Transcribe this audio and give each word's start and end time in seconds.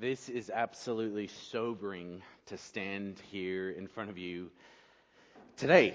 This 0.00 0.28
is 0.28 0.48
absolutely 0.48 1.28
sobering 1.50 2.22
to 2.46 2.56
stand 2.56 3.20
here 3.30 3.70
in 3.70 3.86
front 3.86 4.10
of 4.10 4.16
you 4.16 4.50
today. 5.56 5.94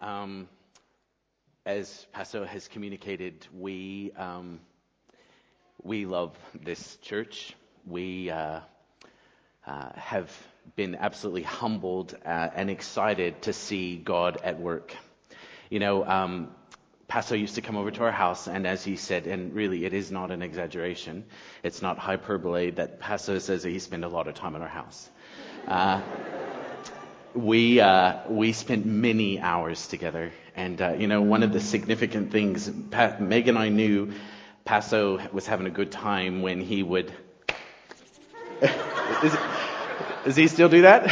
Um, 0.00 0.48
as 1.64 2.06
Paso 2.12 2.44
has 2.44 2.66
communicated, 2.66 3.46
we 3.56 4.10
um, 4.16 4.60
we 5.82 6.06
love 6.06 6.36
this 6.64 6.96
church. 7.02 7.54
We 7.86 8.30
uh, 8.30 8.60
uh, 9.66 9.92
have 9.94 10.32
been 10.74 10.96
absolutely 10.96 11.44
humbled 11.44 12.16
uh, 12.24 12.48
and 12.54 12.68
excited 12.68 13.42
to 13.42 13.52
see 13.52 13.96
God 13.96 14.38
at 14.42 14.58
work. 14.58 14.96
You 15.70 15.78
know, 15.78 16.04
um, 16.04 16.48
Paso 17.16 17.34
used 17.34 17.54
to 17.54 17.62
come 17.62 17.78
over 17.78 17.90
to 17.90 18.02
our 18.02 18.12
house, 18.12 18.46
and 18.46 18.66
as 18.66 18.84
he 18.84 18.96
said, 18.96 19.26
and 19.26 19.54
really 19.54 19.86
it 19.86 19.94
is 19.94 20.12
not 20.12 20.30
an 20.30 20.42
exaggeration, 20.42 21.24
it's 21.62 21.80
not 21.80 21.96
hyperbole 21.96 22.72
that 22.72 23.00
Paso 23.00 23.38
says 23.38 23.62
that 23.62 23.70
he 23.70 23.78
spent 23.78 24.04
a 24.04 24.08
lot 24.08 24.28
of 24.28 24.34
time 24.34 24.54
in 24.54 24.60
our 24.60 24.68
house. 24.68 25.08
Uh, 25.66 26.02
we 27.32 27.80
uh, 27.80 28.18
we 28.28 28.52
spent 28.52 28.84
many 28.84 29.40
hours 29.40 29.86
together, 29.86 30.30
and 30.54 30.82
uh, 30.82 30.92
you 30.98 31.06
know 31.06 31.22
one 31.22 31.42
of 31.42 31.54
the 31.54 31.60
significant 31.60 32.32
things 32.32 32.70
Pat, 32.90 33.18
Meg 33.18 33.48
and 33.48 33.56
I 33.56 33.70
knew 33.70 34.12
Paso 34.66 35.18
was 35.32 35.46
having 35.46 35.66
a 35.66 35.70
good 35.70 35.90
time 35.90 36.42
when 36.42 36.60
he 36.60 36.82
would. 36.82 37.10
is, 38.60 39.34
does 40.26 40.36
he 40.36 40.48
still 40.48 40.68
do 40.68 40.82
that? 40.82 41.10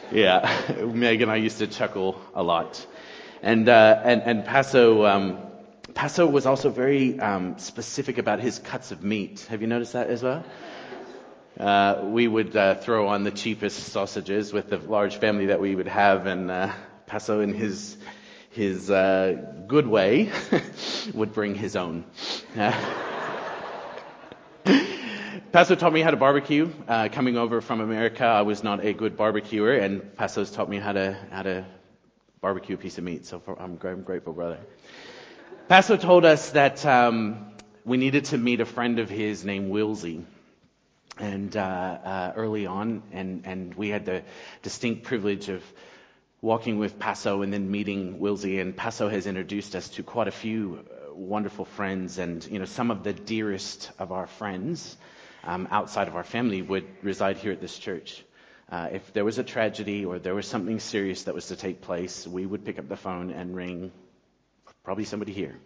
yeah, 0.10 0.58
Meg 0.86 1.20
and 1.20 1.30
I 1.30 1.36
used 1.36 1.58
to 1.58 1.66
chuckle 1.66 2.18
a 2.34 2.42
lot. 2.42 2.86
And, 3.42 3.68
uh, 3.68 4.00
and, 4.04 4.22
and 4.22 4.44
Paso, 4.44 5.04
um, 5.04 5.38
Paso 5.94 6.26
was 6.26 6.46
also 6.46 6.70
very 6.70 7.18
um, 7.20 7.58
specific 7.58 8.18
about 8.18 8.40
his 8.40 8.58
cuts 8.58 8.92
of 8.92 9.02
meat. 9.02 9.46
Have 9.50 9.60
you 9.60 9.66
noticed 9.66 9.92
that 9.92 10.08
as 10.08 10.22
well? 10.22 10.44
Uh, 11.58 12.02
we 12.04 12.28
would 12.28 12.54
uh, 12.54 12.74
throw 12.74 13.08
on 13.08 13.24
the 13.24 13.30
cheapest 13.30 13.78
sausages 13.92 14.52
with 14.52 14.68
the 14.68 14.76
large 14.78 15.16
family 15.16 15.46
that 15.46 15.58
we 15.60 15.74
would 15.74 15.88
have, 15.88 16.26
and 16.26 16.50
uh, 16.50 16.70
Paso, 17.06 17.40
in 17.40 17.54
his 17.54 17.96
his 18.50 18.90
uh, 18.90 19.34
good 19.66 19.86
way, 19.86 20.30
would 21.14 21.32
bring 21.32 21.54
his 21.54 21.76
own. 21.76 22.04
Paso 25.52 25.74
taught 25.76 25.92
me 25.92 26.02
how 26.02 26.10
to 26.10 26.18
barbecue. 26.18 26.70
Uh, 26.86 27.08
coming 27.10 27.38
over 27.38 27.62
from 27.62 27.80
America, 27.80 28.24
I 28.24 28.42
was 28.42 28.62
not 28.62 28.84
a 28.84 28.92
good 28.92 29.16
barbecuer, 29.16 29.72
and 29.72 30.14
Paso's 30.16 30.50
taught 30.50 30.68
me 30.68 30.78
how 30.78 30.92
to 30.92 31.16
how 31.30 31.42
to 31.42 31.64
barbecue 32.46 32.76
piece 32.76 32.96
of 32.96 33.02
meat. 33.02 33.26
So 33.26 33.40
for, 33.40 33.60
I'm, 33.60 33.76
I'm, 33.82 34.02
grateful, 34.02 34.32
brother. 34.32 34.58
Pastor 35.66 35.96
told 35.96 36.24
us 36.24 36.50
that 36.50 36.86
um, 36.86 37.44
we 37.84 37.96
needed 37.96 38.26
to 38.26 38.38
meet 38.38 38.60
a 38.60 38.64
friend 38.64 39.00
of 39.00 39.10
his 39.10 39.44
named 39.44 39.72
Wilsey. 39.72 40.22
And 41.18 41.56
uh, 41.56 41.60
uh, 41.60 42.32
early 42.36 42.66
on, 42.66 43.02
and, 43.10 43.42
and 43.46 43.74
we 43.74 43.88
had 43.88 44.04
the 44.06 44.22
distinct 44.62 45.02
privilege 45.02 45.48
of 45.48 45.60
walking 46.40 46.78
with 46.78 47.00
Paso 47.00 47.42
and 47.42 47.52
then 47.52 47.68
meeting 47.68 48.20
Wilsey. 48.20 48.60
And 48.60 48.76
Paso 48.76 49.08
has 49.08 49.26
introduced 49.26 49.74
us 49.74 49.88
to 49.96 50.04
quite 50.04 50.28
a 50.28 50.38
few 50.44 50.78
uh, 50.78 51.14
wonderful 51.14 51.64
friends, 51.64 52.18
and 52.18 52.46
you 52.46 52.60
know 52.60 52.64
some 52.64 52.92
of 52.92 53.02
the 53.02 53.12
dearest 53.12 53.90
of 53.98 54.12
our 54.12 54.28
friends 54.28 54.96
um, 55.42 55.66
outside 55.72 56.06
of 56.06 56.14
our 56.14 56.22
family 56.36 56.62
would 56.62 56.86
reside 57.02 57.38
here 57.38 57.50
at 57.50 57.60
this 57.60 57.76
church. 57.76 58.22
Uh, 58.68 58.88
if 58.92 59.12
there 59.12 59.24
was 59.24 59.38
a 59.38 59.44
tragedy 59.44 60.04
or 60.04 60.18
there 60.18 60.34
was 60.34 60.46
something 60.46 60.80
serious 60.80 61.24
that 61.24 61.34
was 61.34 61.46
to 61.48 61.56
take 61.56 61.80
place, 61.80 62.26
we 62.26 62.44
would 62.44 62.64
pick 62.64 62.78
up 62.78 62.88
the 62.88 62.96
phone 62.96 63.30
and 63.30 63.54
ring 63.54 63.92
probably 64.82 65.04
somebody 65.04 65.32
here. 65.32 65.56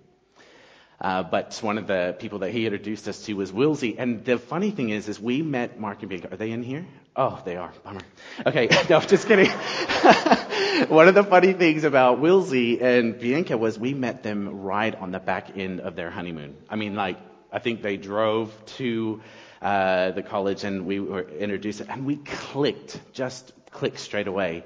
Uh, 1.00 1.22
but 1.22 1.58
one 1.62 1.78
of 1.78 1.86
the 1.86 2.14
people 2.18 2.40
that 2.40 2.50
he 2.50 2.66
introduced 2.66 3.08
us 3.08 3.24
to 3.24 3.32
was 3.32 3.50
Wilsey. 3.50 3.96
And 3.98 4.22
the 4.22 4.38
funny 4.38 4.70
thing 4.70 4.90
is, 4.90 5.08
is 5.08 5.18
we 5.18 5.40
met 5.40 5.80
Mark 5.80 6.00
and 6.00 6.10
Bianca. 6.10 6.32
Are 6.32 6.36
they 6.36 6.50
in 6.50 6.62
here? 6.62 6.86
Oh, 7.16 7.40
they 7.44 7.56
are. 7.56 7.72
Bummer. 7.82 8.02
Okay, 8.44 8.68
no, 8.90 9.00
just 9.00 9.26
kidding. 9.26 9.50
one 10.88 11.08
of 11.08 11.14
the 11.14 11.24
funny 11.24 11.54
things 11.54 11.84
about 11.84 12.20
Wilsey 12.20 12.82
and 12.82 13.18
Bianca 13.18 13.56
was 13.56 13.78
we 13.78 13.94
met 13.94 14.22
them 14.22 14.60
right 14.60 14.94
on 14.94 15.10
the 15.10 15.18
back 15.18 15.56
end 15.56 15.80
of 15.80 15.96
their 15.96 16.10
honeymoon. 16.10 16.56
I 16.68 16.76
mean, 16.76 16.94
like, 16.94 17.18
I 17.50 17.60
think 17.60 17.80
they 17.80 17.96
drove 17.96 18.52
to 18.76 19.22
uh, 19.62 20.12
the 20.12 20.22
college 20.22 20.64
and 20.64 20.86
we 20.86 21.00
were 21.00 21.28
introduced 21.28 21.80
and 21.80 22.06
we 22.06 22.16
clicked, 22.16 22.98
just 23.12 23.52
clicked 23.70 23.98
straight 23.98 24.26
away. 24.26 24.64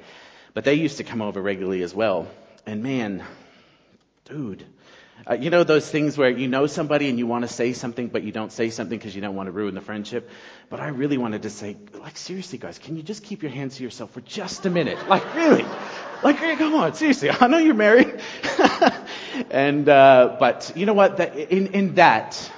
But 0.54 0.64
they 0.64 0.74
used 0.74 0.98
to 0.98 1.04
come 1.04 1.20
over 1.20 1.40
regularly 1.40 1.82
as 1.82 1.94
well. 1.94 2.28
And 2.66 2.82
man, 2.82 3.24
dude, 4.24 4.64
uh, 5.28 5.34
you 5.34 5.50
know 5.50 5.64
those 5.64 5.90
things 5.90 6.18
where 6.18 6.28
you 6.28 6.48
know 6.48 6.66
somebody 6.66 7.08
and 7.08 7.18
you 7.18 7.26
want 7.26 7.42
to 7.42 7.48
say 7.48 7.72
something, 7.72 8.08
but 8.08 8.22
you 8.22 8.32
don't 8.32 8.52
say 8.52 8.70
something 8.70 8.98
because 8.98 9.14
you 9.14 9.22
don't 9.22 9.34
want 9.34 9.46
to 9.46 9.52
ruin 9.52 9.74
the 9.74 9.80
friendship. 9.80 10.28
But 10.68 10.80
I 10.80 10.88
really 10.88 11.18
wanted 11.18 11.42
to 11.42 11.50
say, 11.50 11.76
like, 11.94 12.16
seriously, 12.16 12.58
guys, 12.58 12.78
can 12.78 12.96
you 12.96 13.02
just 13.02 13.22
keep 13.22 13.42
your 13.42 13.50
hands 13.50 13.76
to 13.76 13.82
yourself 13.82 14.12
for 14.12 14.20
just 14.20 14.66
a 14.66 14.70
minute? 14.70 15.08
Like, 15.08 15.34
really? 15.34 15.64
Like, 16.22 16.38
come 16.38 16.74
on, 16.74 16.94
seriously. 16.94 17.30
I 17.40 17.46
know 17.46 17.58
you're 17.58 17.74
married. 17.74 18.20
and, 19.50 19.88
uh, 19.88 20.36
but 20.38 20.72
you 20.76 20.84
know 20.86 20.94
what? 20.94 21.18
in, 21.20 21.68
in 21.68 21.94
that, 21.94 22.50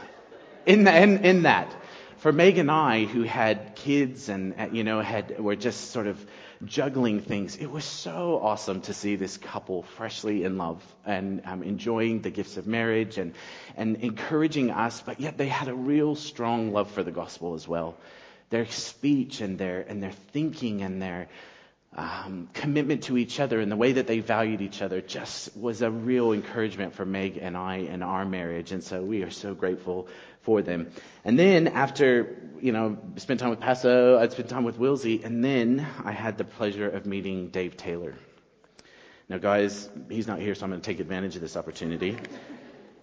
in, 0.64 0.88
in, 0.88 1.24
in 1.24 1.42
that, 1.42 1.74
for 2.18 2.32
Meg 2.32 2.58
and 2.58 2.70
I, 2.70 3.04
who 3.04 3.22
had 3.22 3.76
kids 3.76 4.28
and 4.28 4.54
uh, 4.58 4.68
you 4.72 4.84
know 4.84 5.00
had 5.00 5.38
were 5.38 5.56
just 5.56 5.90
sort 5.90 6.06
of 6.06 6.24
juggling 6.64 7.20
things, 7.20 7.56
it 7.56 7.70
was 7.70 7.84
so 7.84 8.40
awesome 8.42 8.80
to 8.82 8.94
see 8.94 9.16
this 9.16 9.36
couple 9.36 9.82
freshly 9.82 10.44
in 10.44 10.56
love 10.56 10.82
and 11.04 11.42
um, 11.44 11.62
enjoying 11.62 12.22
the 12.22 12.30
gifts 12.30 12.56
of 12.56 12.66
marriage 12.66 13.18
and 13.18 13.34
and 13.76 13.96
encouraging 13.96 14.70
us, 14.70 15.02
but 15.02 15.20
yet 15.20 15.36
they 15.36 15.48
had 15.48 15.68
a 15.68 15.74
real 15.74 16.14
strong 16.14 16.72
love 16.72 16.90
for 16.90 17.02
the 17.02 17.12
gospel 17.12 17.54
as 17.54 17.68
well. 17.68 17.96
Their 18.50 18.66
speech 18.66 19.40
and 19.40 19.58
their 19.58 19.80
and 19.82 20.02
their 20.02 20.12
thinking 20.32 20.82
and 20.82 21.02
their 21.02 21.28
um, 21.96 22.50
commitment 22.52 23.04
to 23.04 23.16
each 23.16 23.40
other 23.40 23.58
and 23.58 23.72
the 23.72 23.76
way 23.76 23.92
that 23.92 24.06
they 24.06 24.20
valued 24.20 24.60
each 24.60 24.82
other 24.82 25.00
just 25.00 25.56
was 25.56 25.80
a 25.80 25.90
real 25.90 26.32
encouragement 26.32 26.94
for 26.94 27.06
Meg 27.06 27.38
and 27.38 27.56
I 27.56 27.76
in 27.76 28.02
our 28.02 28.26
marriage. 28.26 28.70
And 28.70 28.84
so 28.84 29.02
we 29.02 29.22
are 29.22 29.30
so 29.30 29.54
grateful 29.54 30.08
for 30.42 30.60
them. 30.60 30.90
And 31.24 31.38
then 31.38 31.68
after, 31.68 32.36
you 32.60 32.72
know, 32.72 32.98
spent 33.16 33.40
time 33.40 33.48
with 33.48 33.60
Paso, 33.60 34.18
I'd 34.18 34.32
spent 34.32 34.50
time 34.50 34.64
with 34.64 34.78
Wilsey, 34.78 35.24
and 35.24 35.42
then 35.42 35.86
I 36.04 36.12
had 36.12 36.36
the 36.36 36.44
pleasure 36.44 36.88
of 36.88 37.06
meeting 37.06 37.48
Dave 37.48 37.78
Taylor. 37.78 38.14
Now, 39.28 39.38
guys, 39.38 39.88
he's 40.10 40.26
not 40.26 40.38
here, 40.38 40.54
so 40.54 40.64
I'm 40.64 40.70
going 40.70 40.80
to 40.82 40.86
take 40.86 41.00
advantage 41.00 41.34
of 41.34 41.40
this 41.40 41.56
opportunity. 41.56 42.16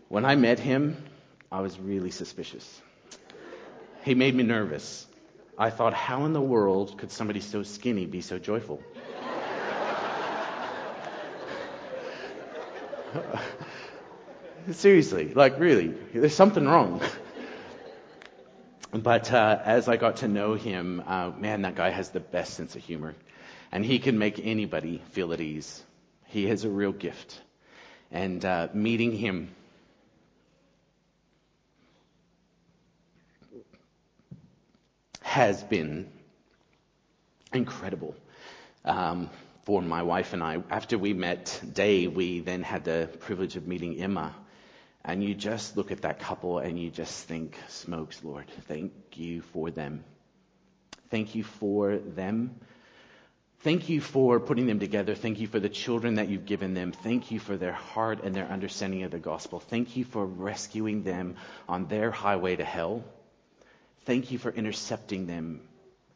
When 0.08 0.24
I 0.24 0.36
met 0.36 0.60
him, 0.60 1.04
I 1.52 1.62
was 1.62 1.78
really 1.80 2.12
suspicious. 2.12 2.82
He 4.06 4.14
made 4.14 4.36
me 4.36 4.44
nervous. 4.44 5.08
I 5.58 5.70
thought, 5.70 5.94
how 5.94 6.26
in 6.26 6.34
the 6.34 6.42
world 6.42 6.98
could 6.98 7.12
somebody 7.12 7.40
so 7.40 7.64
skinny 7.64 8.06
be 8.06 8.22
so 8.22 8.40
joyful? 8.40 8.82
Seriously, 14.72 15.34
like 15.34 15.60
really, 15.60 15.94
there's 16.14 16.34
something 16.34 16.66
wrong. 16.66 17.02
But 18.92 19.32
uh, 19.34 19.60
as 19.64 19.88
I 19.88 19.98
got 19.98 20.18
to 20.18 20.28
know 20.28 20.54
him, 20.54 21.04
uh, 21.06 21.32
man, 21.38 21.64
that 21.64 21.76
guy 21.76 21.90
has 21.90 22.10
the 22.10 22.20
best 22.20 22.54
sense 22.54 22.76
of 22.76 22.84
humor. 22.84 23.16
And 23.72 23.84
he 23.84 23.98
can 24.00 24.20
make 24.20 24.40
anybody 24.44 25.02
feel 25.12 25.34
at 25.34 25.42
ease. 25.42 25.84
He 26.28 26.46
has 26.48 26.64
a 26.64 26.70
real 26.70 26.92
gift. 26.92 27.42
And 28.12 28.46
uh, 28.46 28.68
meeting 28.74 29.12
him 29.12 29.50
has 35.34 35.64
been 35.64 36.08
incredible 37.54 38.14
um, 38.86 39.32
for 39.66 39.82
my 39.82 40.04
wife 40.04 40.34
and 40.34 40.44
I. 40.44 40.62
After 40.70 40.96
we 41.00 41.14
met 41.14 41.60
Dave, 41.74 42.16
we 42.16 42.42
then 42.42 42.62
had 42.62 42.84
the 42.84 43.10
privilege 43.20 43.56
of 43.56 43.68
meeting 43.68 44.00
Emma. 44.00 44.36
And 45.04 45.24
you 45.24 45.34
just 45.34 45.76
look 45.76 45.92
at 45.92 46.04
that 46.04 46.20
couple 46.20 46.60
and 46.60 46.80
you 46.80 46.92
just 46.92 47.28
think, 47.28 47.58
smokes, 47.68 48.24
Lord, 48.24 48.46
thank 48.68 48.92
you 49.16 49.42
for 49.42 49.72
them. 49.72 50.04
Thank 51.10 51.34
you 51.34 51.44
for 51.44 51.98
them. 51.98 52.60
Thank 53.62 53.90
you 53.90 54.02
for 54.02 54.40
putting 54.40 54.68
them 54.68 54.80
together. 54.80 55.16
Thank 55.16 55.40
you 55.40 55.48
for 55.48 55.60
the 55.60 55.68
children 55.68 56.16
that 56.16 56.30
you've 56.30 56.46
given 56.46 56.76
them. 56.76 56.92
Thank 56.92 57.32
you 57.32 57.40
for 57.40 57.58
their 57.58 57.74
heart 57.74 58.24
and 58.24 58.36
their 58.36 58.46
understanding 58.46 59.02
of 59.02 59.10
the 59.10 59.18
gospel. 59.18 59.60
Thank 59.60 59.98
you 59.98 60.06
for 60.06 60.28
rescuing 60.28 61.02
them 61.02 61.38
on 61.68 61.88
their 61.88 62.12
highway 62.12 62.56
to 62.56 62.64
hell. 62.64 63.04
Thank 64.06 64.32
you 64.32 64.38
for 64.38 64.52
intercepting 64.52 65.28
them 65.28 65.62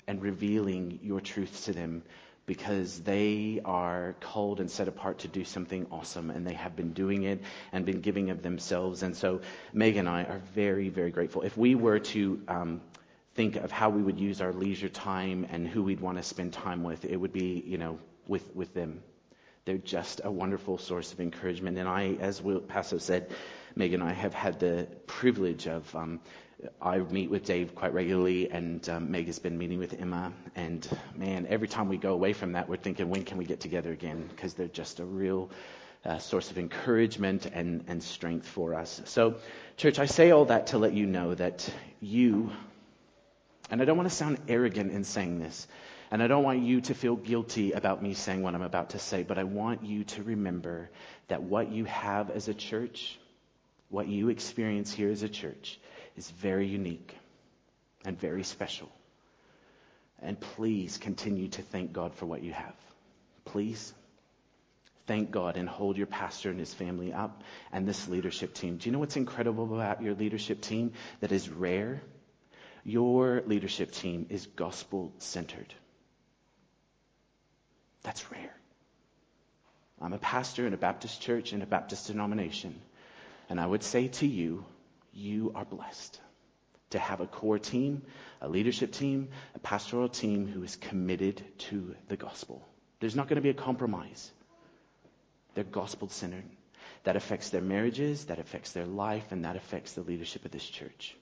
and 0.07 0.21
revealing 0.21 0.99
your 1.03 1.21
truths 1.21 1.65
to 1.65 1.73
them 1.73 2.03
because 2.45 3.01
they 3.01 3.61
are 3.63 4.15
called 4.21 4.59
and 4.59 4.71
set 4.71 4.87
apart 4.87 5.19
to 5.19 5.27
do 5.27 5.43
something 5.43 5.85
awesome, 5.91 6.29
and 6.29 6.47
they 6.47 6.53
have 6.53 6.75
been 6.75 6.93
doing 6.93 7.23
it 7.23 7.41
and 7.73 7.85
been 7.85 8.01
giving 8.01 8.29
of 8.29 8.41
themselves. 8.41 9.03
And 9.03 9.15
so, 9.15 9.41
Meg 9.73 9.97
and 9.97 10.07
I 10.07 10.23
are 10.23 10.41
very, 10.55 10.89
very 10.89 11.11
grateful. 11.11 11.41
If 11.41 11.57
we 11.57 11.75
were 11.75 11.99
to 11.99 12.41
um, 12.47 12.81
think 13.35 13.57
of 13.57 13.71
how 13.71 13.89
we 13.89 14.01
would 14.01 14.19
use 14.19 14.41
our 14.41 14.53
leisure 14.53 14.89
time 14.89 15.45
and 15.49 15.67
who 15.67 15.83
we'd 15.83 15.99
want 15.99 16.17
to 16.17 16.23
spend 16.23 16.53
time 16.53 16.83
with, 16.83 17.03
it 17.03 17.17
would 17.17 17.33
be, 17.33 17.63
you 17.65 17.77
know, 17.77 17.99
with 18.27 18.55
with 18.55 18.73
them. 18.73 19.01
They're 19.65 19.77
just 19.77 20.21
a 20.23 20.31
wonderful 20.31 20.77
source 20.77 21.11
of 21.11 21.19
encouragement. 21.19 21.77
And 21.77 21.89
I, 21.89 22.15
as 22.21 22.41
Will 22.41 22.61
Paso 22.61 22.97
said, 22.97 23.29
Meg 23.75 23.93
and 23.93 24.01
I 24.01 24.13
have 24.13 24.33
had 24.33 24.61
the 24.61 24.87
privilege 25.05 25.67
of 25.67 25.93
um, 25.93 26.21
I 26.81 26.99
meet 26.99 27.29
with 27.29 27.45
Dave 27.45 27.75
quite 27.75 27.93
regularly, 27.93 28.49
and 28.49 28.87
um, 28.89 29.11
Meg 29.11 29.27
has 29.27 29.39
been 29.39 29.57
meeting 29.57 29.79
with 29.79 29.93
Emma. 29.99 30.33
And 30.55 30.87
man, 31.15 31.47
every 31.49 31.67
time 31.67 31.89
we 31.89 31.97
go 31.97 32.13
away 32.13 32.33
from 32.33 32.53
that, 32.53 32.69
we're 32.69 32.77
thinking, 32.77 33.09
when 33.09 33.23
can 33.23 33.37
we 33.37 33.45
get 33.45 33.59
together 33.59 33.91
again? 33.91 34.25
Because 34.29 34.53
they're 34.53 34.67
just 34.67 34.99
a 34.99 35.05
real 35.05 35.49
uh, 36.05 36.19
source 36.19 36.51
of 36.51 36.57
encouragement 36.57 37.45
and, 37.47 37.83
and 37.87 38.01
strength 38.01 38.47
for 38.47 38.73
us. 38.73 39.01
So, 39.05 39.35
church, 39.75 39.99
I 39.99 40.05
say 40.05 40.31
all 40.31 40.45
that 40.45 40.67
to 40.67 40.77
let 40.77 40.93
you 40.93 41.05
know 41.05 41.35
that 41.35 41.69
you, 41.99 42.51
and 43.69 43.81
I 43.81 43.85
don't 43.85 43.97
want 43.97 44.09
to 44.09 44.15
sound 44.15 44.39
arrogant 44.47 44.91
in 44.91 45.03
saying 45.03 45.39
this, 45.39 45.67
and 46.09 46.23
I 46.23 46.27
don't 46.27 46.43
want 46.43 46.61
you 46.61 46.81
to 46.81 46.93
feel 46.93 47.15
guilty 47.15 47.73
about 47.73 48.01
me 48.01 48.13
saying 48.13 48.41
what 48.41 48.55
I'm 48.55 48.61
about 48.61 48.91
to 48.91 48.99
say, 48.99 49.23
but 49.23 49.37
I 49.37 49.43
want 49.43 49.83
you 49.83 50.05
to 50.05 50.23
remember 50.23 50.89
that 51.27 51.43
what 51.43 51.71
you 51.71 51.85
have 51.85 52.31
as 52.31 52.47
a 52.47 52.53
church, 52.53 53.19
what 53.89 54.07
you 54.07 54.29
experience 54.29 54.93
here 54.93 55.09
as 55.09 55.23
a 55.23 55.29
church, 55.29 55.79
is 56.17 56.29
very 56.31 56.67
unique 56.67 57.15
and 58.05 58.19
very 58.19 58.43
special. 58.43 58.89
And 60.21 60.39
please 60.39 60.97
continue 60.97 61.47
to 61.49 61.61
thank 61.61 61.93
God 61.93 62.15
for 62.15 62.25
what 62.25 62.43
you 62.43 62.51
have. 62.51 62.75
Please 63.45 63.93
thank 65.05 65.31
God 65.31 65.57
and 65.57 65.69
hold 65.69 65.95
your 65.95 66.07
pastor 66.07 66.49
and 66.49 66.59
his 66.59 66.73
family 66.73 67.13
up 67.13 67.43
and 67.71 67.87
this 67.87 68.07
leadership 68.07 68.53
team. 68.53 68.77
Do 68.77 68.89
you 68.89 68.93
know 68.93 68.99
what's 68.99 69.15
incredible 69.15 69.73
about 69.73 70.01
your 70.01 70.15
leadership 70.15 70.61
team 70.61 70.93
that 71.21 71.31
is 71.31 71.49
rare? 71.49 72.01
Your 72.83 73.43
leadership 73.45 73.91
team 73.91 74.25
is 74.29 74.45
gospel 74.47 75.13
centered. 75.19 75.73
That's 78.03 78.31
rare. 78.31 78.55
I'm 80.01 80.13
a 80.13 80.19
pastor 80.19 80.67
in 80.67 80.73
a 80.73 80.77
Baptist 80.77 81.21
church 81.21 81.53
in 81.53 81.61
a 81.61 81.65
Baptist 81.65 82.07
denomination. 82.07 82.79
And 83.49 83.59
I 83.59 83.65
would 83.65 83.83
say 83.83 84.07
to 84.07 84.27
you, 84.27 84.65
you 85.17 85.51
are 85.55 85.65
blessed 85.65 86.21
to 86.91 86.99
have 86.99 87.19
a 87.19 87.27
core 87.27 87.59
team, 87.59 88.03
a 88.41 88.47
leadership 88.47 88.91
team, 88.91 89.29
a 89.55 89.59
pastoral 89.59 90.07
team 90.07 90.47
who 90.47 90.63
is 90.63 90.75
committed 90.75 91.43
to 91.57 91.95
the 92.07 92.15
gospel. 92.15 92.65
There's 92.99 93.15
not 93.15 93.27
going 93.27 93.35
to 93.35 93.41
be 93.41 93.49
a 93.49 93.53
compromise. 93.53 94.31
They're 95.53 95.63
gospel 95.63 96.07
centered. 96.07 96.45
That 97.03 97.15
affects 97.15 97.49
their 97.49 97.61
marriages, 97.61 98.25
that 98.25 98.39
affects 98.39 98.71
their 98.71 98.85
life, 98.85 99.31
and 99.31 99.43
that 99.45 99.55
affects 99.55 99.93
the 99.93 100.01
leadership 100.01 100.45
of 100.45 100.51
this 100.51 100.65
church. 100.65 101.15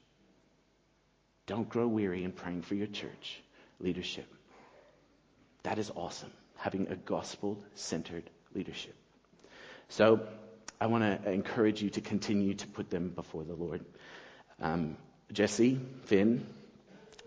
Don't 1.47 1.69
grow 1.69 1.87
weary 1.87 2.23
in 2.23 2.31
praying 2.31 2.63
for 2.63 2.75
your 2.75 2.87
church 2.87 3.41
leadership. 3.79 4.31
That 5.63 5.79
is 5.79 5.91
awesome, 5.95 6.31
having 6.57 6.87
a 6.89 6.95
gospel 6.95 7.63
centered 7.73 8.29
leadership. 8.53 8.95
So, 9.89 10.27
I 10.79 10.87
want 10.87 11.23
to 11.23 11.31
encourage 11.31 11.81
you 11.81 11.89
to 11.91 12.01
continue 12.01 12.53
to 12.53 12.67
put 12.67 12.89
them 12.89 13.09
before 13.09 13.43
the 13.45 13.53
Lord. 13.55 13.85
Um, 14.61 14.97
Jesse 15.31 15.79
Finn 16.03 16.45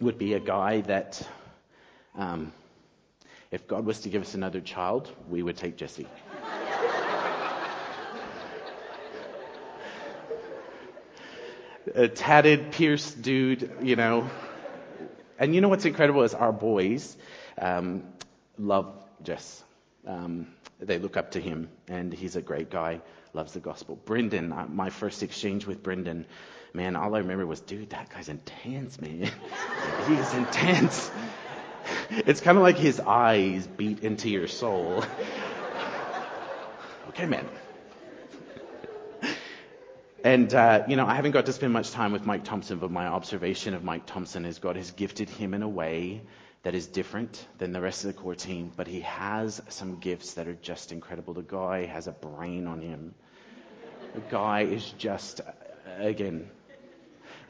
would 0.00 0.18
be 0.18 0.34
a 0.34 0.40
guy 0.40 0.82
that, 0.82 1.26
um, 2.14 2.52
if 3.50 3.66
God 3.66 3.86
was 3.86 4.00
to 4.00 4.10
give 4.10 4.20
us 4.20 4.34
another 4.34 4.60
child, 4.60 5.10
we 5.30 5.42
would 5.42 5.56
take 5.56 5.76
Jesse. 5.76 6.06
a 11.94 12.06
tatted, 12.06 12.72
pierced 12.72 13.22
dude, 13.22 13.70
you 13.82 13.96
know. 13.96 14.28
And 15.38 15.54
you 15.54 15.62
know 15.62 15.70
what's 15.70 15.86
incredible 15.86 16.22
is 16.22 16.34
our 16.34 16.52
boys 16.52 17.16
um, 17.56 18.04
love 18.58 18.92
Jess. 19.22 19.64
Um, 20.06 20.48
they 20.80 20.98
look 20.98 21.16
up 21.16 21.30
to 21.30 21.40
him, 21.40 21.70
and 21.88 22.12
he's 22.12 22.36
a 22.36 22.42
great 22.42 22.70
guy 22.70 23.00
loves 23.34 23.52
the 23.52 23.60
gospel. 23.60 23.96
Brendan, 24.04 24.52
uh, 24.52 24.66
my 24.68 24.90
first 24.90 25.22
exchange 25.22 25.66
with 25.66 25.82
Brendan, 25.82 26.26
man, 26.72 26.96
all 26.96 27.14
I 27.14 27.18
remember 27.18 27.46
was, 27.46 27.60
dude, 27.60 27.90
that 27.90 28.10
guy's 28.10 28.28
intense, 28.28 29.00
man. 29.00 29.30
He's 30.08 30.34
intense. 30.34 31.10
It's 32.10 32.40
kind 32.40 32.58
of 32.58 32.62
like 32.62 32.76
his 32.76 33.00
eyes 33.00 33.66
beat 33.66 34.00
into 34.00 34.28
your 34.28 34.48
soul. 34.48 35.04
okay, 37.08 37.26
man. 37.26 37.48
And, 40.24 40.52
uh, 40.52 40.84
you 40.88 40.96
know, 40.96 41.06
I 41.06 41.14
haven't 41.14 41.30
got 41.30 41.46
to 41.46 41.52
spend 41.52 41.72
much 41.72 41.92
time 41.92 42.12
with 42.12 42.26
Mike 42.26 42.44
Thompson, 42.44 42.78
but 42.78 42.90
my 42.90 43.06
observation 43.06 43.74
of 43.74 43.84
Mike 43.84 44.04
Thompson 44.04 44.44
is 44.44 44.58
God 44.58 44.76
has 44.76 44.90
gifted 44.90 45.30
him 45.30 45.54
in 45.54 45.62
a 45.62 45.68
way 45.68 46.22
that 46.62 46.74
is 46.74 46.86
different 46.86 47.46
than 47.58 47.72
the 47.72 47.80
rest 47.80 48.04
of 48.04 48.14
the 48.14 48.20
core 48.20 48.34
team, 48.34 48.72
but 48.76 48.86
he 48.86 49.00
has 49.00 49.62
some 49.68 49.98
gifts 49.98 50.34
that 50.34 50.48
are 50.48 50.54
just 50.54 50.92
incredible. 50.92 51.34
The 51.34 51.42
guy 51.42 51.86
has 51.86 52.06
a 52.06 52.12
brain 52.12 52.66
on 52.66 52.80
him. 52.80 53.14
The 54.14 54.20
guy 54.30 54.62
is 54.62 54.90
just, 54.98 55.40
again. 55.98 56.50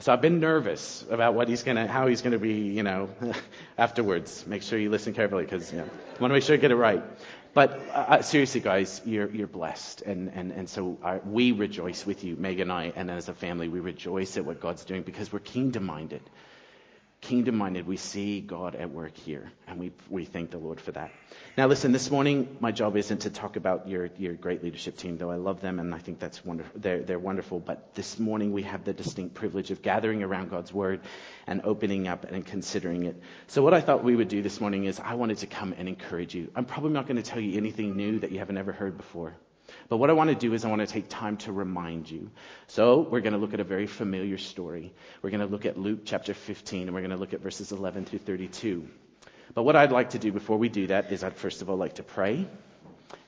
So 0.00 0.12
I've 0.12 0.20
been 0.20 0.40
nervous 0.40 1.04
about 1.10 1.34
what 1.34 1.48
he's 1.48 1.62
gonna, 1.62 1.86
how 1.88 2.06
he's 2.06 2.22
gonna 2.22 2.38
be, 2.38 2.52
you 2.52 2.82
know, 2.82 3.08
afterwards. 3.78 4.46
Make 4.46 4.62
sure 4.62 4.78
you 4.78 4.90
listen 4.90 5.14
carefully 5.14 5.44
because, 5.44 5.72
you 5.72 5.78
know, 5.78 5.84
I 5.84 6.20
want 6.20 6.30
to 6.30 6.34
make 6.34 6.42
sure 6.42 6.54
I 6.54 6.58
get 6.58 6.70
it 6.70 6.76
right. 6.76 7.02
But 7.54 7.72
uh, 7.90 8.04
uh, 8.08 8.22
seriously, 8.22 8.60
guys, 8.60 9.00
you're, 9.04 9.28
you're 9.30 9.48
blessed. 9.48 10.02
And, 10.02 10.30
and, 10.34 10.52
and 10.52 10.68
so 10.68 10.98
our, 11.02 11.20
we 11.24 11.52
rejoice 11.52 12.06
with 12.06 12.22
you, 12.22 12.36
Meg 12.36 12.60
and 12.60 12.70
I, 12.70 12.92
and 12.94 13.10
as 13.10 13.28
a 13.28 13.34
family, 13.34 13.68
we 13.68 13.80
rejoice 13.80 14.36
at 14.36 14.44
what 14.44 14.60
God's 14.60 14.84
doing 14.84 15.02
because 15.02 15.32
we're 15.32 15.40
kingdom 15.40 15.84
minded 15.84 16.22
kingdom 17.20 17.56
minded, 17.56 17.86
we 17.86 17.96
see 17.96 18.40
God 18.40 18.74
at 18.74 18.90
work 18.90 19.16
here, 19.16 19.50
and 19.66 19.78
we, 19.78 19.92
we 20.08 20.24
thank 20.24 20.50
the 20.50 20.58
Lord 20.58 20.80
for 20.80 20.92
that. 20.92 21.10
Now, 21.56 21.66
listen, 21.66 21.90
this 21.90 22.10
morning, 22.10 22.56
my 22.60 22.70
job 22.70 22.96
isn't 22.96 23.18
to 23.22 23.30
talk 23.30 23.56
about 23.56 23.88
your, 23.88 24.10
your 24.18 24.34
great 24.34 24.62
leadership 24.62 24.96
team, 24.96 25.18
though 25.18 25.30
I 25.30 25.36
love 25.36 25.60
them 25.60 25.80
and 25.80 25.94
I 25.94 25.98
think 25.98 26.20
that's 26.20 26.44
wonderful. 26.44 26.80
They're, 26.80 27.02
they're 27.02 27.18
wonderful. 27.18 27.58
But 27.58 27.94
this 27.94 28.18
morning, 28.18 28.52
we 28.52 28.62
have 28.62 28.84
the 28.84 28.92
distinct 28.92 29.34
privilege 29.34 29.70
of 29.70 29.82
gathering 29.82 30.22
around 30.22 30.50
God's 30.50 30.72
Word 30.72 31.00
and 31.46 31.60
opening 31.64 32.06
up 32.06 32.24
and 32.24 32.46
considering 32.46 33.06
it. 33.06 33.20
So, 33.48 33.62
what 33.62 33.74
I 33.74 33.80
thought 33.80 34.04
we 34.04 34.14
would 34.14 34.28
do 34.28 34.40
this 34.42 34.60
morning 34.60 34.84
is 34.84 35.00
I 35.00 35.14
wanted 35.14 35.38
to 35.38 35.46
come 35.46 35.74
and 35.76 35.88
encourage 35.88 36.34
you. 36.34 36.50
I'm 36.54 36.64
probably 36.64 36.92
not 36.92 37.06
going 37.06 37.16
to 37.16 37.28
tell 37.28 37.40
you 37.40 37.56
anything 37.56 37.96
new 37.96 38.20
that 38.20 38.30
you 38.30 38.38
haven't 38.38 38.58
ever 38.58 38.72
heard 38.72 38.96
before. 38.96 39.34
But 39.88 39.96
what 39.96 40.10
I 40.10 40.12
want 40.12 40.28
to 40.28 40.36
do 40.36 40.52
is 40.52 40.64
I 40.64 40.68
want 40.68 40.80
to 40.80 40.86
take 40.86 41.08
time 41.08 41.38
to 41.38 41.52
remind 41.52 42.10
you. 42.10 42.30
So 42.66 43.00
we're 43.00 43.20
going 43.20 43.32
to 43.32 43.38
look 43.38 43.54
at 43.54 43.60
a 43.60 43.64
very 43.64 43.86
familiar 43.86 44.36
story. 44.36 44.92
We're 45.22 45.30
going 45.30 45.40
to 45.40 45.46
look 45.46 45.64
at 45.64 45.78
Luke 45.78 46.00
chapter 46.04 46.34
15 46.34 46.82
and 46.82 46.94
we're 46.94 47.00
going 47.00 47.10
to 47.10 47.16
look 47.16 47.32
at 47.32 47.40
verses 47.40 47.72
11 47.72 48.04
through 48.04 48.18
32. 48.18 48.86
But 49.54 49.62
what 49.62 49.76
I'd 49.76 49.92
like 49.92 50.10
to 50.10 50.18
do 50.18 50.30
before 50.30 50.58
we 50.58 50.68
do 50.68 50.88
that 50.88 51.10
is 51.10 51.24
I'd 51.24 51.36
first 51.36 51.62
of 51.62 51.70
all 51.70 51.76
like 51.76 51.94
to 51.94 52.02
pray. 52.02 52.46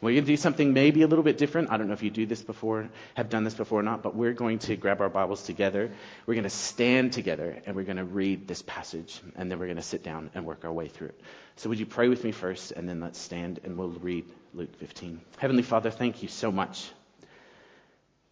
We're 0.03 0.13
going 0.13 0.25
to 0.25 0.33
do 0.33 0.37
something 0.37 0.75
maybe 0.75 1.01
a 1.03 1.07
little 1.07 1.23
bit 1.23 1.39
different. 1.39 1.71
I 1.71 1.79
don't 1.79 1.87
know 1.87 1.95
if 1.95 2.03
you 2.03 2.11
do 2.11 2.27
this 2.27 2.43
before, 2.43 2.91
have 3.15 3.31
done 3.31 3.45
this 3.45 3.55
before 3.55 3.81
or 3.81 3.83
not, 3.83 4.03
but 4.03 4.15
we're 4.15 4.35
going 4.35 4.59
to 4.61 4.77
grab 4.77 5.01
our 5.01 5.09
Bibles 5.09 5.43
together. 5.45 5.91
We're 6.27 6.35
going 6.35 6.45
to 6.45 6.51
stand 6.51 7.15
together 7.15 7.63
and 7.65 7.75
we're 7.75 7.85
going 7.85 7.97
to 7.97 8.05
read 8.05 8.47
this 8.47 8.61
passage 8.61 9.21
and 9.37 9.51
then 9.51 9.59
we're 9.59 9.67
going 9.67 9.77
to 9.77 9.83
sit 9.83 10.03
down 10.03 10.31
and 10.35 10.45
work 10.45 10.67
our 10.67 10.73
way 10.73 10.89
through 10.89 11.09
it. 11.09 11.21
So 11.57 11.71
would 11.71 11.79
you 11.79 11.87
pray 11.87 12.09
with 12.09 12.23
me 12.23 12.33
first 12.33 12.73
and 12.73 12.87
then 12.87 13.01
let's 13.01 13.19
stand 13.19 13.61
and 13.65 13.79
we'll 13.79 13.89
read 13.89 14.27
Luke 14.53 14.75
15. 14.77 15.21
Heavenly 15.39 15.63
Father, 15.63 15.91
thank 15.91 16.23
you 16.23 16.29
so 16.29 16.51
much 16.51 16.91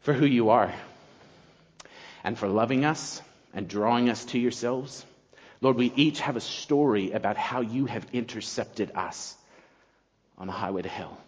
for 0.00 0.12
who 0.12 0.26
you 0.26 0.50
are 0.50 0.74
and 2.24 2.36
for 2.36 2.48
loving 2.48 2.84
us 2.84 3.22
and 3.54 3.68
drawing 3.68 4.08
us 4.08 4.24
to 4.26 4.38
yourselves. 4.38 5.04
Lord, 5.60 5.76
we 5.76 5.92
each 5.94 6.20
have 6.20 6.36
a 6.36 6.40
story 6.40 7.12
about 7.12 7.36
how 7.36 7.60
you 7.60 7.86
have 7.86 8.06
intercepted 8.12 8.90
us 8.96 9.36
on 10.36 10.48
the 10.48 10.52
highway 10.52 10.82
to 10.82 10.88
hell. 10.88 11.18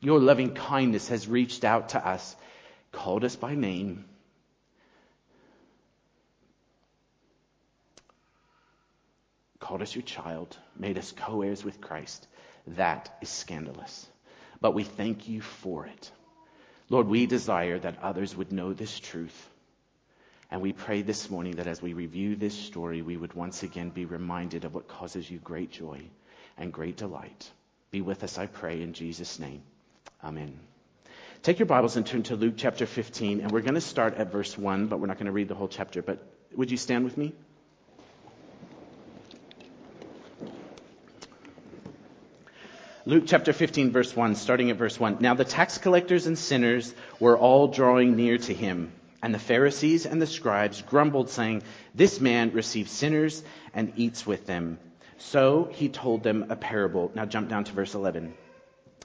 Your 0.00 0.20
loving 0.20 0.54
kindness 0.54 1.08
has 1.08 1.26
reached 1.26 1.64
out 1.64 1.90
to 1.90 2.06
us, 2.06 2.36
called 2.92 3.24
us 3.24 3.34
by 3.34 3.54
name, 3.54 4.04
called 9.58 9.82
us 9.82 9.94
your 9.94 10.02
child, 10.02 10.56
made 10.76 10.98
us 10.98 11.12
co 11.12 11.42
heirs 11.42 11.64
with 11.64 11.80
Christ. 11.80 12.28
That 12.68 13.16
is 13.20 13.28
scandalous. 13.28 14.06
But 14.60 14.74
we 14.74 14.84
thank 14.84 15.28
you 15.28 15.40
for 15.40 15.86
it. 15.86 16.10
Lord, 16.88 17.06
we 17.06 17.26
desire 17.26 17.78
that 17.78 18.02
others 18.02 18.36
would 18.36 18.52
know 18.52 18.72
this 18.72 18.98
truth. 18.98 19.50
And 20.50 20.60
we 20.60 20.72
pray 20.72 21.02
this 21.02 21.30
morning 21.30 21.56
that 21.56 21.66
as 21.66 21.82
we 21.82 21.94
review 21.94 22.36
this 22.36 22.54
story, 22.54 23.02
we 23.02 23.16
would 23.16 23.32
once 23.32 23.62
again 23.62 23.90
be 23.90 24.04
reminded 24.04 24.64
of 24.64 24.74
what 24.74 24.88
causes 24.88 25.30
you 25.30 25.38
great 25.38 25.70
joy 25.70 26.00
and 26.56 26.72
great 26.72 26.96
delight. 26.96 27.50
Be 27.90 28.00
with 28.00 28.22
us, 28.22 28.38
I 28.38 28.46
pray, 28.46 28.82
in 28.82 28.92
Jesus' 28.92 29.38
name. 29.38 29.62
Amen. 30.22 30.58
Take 31.42 31.58
your 31.58 31.66
Bibles 31.66 31.96
and 31.96 32.06
turn 32.06 32.22
to 32.24 32.36
Luke 32.36 32.54
chapter 32.56 32.86
15, 32.86 33.40
and 33.40 33.50
we're 33.50 33.60
going 33.60 33.74
to 33.74 33.80
start 33.80 34.14
at 34.14 34.32
verse 34.32 34.56
1, 34.56 34.86
but 34.86 34.98
we're 34.98 35.06
not 35.06 35.16
going 35.16 35.26
to 35.26 35.32
read 35.32 35.48
the 35.48 35.54
whole 35.54 35.68
chapter. 35.68 36.02
But 36.02 36.24
would 36.54 36.70
you 36.70 36.76
stand 36.76 37.04
with 37.04 37.18
me? 37.18 37.34
Luke 43.06 43.24
chapter 43.26 43.52
15 43.52 43.92
verse 43.92 44.16
1, 44.16 44.34
starting 44.34 44.70
at 44.70 44.78
verse 44.78 44.98
1. 44.98 45.18
Now 45.20 45.34
the 45.34 45.44
tax 45.44 45.76
collectors 45.76 46.26
and 46.26 46.38
sinners 46.38 46.94
were 47.20 47.36
all 47.36 47.68
drawing 47.68 48.16
near 48.16 48.38
to 48.38 48.54
him. 48.54 48.92
And 49.22 49.34
the 49.34 49.38
Pharisees 49.38 50.06
and 50.06 50.22
the 50.22 50.26
scribes 50.26 50.80
grumbled, 50.80 51.28
saying, 51.28 51.64
This 51.94 52.18
man 52.18 52.52
receives 52.52 52.90
sinners 52.90 53.42
and 53.74 53.92
eats 53.96 54.26
with 54.26 54.46
them. 54.46 54.78
So 55.18 55.68
he 55.70 55.90
told 55.90 56.22
them 56.22 56.46
a 56.48 56.56
parable. 56.56 57.12
Now 57.14 57.26
jump 57.26 57.50
down 57.50 57.64
to 57.64 57.72
verse 57.72 57.94
11. 57.94 58.32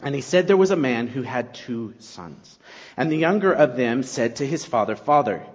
And 0.02 0.16
he 0.16 0.22
said 0.22 0.48
there 0.48 0.56
was 0.56 0.72
a 0.72 0.78
man 0.78 1.08
who 1.08 1.22
had 1.22 1.54
two 1.54 1.94
sons. 2.00 2.58
And 2.96 3.12
the 3.12 3.18
younger 3.18 3.52
of 3.52 3.76
them 3.76 4.04
said 4.04 4.38
to 4.38 4.48
his 4.48 4.64
father, 4.64 4.96
Father, 4.96 5.46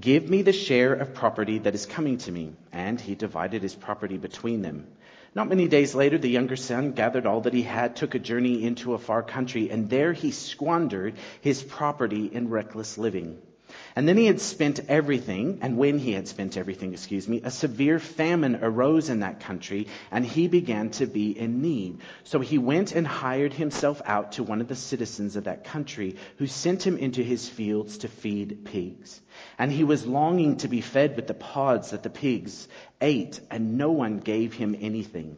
Give 0.00 0.28
me 0.28 0.42
the 0.42 0.52
share 0.52 0.92
of 0.92 1.14
property 1.14 1.58
that 1.58 1.74
is 1.74 1.86
coming 1.86 2.18
to 2.18 2.32
me. 2.32 2.52
And 2.72 3.00
he 3.00 3.14
divided 3.14 3.62
his 3.62 3.76
property 3.76 4.16
between 4.16 4.62
them. 4.62 4.88
Not 5.34 5.48
many 5.48 5.66
days 5.66 5.94
later, 5.94 6.18
the 6.18 6.28
younger 6.28 6.56
son 6.56 6.92
gathered 6.92 7.24
all 7.26 7.40
that 7.42 7.54
he 7.54 7.62
had, 7.62 7.96
took 7.96 8.14
a 8.14 8.18
journey 8.18 8.64
into 8.64 8.92
a 8.92 8.98
far 8.98 9.22
country, 9.22 9.70
and 9.70 9.88
there 9.88 10.12
he 10.12 10.30
squandered 10.30 11.14
his 11.40 11.62
property 11.62 12.26
in 12.26 12.50
reckless 12.50 12.98
living. 12.98 13.38
And 13.94 14.08
then 14.08 14.16
he 14.16 14.26
had 14.26 14.40
spent 14.40 14.80
everything, 14.88 15.58
and 15.60 15.76
when 15.76 15.98
he 15.98 16.12
had 16.12 16.26
spent 16.26 16.56
everything, 16.56 16.92
excuse 16.94 17.28
me, 17.28 17.42
a 17.44 17.50
severe 17.50 17.98
famine 17.98 18.58
arose 18.62 19.10
in 19.10 19.20
that 19.20 19.40
country, 19.40 19.88
and 20.10 20.24
he 20.24 20.48
began 20.48 20.90
to 20.92 21.06
be 21.06 21.38
in 21.38 21.60
need. 21.60 21.98
So 22.24 22.40
he 22.40 22.56
went 22.56 22.92
and 22.92 23.06
hired 23.06 23.52
himself 23.52 24.00
out 24.06 24.32
to 24.32 24.44
one 24.44 24.62
of 24.62 24.68
the 24.68 24.76
citizens 24.76 25.36
of 25.36 25.44
that 25.44 25.64
country, 25.64 26.16
who 26.38 26.46
sent 26.46 26.86
him 26.86 26.96
into 26.96 27.22
his 27.22 27.48
fields 27.48 27.98
to 27.98 28.08
feed 28.08 28.64
pigs. 28.64 29.20
And 29.58 29.70
he 29.70 29.84
was 29.84 30.06
longing 30.06 30.56
to 30.58 30.68
be 30.68 30.80
fed 30.80 31.14
with 31.16 31.26
the 31.26 31.34
pods 31.34 31.90
that 31.90 32.02
the 32.02 32.10
pigs 32.10 32.68
ate, 33.00 33.40
and 33.50 33.76
no 33.76 33.90
one 33.90 34.18
gave 34.20 34.54
him 34.54 34.74
anything. 34.80 35.36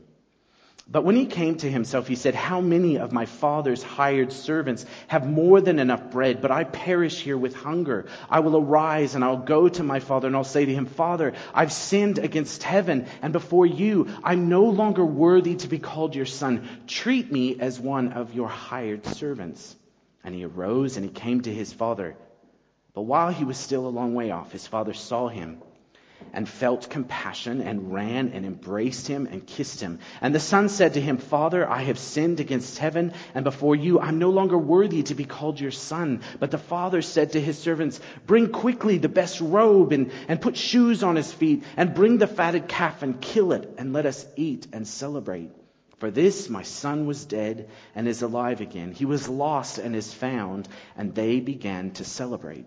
But 0.86 1.02
when 1.02 1.16
he 1.16 1.24
came 1.24 1.56
to 1.56 1.70
himself, 1.70 2.06
he 2.06 2.14
said, 2.14 2.34
How 2.34 2.60
many 2.60 2.98
of 2.98 3.10
my 3.10 3.24
father's 3.24 3.82
hired 3.82 4.32
servants 4.32 4.84
have 5.08 5.26
more 5.26 5.62
than 5.62 5.78
enough 5.78 6.10
bread, 6.10 6.42
but 6.42 6.50
I 6.50 6.64
perish 6.64 7.22
here 7.22 7.38
with 7.38 7.54
hunger? 7.56 8.04
I 8.28 8.40
will 8.40 8.56
arise 8.58 9.14
and 9.14 9.24
I'll 9.24 9.38
go 9.38 9.66
to 9.66 9.82
my 9.82 10.00
father 10.00 10.26
and 10.26 10.36
I'll 10.36 10.44
say 10.44 10.66
to 10.66 10.74
him, 10.74 10.84
Father, 10.84 11.32
I've 11.54 11.72
sinned 11.72 12.18
against 12.18 12.62
heaven 12.62 13.06
and 13.22 13.32
before 13.32 13.64
you. 13.64 14.08
I'm 14.22 14.50
no 14.50 14.64
longer 14.64 15.04
worthy 15.04 15.56
to 15.56 15.68
be 15.68 15.78
called 15.78 16.14
your 16.14 16.26
son. 16.26 16.68
Treat 16.86 17.32
me 17.32 17.58
as 17.58 17.80
one 17.80 18.12
of 18.12 18.34
your 18.34 18.48
hired 18.48 19.06
servants. 19.06 19.74
And 20.22 20.34
he 20.34 20.44
arose 20.44 20.98
and 20.98 21.06
he 21.06 21.10
came 21.10 21.40
to 21.42 21.52
his 21.52 21.72
father. 21.72 22.14
But 22.92 23.02
while 23.02 23.30
he 23.30 23.44
was 23.44 23.56
still 23.56 23.86
a 23.86 23.88
long 23.88 24.14
way 24.14 24.30
off, 24.30 24.52
his 24.52 24.66
father 24.66 24.92
saw 24.92 25.28
him 25.28 25.62
and 26.32 26.48
felt 26.48 26.90
compassion 26.90 27.60
and 27.60 27.92
ran 27.92 28.30
and 28.30 28.44
embraced 28.44 29.06
him 29.06 29.26
and 29.26 29.46
kissed 29.46 29.80
him. 29.80 29.98
And 30.20 30.34
the 30.34 30.40
son 30.40 30.68
said 30.68 30.94
to 30.94 31.00
him, 31.00 31.18
Father, 31.18 31.68
I 31.68 31.82
have 31.82 31.98
sinned 31.98 32.40
against 32.40 32.78
heaven 32.78 33.12
and 33.34 33.44
before 33.44 33.76
you. 33.76 34.00
I'm 34.00 34.18
no 34.18 34.30
longer 34.30 34.58
worthy 34.58 35.02
to 35.04 35.14
be 35.14 35.24
called 35.24 35.60
your 35.60 35.70
son. 35.70 36.22
But 36.40 36.50
the 36.50 36.58
father 36.58 37.02
said 37.02 37.32
to 37.32 37.40
his 37.40 37.58
servants, 37.58 38.00
Bring 38.26 38.50
quickly 38.50 38.98
the 38.98 39.08
best 39.08 39.40
robe 39.40 39.92
and, 39.92 40.10
and 40.28 40.40
put 40.40 40.56
shoes 40.56 41.02
on 41.02 41.16
his 41.16 41.32
feet 41.32 41.64
and 41.76 41.94
bring 41.94 42.18
the 42.18 42.26
fatted 42.26 42.68
calf 42.68 43.02
and 43.02 43.20
kill 43.20 43.52
it 43.52 43.74
and 43.78 43.92
let 43.92 44.06
us 44.06 44.26
eat 44.36 44.66
and 44.72 44.86
celebrate. 44.86 45.50
For 45.98 46.10
this 46.10 46.50
my 46.50 46.62
son 46.62 47.06
was 47.06 47.24
dead 47.24 47.70
and 47.94 48.08
is 48.08 48.22
alive 48.22 48.60
again. 48.60 48.92
He 48.92 49.04
was 49.04 49.28
lost 49.28 49.78
and 49.78 49.94
is 49.94 50.12
found. 50.12 50.68
And 50.96 51.14
they 51.14 51.40
began 51.40 51.92
to 51.92 52.04
celebrate. 52.04 52.66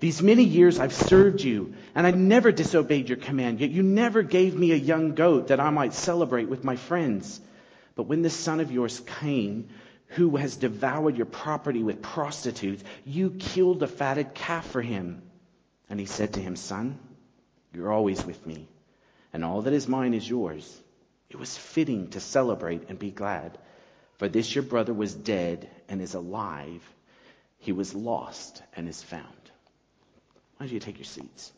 these 0.00 0.22
many 0.22 0.44
years 0.44 0.78
I've 0.78 0.94
served 0.94 1.42
you, 1.42 1.74
and 1.94 2.06
I 2.06 2.10
never 2.10 2.52
disobeyed 2.52 3.08
your 3.08 3.18
command, 3.18 3.60
yet 3.60 3.70
you 3.70 3.82
never 3.82 4.22
gave 4.22 4.56
me 4.56 4.72
a 4.72 4.76
young 4.76 5.14
goat 5.14 5.48
that 5.48 5.60
I 5.60 5.70
might 5.70 5.94
celebrate 5.94 6.48
with 6.48 6.64
my 6.64 6.76
friends. 6.76 7.40
But 7.94 8.04
when 8.04 8.22
this 8.22 8.34
son 8.34 8.60
of 8.60 8.72
yours 8.72 9.00
came, 9.20 9.68
who 10.08 10.36
has 10.36 10.56
devoured 10.56 11.16
your 11.16 11.26
property 11.26 11.82
with 11.82 12.02
prostitutes, 12.02 12.82
you 13.04 13.30
killed 13.30 13.80
the 13.80 13.88
fatted 13.88 14.34
calf 14.34 14.66
for 14.66 14.82
him. 14.82 15.22
And 15.88 15.98
he 15.98 16.06
said 16.06 16.34
to 16.34 16.40
him, 16.40 16.56
Son, 16.56 16.98
you're 17.72 17.92
always 17.92 18.24
with 18.24 18.46
me, 18.46 18.68
and 19.32 19.44
all 19.44 19.62
that 19.62 19.72
is 19.72 19.88
mine 19.88 20.14
is 20.14 20.28
yours. 20.28 20.82
It 21.30 21.36
was 21.36 21.56
fitting 21.56 22.10
to 22.10 22.20
celebrate 22.20 22.88
and 22.88 22.98
be 22.98 23.10
glad, 23.10 23.58
for 24.18 24.28
this 24.28 24.54
your 24.54 24.64
brother 24.64 24.94
was 24.94 25.14
dead 25.14 25.68
and 25.88 26.00
is 26.00 26.14
alive 26.14 26.82
he 27.58 27.72
was 27.72 27.94
lost 27.94 28.62
and 28.74 28.88
is 28.88 29.02
found. 29.02 29.45
Why 30.56 30.66
don't 30.66 30.72
you 30.72 30.80
take 30.80 30.98
your 30.98 31.04
seats? 31.04 31.52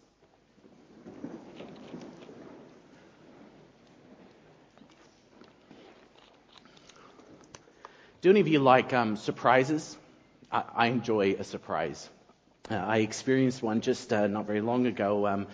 Do 8.21 8.31
any 8.31 8.40
of 8.40 8.49
you 8.49 8.59
like 8.59 8.93
um, 8.93 9.17
surprises? 9.17 9.97
I, 10.50 10.64
I, 10.75 10.87
enjoy 10.88 11.37
a 11.38 11.45
surprise. 11.45 12.09
Uh, 12.69 12.75
I 12.75 12.99
experienced 12.99 13.62
one 13.62 13.81
just 13.81 14.12
uh, 14.12 14.26
not 14.26 14.47
very 14.47 14.61
long 14.61 14.87
ago. 14.87 15.28
Um, 15.28 15.47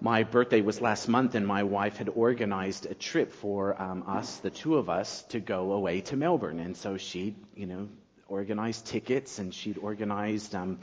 my 0.00 0.22
birthday 0.22 0.62
was 0.62 0.80
last 0.80 1.08
month, 1.08 1.34
and 1.34 1.46
my 1.46 1.64
wife 1.64 1.98
had 1.98 2.08
organized 2.08 2.86
a 2.86 2.94
trip 2.94 3.32
for 3.32 3.80
um, 3.80 4.04
us, 4.06 4.36
the 4.38 4.48
two 4.48 4.76
of 4.76 4.88
us, 4.88 5.22
to 5.24 5.40
go 5.40 5.72
away 5.72 6.00
to 6.00 6.16
Melbourne. 6.16 6.58
And 6.60 6.74
so 6.74 6.96
she, 6.96 7.36
you 7.54 7.66
know, 7.66 7.88
organized 8.30 8.86
tickets 8.86 9.38
and 9.38 9.52
she'd 9.52 9.76
organized 9.76 10.54
um, 10.54 10.78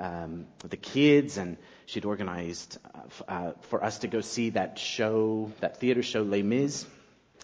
um, 0.00 0.46
the 0.68 0.76
kids 0.76 1.36
and 1.36 1.56
she'd 1.86 2.04
organized 2.04 2.78
uh, 2.94 2.98
f- 3.06 3.22
uh, 3.28 3.52
for 3.62 3.84
us 3.84 3.98
to 3.98 4.08
go 4.08 4.20
see 4.20 4.50
that 4.50 4.78
show, 4.78 5.52
that 5.60 5.78
theater 5.78 6.02
show, 6.02 6.22
Les 6.22 6.42
Mis. 6.42 6.86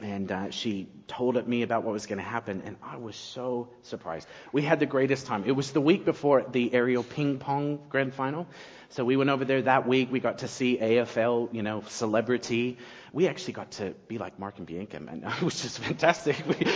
And 0.02 0.30
uh, 0.30 0.50
she 0.50 0.88
told 1.08 1.48
me 1.48 1.62
about 1.62 1.82
what 1.84 1.92
was 1.92 2.04
going 2.04 2.18
to 2.18 2.24
happen, 2.24 2.62
and 2.66 2.76
I 2.82 2.98
was 2.98 3.16
so 3.16 3.70
surprised. 3.80 4.28
We 4.52 4.60
had 4.60 4.78
the 4.78 4.84
greatest 4.84 5.24
time. 5.24 5.44
It 5.46 5.52
was 5.52 5.70
the 5.72 5.80
week 5.80 6.04
before 6.04 6.44
the 6.52 6.74
aerial 6.74 7.02
ping 7.02 7.38
pong 7.38 7.80
grand 7.88 8.12
final, 8.12 8.46
so 8.90 9.06
we 9.06 9.16
went 9.16 9.30
over 9.30 9.46
there 9.46 9.62
that 9.62 9.88
week. 9.88 10.12
We 10.12 10.20
got 10.20 10.38
to 10.38 10.48
see 10.48 10.76
AFL, 10.76 11.54
you 11.54 11.62
know, 11.62 11.82
celebrity. 11.88 12.76
We 13.14 13.26
actually 13.26 13.54
got 13.54 13.70
to 13.72 13.94
be 14.06 14.18
like 14.18 14.38
Mark 14.38 14.58
and 14.58 14.66
Bianca, 14.66 15.00
man. 15.00 15.24
It 15.40 15.42
was 15.42 15.62
just 15.62 15.78
fantastic. 15.78 16.36
We, 16.46 16.66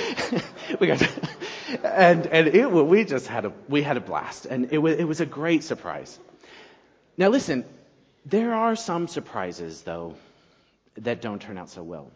we 0.81 0.87
got 0.87 1.01
to, 1.01 1.09
and 1.85 2.27
and 2.27 2.49
it 2.49 2.71
we 2.71 3.05
just 3.05 3.27
had 3.27 3.45
a 3.45 3.53
we 3.69 3.83
had 3.83 3.97
a 3.97 4.01
blast, 4.01 4.47
and 4.47 4.73
it 4.73 4.79
was 4.79 4.99
it 4.99 5.05
was 5.05 5.21
a 5.21 5.27
great 5.27 5.65
surprise. 5.65 6.19
Now 7.17 7.29
listen, 7.29 7.65
there 8.27 8.55
are 8.55 8.77
some 8.77 9.09
surprises 9.09 9.83
though 9.83 10.15
that 10.99 11.21
don't 11.21 11.41
turn 11.41 11.59
out 11.59 11.71
so 11.71 11.83
well. 11.83 12.11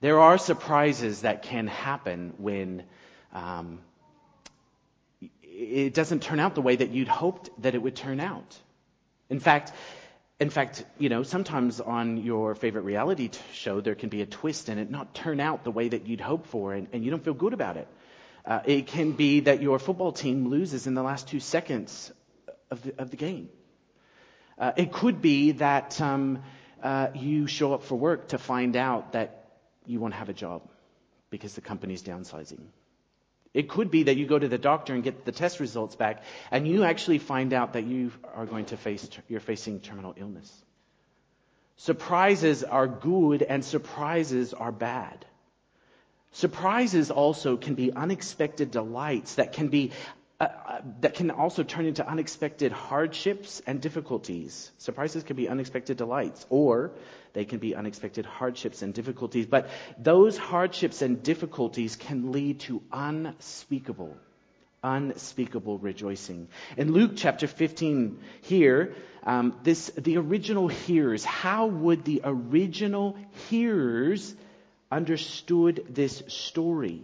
There 0.00 0.20
are 0.20 0.38
surprises 0.38 1.22
that 1.22 1.42
can 1.42 1.66
happen 1.66 2.34
when 2.38 2.84
um, 3.32 3.80
it 5.42 5.92
doesn't 5.92 6.22
turn 6.22 6.38
out 6.38 6.54
the 6.54 6.62
way 6.62 6.76
that 6.76 6.90
you'd 6.90 7.08
hoped 7.08 7.50
that 7.62 7.74
it 7.74 7.82
would 7.82 7.96
turn 7.96 8.20
out. 8.20 8.56
In 9.28 9.40
fact, 9.40 9.72
in 10.38 10.50
fact, 10.50 10.84
you 10.98 11.08
know, 11.08 11.24
sometimes 11.24 11.80
on 11.80 12.18
your 12.18 12.54
favorite 12.54 12.82
reality 12.82 13.30
show, 13.52 13.80
there 13.80 13.96
can 13.96 14.08
be 14.08 14.22
a 14.22 14.26
twist 14.26 14.68
and 14.68 14.78
it 14.78 14.88
not 14.88 15.14
turn 15.14 15.40
out 15.40 15.64
the 15.64 15.72
way 15.72 15.88
that 15.88 16.06
you'd 16.06 16.20
hoped 16.20 16.46
for, 16.46 16.74
and, 16.74 16.86
and 16.92 17.04
you 17.04 17.10
don't 17.10 17.24
feel 17.24 17.34
good 17.34 17.52
about 17.52 17.76
it. 17.76 17.88
Uh, 18.48 18.60
it 18.64 18.86
can 18.86 19.12
be 19.12 19.40
that 19.40 19.60
your 19.60 19.78
football 19.78 20.10
team 20.10 20.48
loses 20.48 20.86
in 20.86 20.94
the 20.94 21.02
last 21.02 21.28
two 21.28 21.38
seconds 21.38 22.10
of 22.70 22.82
the, 22.82 22.94
of 22.98 23.10
the 23.10 23.16
game. 23.16 23.50
Uh, 24.58 24.72
it 24.74 24.90
could 24.90 25.20
be 25.20 25.52
that 25.52 26.00
um, 26.00 26.42
uh, 26.82 27.08
you 27.14 27.46
show 27.46 27.74
up 27.74 27.82
for 27.82 27.96
work 27.96 28.28
to 28.28 28.38
find 28.38 28.74
out 28.74 29.12
that 29.12 29.50
you 29.84 30.00
won't 30.00 30.14
have 30.14 30.30
a 30.30 30.32
job 30.32 30.62
because 31.28 31.54
the 31.56 31.60
company's 31.60 32.02
downsizing. 32.02 32.60
It 33.52 33.68
could 33.68 33.90
be 33.90 34.04
that 34.04 34.16
you 34.16 34.26
go 34.26 34.38
to 34.38 34.48
the 34.48 34.56
doctor 34.56 34.94
and 34.94 35.04
get 35.04 35.26
the 35.26 35.32
test 35.32 35.60
results 35.60 35.96
back, 35.96 36.22
and 36.50 36.66
you 36.66 36.84
actually 36.84 37.18
find 37.18 37.52
out 37.52 37.74
that 37.74 37.84
you 37.84 38.12
are 38.34 38.46
going 38.46 38.64
to 38.66 38.78
face 38.78 39.06
you're 39.28 39.40
facing 39.40 39.80
terminal 39.80 40.14
illness. 40.16 40.50
Surprises 41.76 42.64
are 42.64 42.88
good, 42.88 43.42
and 43.42 43.62
surprises 43.62 44.54
are 44.54 44.72
bad. 44.72 45.26
Surprises 46.32 47.10
also 47.10 47.56
can 47.56 47.74
be 47.74 47.92
unexpected 47.92 48.70
delights 48.70 49.36
that 49.36 49.52
can 49.52 49.68
be 49.68 49.92
uh, 50.40 50.44
uh, 50.44 50.80
that 51.00 51.14
can 51.14 51.32
also 51.32 51.64
turn 51.64 51.84
into 51.84 52.08
unexpected 52.08 52.70
hardships 52.70 53.60
and 53.66 53.80
difficulties. 53.80 54.70
Surprises 54.78 55.24
can 55.24 55.34
be 55.34 55.48
unexpected 55.48 55.96
delights, 55.96 56.46
or 56.48 56.92
they 57.32 57.44
can 57.44 57.58
be 57.58 57.74
unexpected 57.74 58.24
hardships 58.24 58.82
and 58.82 58.94
difficulties. 58.94 59.46
But 59.46 59.68
those 59.98 60.38
hardships 60.38 61.02
and 61.02 61.20
difficulties 61.24 61.96
can 61.96 62.30
lead 62.30 62.60
to 62.60 62.80
unspeakable, 62.92 64.16
unspeakable 64.84 65.78
rejoicing. 65.78 66.46
In 66.76 66.92
Luke 66.92 67.12
chapter 67.16 67.48
15, 67.48 68.20
here, 68.42 68.94
um, 69.24 69.58
this 69.64 69.90
the 69.96 70.18
original 70.18 70.68
hearers. 70.68 71.24
How 71.24 71.66
would 71.66 72.04
the 72.04 72.20
original 72.22 73.16
hearers 73.48 74.36
understood 74.90 75.86
this 75.90 76.22
story. 76.28 77.02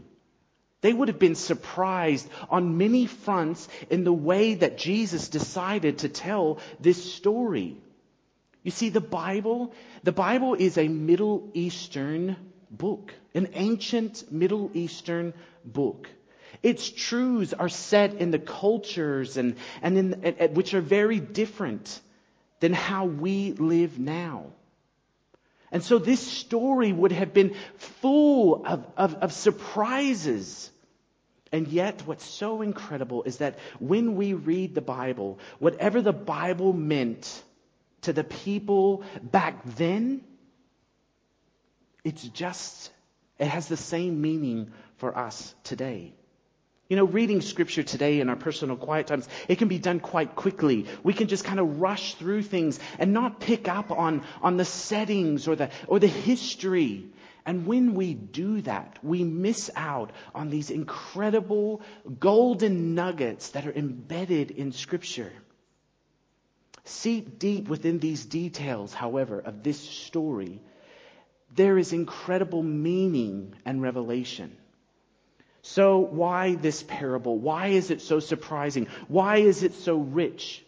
They 0.80 0.92
would 0.92 1.08
have 1.08 1.18
been 1.18 1.34
surprised 1.34 2.28
on 2.50 2.76
many 2.76 3.06
fronts 3.06 3.68
in 3.88 4.04
the 4.04 4.12
way 4.12 4.54
that 4.54 4.76
Jesus 4.76 5.28
decided 5.28 5.98
to 5.98 6.08
tell 6.08 6.58
this 6.78 7.14
story. 7.14 7.76
You 8.62 8.70
see, 8.70 8.90
the 8.90 9.00
Bible, 9.00 9.72
the 10.02 10.12
Bible 10.12 10.54
is 10.54 10.76
a 10.76 10.88
Middle 10.88 11.50
Eastern 11.54 12.36
book, 12.70 13.14
an 13.34 13.48
ancient 13.54 14.30
Middle 14.30 14.70
Eastern 14.74 15.32
book. 15.64 16.08
Its 16.62 16.90
truths 16.90 17.52
are 17.52 17.68
set 17.68 18.14
in 18.14 18.30
the 18.30 18.38
cultures 18.38 19.36
and, 19.36 19.56
and 19.82 19.98
in, 19.98 20.54
which 20.54 20.74
are 20.74 20.80
very 20.80 21.20
different 21.20 22.00
than 22.60 22.72
how 22.72 23.04
we 23.04 23.52
live 23.52 23.98
now. 23.98 24.46
And 25.70 25.82
so 25.82 25.98
this 25.98 26.20
story 26.20 26.92
would 26.92 27.12
have 27.12 27.34
been 27.34 27.54
full 27.76 28.64
of, 28.66 28.86
of, 28.96 29.14
of 29.16 29.32
surprises. 29.32 30.70
And 31.52 31.68
yet, 31.68 32.02
what's 32.06 32.24
so 32.24 32.62
incredible 32.62 33.22
is 33.24 33.38
that 33.38 33.58
when 33.78 34.16
we 34.16 34.34
read 34.34 34.74
the 34.74 34.80
Bible, 34.80 35.38
whatever 35.58 36.02
the 36.02 36.12
Bible 36.12 36.72
meant 36.72 37.42
to 38.02 38.12
the 38.12 38.24
people 38.24 39.02
back 39.22 39.62
then, 39.76 40.22
it's 42.04 42.22
just, 42.22 42.90
it 43.38 43.46
has 43.46 43.66
the 43.66 43.76
same 43.76 44.20
meaning 44.20 44.72
for 44.96 45.16
us 45.16 45.54
today. 45.64 46.12
You 46.88 46.96
know, 46.96 47.04
reading 47.04 47.40
scripture 47.40 47.82
today 47.82 48.20
in 48.20 48.28
our 48.28 48.36
personal 48.36 48.76
quiet 48.76 49.06
times, 49.06 49.26
it 49.48 49.56
can 49.56 49.68
be 49.68 49.78
done 49.78 50.00
quite 50.00 50.36
quickly. 50.36 50.84
We 51.02 51.14
can 51.14 51.28
just 51.28 51.44
kind 51.44 51.58
of 51.58 51.80
rush 51.80 52.14
through 52.14 52.42
things 52.42 52.78
and 52.98 53.14
not 53.14 53.40
pick 53.40 53.68
up 53.68 53.90
on, 53.90 54.22
on 54.42 54.58
the 54.58 54.66
settings 54.66 55.48
or 55.48 55.56
the, 55.56 55.70
or 55.86 55.98
the 55.98 56.06
history. 56.08 57.06
And 57.46 57.66
when 57.66 57.94
we 57.94 58.12
do 58.12 58.60
that, 58.62 58.98
we 59.02 59.24
miss 59.24 59.70
out 59.76 60.12
on 60.34 60.50
these 60.50 60.70
incredible 60.70 61.80
golden 62.18 62.94
nuggets 62.94 63.50
that 63.50 63.66
are 63.66 63.72
embedded 63.72 64.50
in 64.50 64.72
scripture. 64.72 65.32
Seep 66.84 67.38
deep 67.38 67.68
within 67.68 67.98
these 67.98 68.26
details, 68.26 68.92
however, 68.92 69.40
of 69.40 69.62
this 69.62 69.80
story, 69.80 70.60
there 71.54 71.78
is 71.78 71.94
incredible 71.94 72.62
meaning 72.62 73.54
and 73.64 73.80
revelation. 73.80 74.54
So, 75.66 76.00
why 76.00 76.56
this 76.56 76.82
parable? 76.82 77.38
Why 77.38 77.68
is 77.68 77.90
it 77.90 78.02
so 78.02 78.20
surprising? 78.20 78.86
Why 79.08 79.38
is 79.38 79.62
it 79.62 79.72
so 79.72 79.96
rich? 79.96 80.62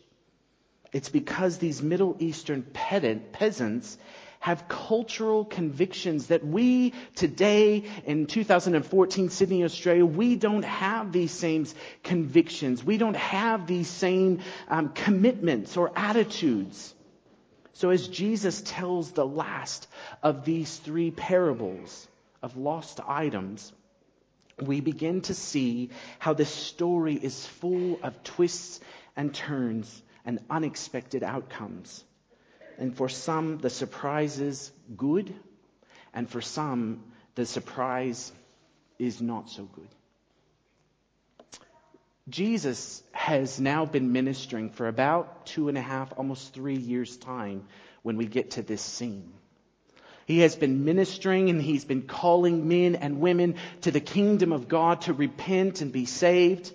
It's 0.91 1.11
because 1.11 1.59
these 1.59 1.83
Middle 1.83 2.17
Eastern 2.19 2.63
pedant, 2.63 3.31
peasants 3.31 3.99
have 4.41 4.69
cultural 4.69 5.45
convictions 5.45 6.29
that 6.29 6.47
we 6.47 6.95
today 7.15 7.85
in 8.07 8.27
2014 8.27 9.29
Sydney, 9.29 9.65
Australia, 9.65 10.07
we 10.07 10.35
don't 10.35 10.65
have 10.65 11.13
these 11.13 11.31
same 11.31 11.67
convictions. 12.03 12.83
We 12.83 12.97
don't 12.97 13.17
have 13.17 13.67
these 13.67 13.89
same 13.89 14.41
um, 14.67 14.89
commitments 14.95 15.77
or 15.77 15.93
attitudes. 15.95 16.95
So 17.75 17.91
as 17.91 18.09
Jesus 18.09 18.63
tells 18.65 19.13
the 19.13 19.27
last 19.27 19.89
of 20.23 20.47
these 20.47 20.75
three 20.75 21.11
parables 21.11 22.09
of 22.43 22.57
lost 22.57 22.99
items, 23.07 23.75
we 24.61 24.81
begin 24.81 25.21
to 25.23 25.35
see 25.35 25.91
how 26.19 26.33
this 26.33 26.51
story 26.51 27.15
is 27.15 27.47
full 27.47 27.99
of 28.03 28.23
twists 28.23 28.81
and 29.15 29.35
turns 29.35 30.03
and 30.25 30.41
unexpected 30.49 31.23
outcomes. 31.23 32.03
And 32.79 32.97
for 32.97 33.09
some, 33.09 33.59
the 33.59 33.71
surprise 33.71 34.39
is 34.39 34.71
good, 34.97 35.35
and 36.13 36.29
for 36.29 36.41
some, 36.41 37.05
the 37.35 37.47
surprise 37.47 38.33
is 38.99 39.21
not 39.21 39.51
so 39.51 39.65
good. 39.65 39.89
Jesus 42.29 43.03
has 43.13 43.61
now 43.61 43.87
been 43.87 44.13
ministering 44.13 44.71
for 44.71 44.89
about 44.89 45.47
two 45.47 45.69
and 45.69 45.79
a 45.79 45.83
half, 45.83 46.13
almost 46.17 46.53
three 46.53 46.77
years' 46.77 47.17
time 47.17 47.69
when 48.03 48.17
we 48.17 48.27
get 48.27 48.53
to 48.53 48.63
this 48.63 48.83
scene. 48.83 49.33
He 50.27 50.41
has 50.41 50.57
been 50.57 50.85
ministering 50.85 51.51
and 51.51 51.63
he's 51.63 51.85
been 51.85 52.03
calling 52.03 52.67
men 52.67 52.97
and 52.97 53.21
women 53.21 53.55
to 53.83 53.93
the 53.93 54.01
kingdom 54.01 54.53
of 54.53 54.67
God 54.69 55.03
to 55.03 55.13
repent 55.13 55.81
and 55.81 55.93
be 55.93 56.05
saved 56.05 56.73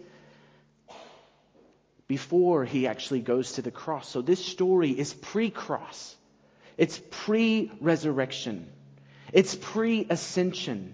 before 2.07 2.63
he 2.63 2.87
actually 2.87 3.19
goes 3.19 3.53
to 3.53 3.61
the 3.61 3.71
cross. 3.71 4.07
So 4.07 4.21
this 4.21 4.43
story 4.43 4.91
is 4.91 5.13
pre-cross. 5.13 6.15
It's 6.77 7.01
pre-resurrection. 7.09 8.69
It's 9.33 9.55
pre-ascension. 9.55 10.93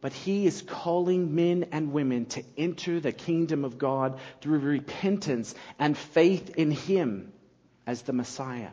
But 0.00 0.12
he 0.14 0.46
is 0.46 0.62
calling 0.62 1.34
men 1.34 1.66
and 1.72 1.92
women 1.92 2.26
to 2.26 2.44
enter 2.56 2.98
the 2.98 3.12
kingdom 3.12 3.64
of 3.64 3.76
God 3.76 4.20
through 4.40 4.60
repentance 4.60 5.54
and 5.78 5.98
faith 5.98 6.56
in 6.56 6.70
him 6.70 7.32
as 7.86 8.02
the 8.02 8.12
Messiah. 8.12 8.70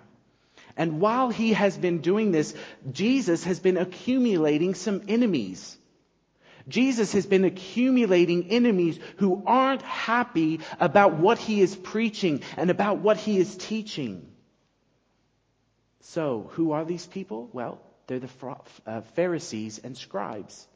And 0.77 0.99
while 0.99 1.29
he 1.29 1.53
has 1.53 1.77
been 1.77 1.99
doing 1.99 2.31
this, 2.31 2.53
Jesus 2.91 3.43
has 3.45 3.59
been 3.59 3.77
accumulating 3.77 4.73
some 4.75 5.03
enemies. 5.07 5.77
Jesus 6.67 7.13
has 7.13 7.25
been 7.25 7.45
accumulating 7.45 8.49
enemies 8.49 8.99
who 9.17 9.43
aren't 9.45 9.83
happy 9.83 10.59
about 10.79 11.13
what 11.13 11.37
he 11.37 11.61
is 11.61 11.75
preaching 11.75 12.41
and 12.57 12.69
about 12.69 12.99
what 12.99 13.17
he 13.17 13.37
is 13.37 13.55
teaching. 13.55 14.27
So, 16.01 16.49
who 16.53 16.71
are 16.71 16.85
these 16.85 17.05
people? 17.05 17.49
Well, 17.53 17.79
they're 18.07 18.19
the 18.19 18.29
uh, 18.85 19.01
Pharisees 19.01 19.79
and 19.79 19.97
scribes. 19.97 20.67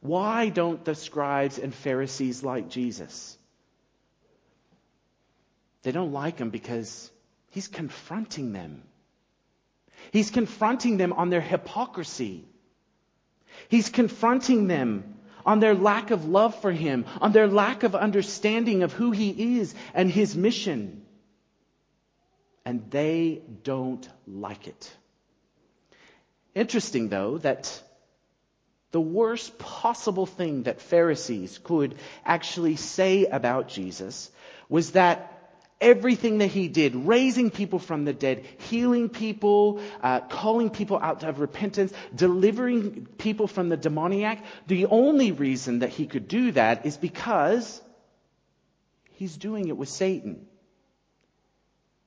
Why 0.00 0.48
don't 0.48 0.84
the 0.84 0.94
scribes 0.94 1.58
and 1.58 1.74
Pharisees 1.74 2.42
like 2.42 2.68
Jesus? 2.68 3.36
They 5.82 5.92
don't 5.92 6.12
like 6.12 6.38
him 6.38 6.50
because 6.50 7.10
he's 7.56 7.68
confronting 7.68 8.52
them. 8.52 8.82
He's 10.12 10.30
confronting 10.30 10.98
them 10.98 11.14
on 11.14 11.30
their 11.30 11.40
hypocrisy. 11.40 12.44
He's 13.70 13.88
confronting 13.88 14.66
them 14.66 15.14
on 15.46 15.58
their 15.58 15.74
lack 15.74 16.10
of 16.10 16.26
love 16.26 16.60
for 16.60 16.70
Him, 16.70 17.06
on 17.18 17.32
their 17.32 17.46
lack 17.46 17.82
of 17.82 17.94
understanding 17.94 18.82
of 18.82 18.92
who 18.92 19.10
He 19.10 19.58
is 19.58 19.74
and 19.94 20.10
His 20.10 20.36
mission. 20.36 21.06
And 22.66 22.90
they 22.90 23.40
don't 23.62 24.06
like 24.26 24.68
it. 24.68 24.94
Interesting, 26.54 27.08
though, 27.08 27.38
that 27.38 27.82
the 28.90 29.00
worst 29.00 29.58
possible 29.58 30.26
thing 30.26 30.64
that 30.64 30.82
Pharisees 30.82 31.58
could 31.64 31.94
actually 32.22 32.76
say 32.76 33.24
about 33.24 33.68
Jesus 33.68 34.30
was 34.68 34.90
that 34.90 35.35
everything 35.80 36.38
that 36.38 36.46
he 36.46 36.68
did, 36.68 36.94
raising 36.94 37.50
people 37.50 37.78
from 37.78 38.04
the 38.04 38.12
dead, 38.12 38.44
healing 38.58 39.08
people, 39.08 39.80
uh, 40.02 40.20
calling 40.20 40.70
people 40.70 40.98
out 40.98 41.22
of 41.22 41.40
repentance, 41.40 41.92
delivering 42.14 43.06
people 43.18 43.46
from 43.46 43.68
the 43.68 43.76
demoniac, 43.76 44.42
the 44.66 44.86
only 44.86 45.32
reason 45.32 45.80
that 45.80 45.90
he 45.90 46.06
could 46.06 46.28
do 46.28 46.52
that 46.52 46.86
is 46.86 46.96
because 46.96 47.80
he's 49.12 49.36
doing 49.36 49.68
it 49.68 49.76
with 49.76 49.88
Satan. 49.88 50.46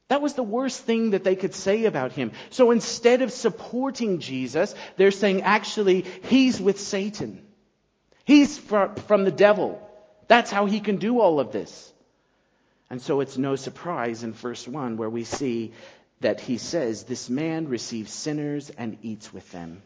That 0.08 0.24
was 0.24 0.34
the 0.34 0.44
worst 0.44 0.82
thing 0.82 1.12
that 1.12 1.24
they 1.24 1.36
could 1.36 1.54
say 1.54 1.86
about 1.86 2.12
him. 2.12 2.32
So 2.50 2.72
instead 2.72 3.22
of 3.22 3.32
supporting 3.32 4.20
Jesus, 4.20 4.74
they're 4.98 5.12
saying 5.12 5.44
actually 5.44 6.06
he's 6.24 6.60
with 6.60 6.80
Satan. 6.80 7.46
He's 8.26 8.58
from 8.58 9.24
the 9.24 9.32
devil. 9.32 9.80
That's 10.28 10.50
how 10.50 10.66
he 10.66 10.80
can 10.80 10.98
do 10.98 11.20
all 11.20 11.40
of 11.40 11.52
this. 11.52 11.94
And 12.90 13.02
so 13.02 13.20
it's 13.20 13.38
no 13.38 13.56
surprise 13.56 14.24
in 14.24 14.34
verse 14.34 14.68
1 14.68 14.98
where 14.98 15.10
we 15.10 15.24
see 15.24 15.74
that 16.22 16.40
he 16.40 16.58
says, 16.58 17.04
This 17.04 17.30
man 17.30 17.68
receives 17.68 18.12
sinners 18.12 18.70
and 18.72 18.98
eats 19.04 19.32
with 19.32 19.50
them. 19.52 19.82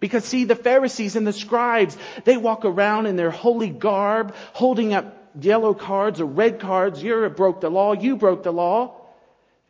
Because 0.00 0.24
see, 0.24 0.44
the 0.44 0.56
Pharisees 0.56 1.16
and 1.16 1.26
the 1.26 1.32
scribes, 1.32 1.96
they 2.24 2.36
walk 2.36 2.64
around 2.64 3.06
in 3.06 3.16
their 3.16 3.30
holy 3.30 3.70
garb, 3.70 4.34
holding 4.52 4.92
up 4.92 5.32
yellow 5.40 5.74
cards 5.74 6.20
or 6.20 6.26
red 6.26 6.60
cards. 6.60 7.02
You 7.02 7.28
broke 7.28 7.60
the 7.60 7.70
law, 7.70 7.92
you 7.92 8.16
broke 8.16 8.42
the 8.42 8.52
law. 8.52 9.00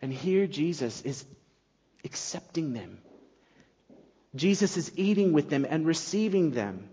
And 0.03 0.12
here 0.12 0.47
Jesus 0.47 1.03
is 1.03 1.25
accepting 2.05 2.73
them. 2.73 2.99
Jesus 4.35 4.77
is 4.77 4.92
eating 4.97 5.33
with 5.33 5.49
them 5.49 5.66
and 5.68 5.87
receiving 5.87 6.51
them. 6.51 6.88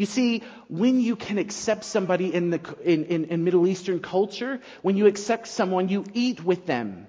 You 0.00 0.06
see, 0.06 0.42
when 0.68 0.98
you 0.98 1.14
can 1.14 1.36
accept 1.36 1.84
somebody 1.84 2.32
in, 2.32 2.48
the, 2.48 2.60
in, 2.82 3.04
in, 3.04 3.24
in 3.26 3.44
Middle 3.44 3.66
Eastern 3.66 4.00
culture, 4.00 4.58
when 4.80 4.96
you 4.96 5.06
accept 5.06 5.46
someone, 5.46 5.90
you 5.90 6.06
eat 6.14 6.42
with 6.42 6.64
them. 6.64 7.06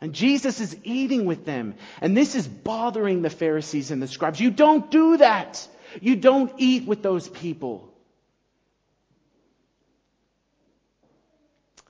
And 0.00 0.12
Jesus 0.12 0.60
is 0.60 0.76
eating 0.84 1.24
with 1.24 1.44
them. 1.44 1.74
And 2.00 2.16
this 2.16 2.36
is 2.36 2.46
bothering 2.46 3.22
the 3.22 3.30
Pharisees 3.30 3.90
and 3.90 4.00
the 4.00 4.06
scribes. 4.06 4.38
You 4.38 4.52
don't 4.52 4.88
do 4.92 5.16
that. 5.16 5.66
You 6.00 6.14
don't 6.14 6.52
eat 6.58 6.86
with 6.86 7.02
those 7.02 7.26
people. 7.26 7.92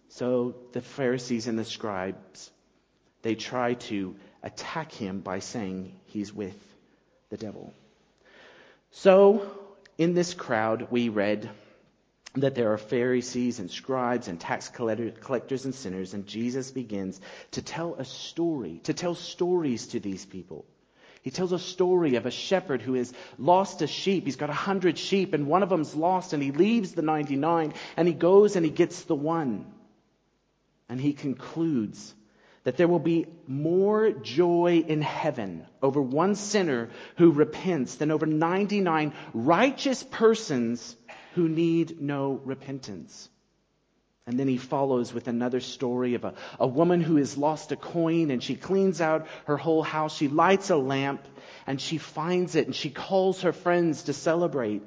So 0.09 0.55
the 0.73 0.81
Pharisees 0.81 1.49
and 1.49 1.59
the 1.59 1.67
scribes, 1.67 2.51
they 3.21 3.35
try 3.35 3.75
to 3.75 4.17
attack 4.43 4.91
him 4.91 5.21
by 5.21 5.41
saying 5.41 5.93
he's 6.07 6.33
with 6.33 6.57
the 7.29 7.37
devil. 7.37 7.75
So 8.91 9.58
in 9.99 10.15
this 10.15 10.33
crowd, 10.33 10.89
we 10.91 11.09
read 11.09 11.51
that 12.35 12.55
there 12.55 12.73
are 12.73 12.79
Pharisees 12.79 13.59
and 13.59 13.71
scribes 13.71 14.29
and 14.29 14.39
tax 14.39 14.69
collectors 14.69 15.65
and 15.65 15.75
sinners, 15.75 16.15
and 16.15 16.27
Jesus 16.27 16.71
begins 16.71 17.21
to 17.53 17.63
tell 17.63 17.95
a 17.97 18.05
story, 18.05 18.81
to 18.85 18.95
tell 18.95 19.17
stories 19.17 19.89
to 19.89 20.01
these 20.01 20.25
people. 20.25 20.65
He 21.23 21.33
tells 21.33 21.53
a 21.53 21.59
story 21.59 22.15
of 22.15 22.27
a 22.27 22.31
shepherd 22.31 22.81
who 22.81 22.95
has 22.95 23.13
lost 23.39 23.83
a 23.83 23.89
sheep. 23.89 24.25
He's 24.25 24.37
got 24.37 24.51
a 24.51 24.55
hundred 24.55 24.99
sheep, 24.99 25.35
and 25.35 25.49
one 25.49 25.65
of 25.65 25.69
them's 25.69 25.95
lost, 25.95 26.33
and 26.33 26.43
he 26.43 26.53
leaves 26.53 26.93
the 26.93 27.03
99, 27.03 27.75
and 27.97 28.09
he 28.09 28.15
goes 28.15 28.55
and 28.55 28.65
he 28.65 28.71
gets 28.71 29.03
the 29.03 29.17
one. 29.17 29.67
And 30.89 31.01
he 31.01 31.13
concludes 31.13 32.15
that 32.69 32.77
there 32.77 32.87
will 32.87 32.99
be 32.99 33.25
more 33.47 34.11
joy 34.11 34.85
in 34.87 35.01
heaven 35.01 35.67
over 35.81 36.03
one 36.03 36.35
sinner 36.35 36.91
who 37.17 37.31
repents 37.31 37.95
than 37.95 38.11
over 38.11 38.27
99 38.27 39.15
righteous 39.33 40.03
persons 40.03 40.95
who 41.33 41.49
need 41.49 42.03
no 42.03 42.33
repentance. 42.45 43.31
And 44.27 44.39
then 44.39 44.49
he 44.49 44.59
follows 44.59 45.15
with 45.15 45.29
another 45.29 45.61
story 45.61 46.13
of 46.13 46.27
a, 46.27 46.35
a 46.61 46.67
woman 46.67 47.01
who 47.01 47.17
has 47.17 47.39
lost 47.39 47.73
a 47.73 47.77
coin 47.77 48.31
and 48.31 48.43
she 48.43 48.55
cleans 48.55 49.01
out 49.01 49.29
her 49.47 49.57
whole 49.57 49.83
house. 49.83 50.15
She 50.15 50.29
lights 50.29 50.69
a 50.69 50.77
lamp 50.77 51.27
and 51.67 51.81
she 51.81 51.97
finds 51.97 52.55
it 52.55 52.67
and 52.67 52.77
she 52.77 52.91
calls 52.91 53.41
her 53.41 53.53
friends 53.53 54.03
to 54.03 54.13
celebrate. 54.13 54.83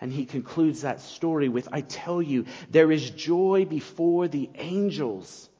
And 0.00 0.12
he 0.12 0.24
concludes 0.24 0.82
that 0.82 1.00
story 1.00 1.48
with, 1.48 1.68
I 1.72 1.80
tell 1.80 2.22
you, 2.22 2.44
there 2.70 2.92
is 2.92 3.10
joy 3.10 3.66
before 3.68 4.28
the 4.28 4.50
angels 4.54 5.50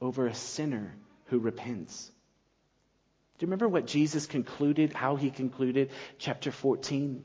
over 0.00 0.26
a 0.26 0.34
sinner 0.34 0.96
who 1.34 1.40
repents. 1.40 2.12
Do 3.38 3.44
you 3.44 3.48
remember 3.48 3.68
what 3.68 3.86
Jesus 3.86 4.26
concluded, 4.26 4.92
how 4.92 5.16
he 5.16 5.30
concluded 5.30 5.90
chapter 6.18 6.52
14? 6.52 7.24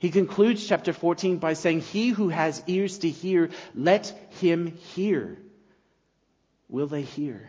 He 0.00 0.10
concludes 0.10 0.66
chapter 0.66 0.92
14 0.92 1.38
by 1.38 1.52
saying, 1.52 1.82
He 1.82 2.08
who 2.08 2.30
has 2.30 2.60
ears 2.66 2.98
to 2.98 3.08
hear, 3.08 3.50
let 3.76 4.08
him 4.40 4.66
hear. 4.66 5.38
Will 6.68 6.88
they 6.88 7.02
hear? 7.02 7.48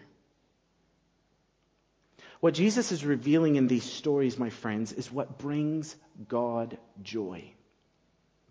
What 2.40 2.54
Jesus 2.54 2.92
is 2.92 3.04
revealing 3.04 3.56
in 3.56 3.68
these 3.68 3.84
stories, 3.84 4.38
my 4.38 4.52
friends, 4.52 4.94
is 4.94 5.12
what 5.12 5.40
brings 5.40 5.96
God 6.28 6.78
joy. 7.02 7.52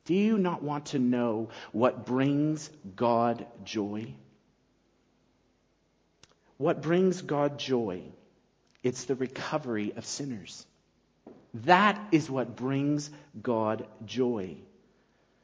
Do 0.07 0.15
you 0.15 0.39
not 0.39 0.63
want 0.63 0.87
to 0.87 0.99
know 0.99 1.51
what 1.71 2.05
brings 2.05 2.69
God 2.97 3.47
joy? 3.63 4.15
What 6.59 6.83
brings 6.83 7.23
God 7.23 7.59
joy? 7.59 8.03
It's 8.83 9.05
the 9.05 9.15
recovery 9.15 9.93
of 9.97 10.05
sinners. 10.05 10.67
That 11.65 11.99
is 12.13 12.31
what 12.31 12.57
brings 12.57 13.11
God 13.41 13.87
joy. 14.05 14.57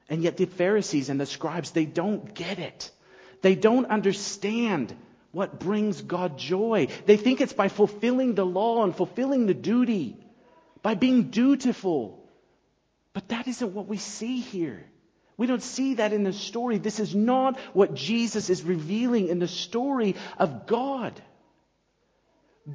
And 0.08 0.22
yet 0.22 0.36
the 0.36 0.44
Pharisees 0.44 1.08
and 1.08 1.18
the 1.20 1.26
scribes, 1.26 1.70
they 1.70 1.86
don't 1.86 2.34
get 2.34 2.58
it. 2.58 2.90
They 3.42 3.54
don't 3.54 3.86
understand 3.86 4.94
what 5.32 5.58
brings 5.58 6.02
God 6.02 6.38
joy. 6.38 6.88
They 7.06 7.16
think 7.16 7.40
it's 7.40 7.52
by 7.52 7.68
fulfilling 7.68 8.34
the 8.34 8.46
law 8.46 8.84
and 8.84 8.94
fulfilling 8.94 9.46
the 9.46 9.54
duty, 9.54 10.16
by 10.82 10.94
being 10.94 11.30
dutiful. 11.30 12.24
But 13.12 13.28
that 13.28 13.48
isn't 13.48 13.74
what 13.74 13.86
we 13.86 13.96
see 13.96 14.40
here. 14.40 14.84
We 15.36 15.46
don't 15.46 15.62
see 15.62 15.94
that 15.94 16.12
in 16.12 16.22
the 16.22 16.32
story. 16.32 16.78
This 16.78 17.00
is 17.00 17.14
not 17.14 17.58
what 17.72 17.94
Jesus 17.94 18.50
is 18.50 18.62
revealing 18.62 19.28
in 19.28 19.38
the 19.38 19.48
story 19.48 20.14
of 20.38 20.66
God. 20.66 21.20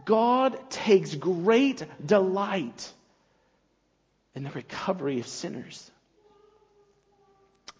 God 0.06 0.70
takes 0.70 1.16
great 1.16 1.84
delight 2.06 2.94
in 4.36 4.44
the 4.44 4.52
recovery 4.52 5.20
of 5.20 5.28
sinners. 5.28 5.90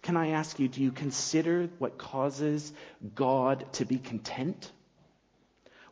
Can 0.02 0.16
I 0.16 0.30
ask 0.30 0.58
you, 0.58 0.66
do 0.66 0.82
you 0.82 0.92
consider 0.92 1.68
what 1.78 1.98
causes 1.98 2.72
God 3.14 3.70
to 3.74 3.84
be 3.84 3.98
content? 3.98 4.72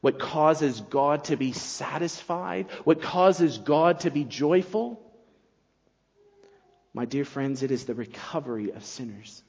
What 0.01 0.18
causes 0.18 0.81
God 0.81 1.24
to 1.24 1.37
be 1.37 1.53
satisfied? 1.53 2.68
What 2.85 3.03
causes 3.03 3.59
God 3.59 4.01
to 4.01 4.11
be 4.11 4.24
joyful? 4.24 5.01
My 6.99 7.05
dear 7.05 7.25
friends, 7.25 7.63
it 7.63 7.71
is 7.71 7.85
the 7.85 7.95
recovery 7.95 8.73
of 8.73 8.85
sinners. 8.85 9.41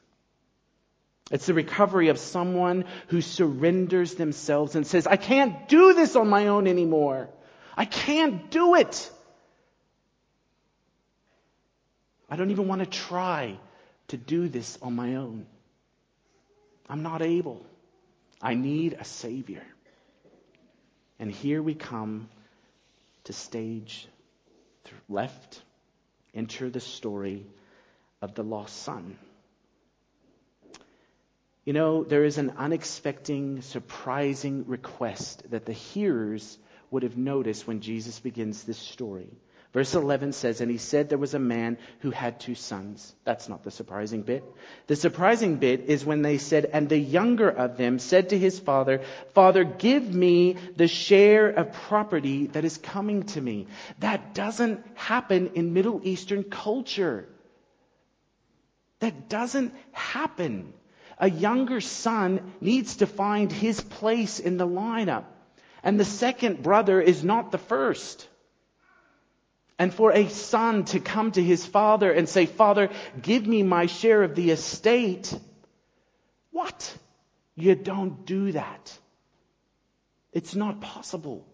It's 1.31 1.47
the 1.47 1.55
recovery 1.55 2.09
of 2.09 2.19
someone 2.19 2.85
who 3.07 3.21
surrenders 3.21 4.13
themselves 4.13 4.75
and 4.75 4.85
says, 4.85 5.07
I 5.07 5.15
can't 5.15 5.67
do 5.67 5.95
this 5.95 6.15
on 6.15 6.29
my 6.29 6.49
own 6.49 6.67
anymore. 6.67 7.27
I 7.75 7.85
can't 7.85 8.51
do 8.51 8.75
it. 8.75 9.11
I 12.29 12.35
don't 12.35 12.51
even 12.51 12.67
want 12.67 12.81
to 12.81 12.85
try 12.85 13.57
to 14.09 14.17
do 14.17 14.47
this 14.47 14.77
on 14.83 14.95
my 14.95 15.15
own. 15.15 15.47
I'm 16.87 17.01
not 17.01 17.23
able. 17.23 17.65
I 18.39 18.53
need 18.53 18.93
a 18.93 19.05
Savior. 19.05 19.63
And 21.17 21.31
here 21.31 21.63
we 21.63 21.73
come 21.73 22.29
to 23.23 23.33
stage 23.33 24.07
left, 25.09 25.63
enter 26.33 26.69
the 26.69 26.79
story 26.79 27.45
of 28.21 28.35
the 28.35 28.43
lost 28.43 28.75
son. 28.83 29.17
You 31.65 31.73
know, 31.73 32.03
there 32.03 32.23
is 32.23 32.37
an 32.37 32.53
unexpected, 32.57 33.63
surprising 33.63 34.65
request 34.67 35.43
that 35.51 35.65
the 35.65 35.73
hearers 35.73 36.57
would 36.89 37.03
have 37.03 37.17
noticed 37.17 37.67
when 37.67 37.81
Jesus 37.81 38.19
begins 38.19 38.63
this 38.63 38.77
story. 38.77 39.29
Verse 39.71 39.93
11 39.93 40.33
says, 40.33 40.61
And 40.61 40.71
he 40.71 40.79
said 40.79 41.09
there 41.09 41.19
was 41.19 41.35
a 41.35 41.39
man 41.39 41.77
who 41.99 42.09
had 42.09 42.39
two 42.39 42.55
sons. 42.55 43.13
That's 43.23 43.47
not 43.47 43.63
the 43.63 43.69
surprising 43.69 44.23
bit. 44.23 44.43
The 44.87 44.95
surprising 44.95 45.57
bit 45.57 45.81
is 45.81 46.03
when 46.03 46.23
they 46.23 46.39
said, 46.39 46.65
And 46.65 46.89
the 46.89 46.97
younger 46.97 47.49
of 47.49 47.77
them 47.77 47.99
said 47.99 48.29
to 48.29 48.37
his 48.37 48.57
father, 48.59 49.01
Father, 49.35 49.63
give 49.63 50.11
me 50.11 50.55
the 50.75 50.87
share 50.87 51.49
of 51.49 51.71
property 51.71 52.47
that 52.47 52.65
is 52.65 52.77
coming 52.77 53.23
to 53.23 53.41
me. 53.41 53.67
That 53.99 54.33
doesn't 54.33 54.83
happen 54.95 55.51
in 55.53 55.73
Middle 55.73 56.01
Eastern 56.03 56.43
culture. 56.43 57.29
That 59.01 59.29
doesn't 59.29 59.75
happen. 59.91 60.73
A 61.19 61.29
younger 61.29 61.79
son 61.79 62.53
needs 62.59 62.97
to 62.97 63.05
find 63.05 63.51
his 63.51 63.79
place 63.79 64.39
in 64.39 64.57
the 64.57 64.67
lineup. 64.67 65.25
And 65.83 65.99
the 65.99 66.05
second 66.05 66.63
brother 66.63 66.99
is 66.99 67.23
not 67.23 67.51
the 67.51 67.59
first. 67.59 68.27
And 69.79 69.93
for 69.93 70.11
a 70.11 70.27
son 70.27 70.83
to 70.85 70.99
come 70.99 71.31
to 71.31 71.41
his 71.41 71.65
father 71.65 72.11
and 72.11 72.27
say, 72.27 72.45
Father, 72.45 72.89
give 73.21 73.47
me 73.47 73.63
my 73.63 73.85
share 73.85 74.21
of 74.23 74.35
the 74.35 74.51
estate. 74.51 75.33
What? 76.51 76.97
You 77.55 77.75
don't 77.75 78.25
do 78.25 78.51
that. 78.51 78.97
It's 80.33 80.53
not 80.53 80.81
possible. 80.81 81.47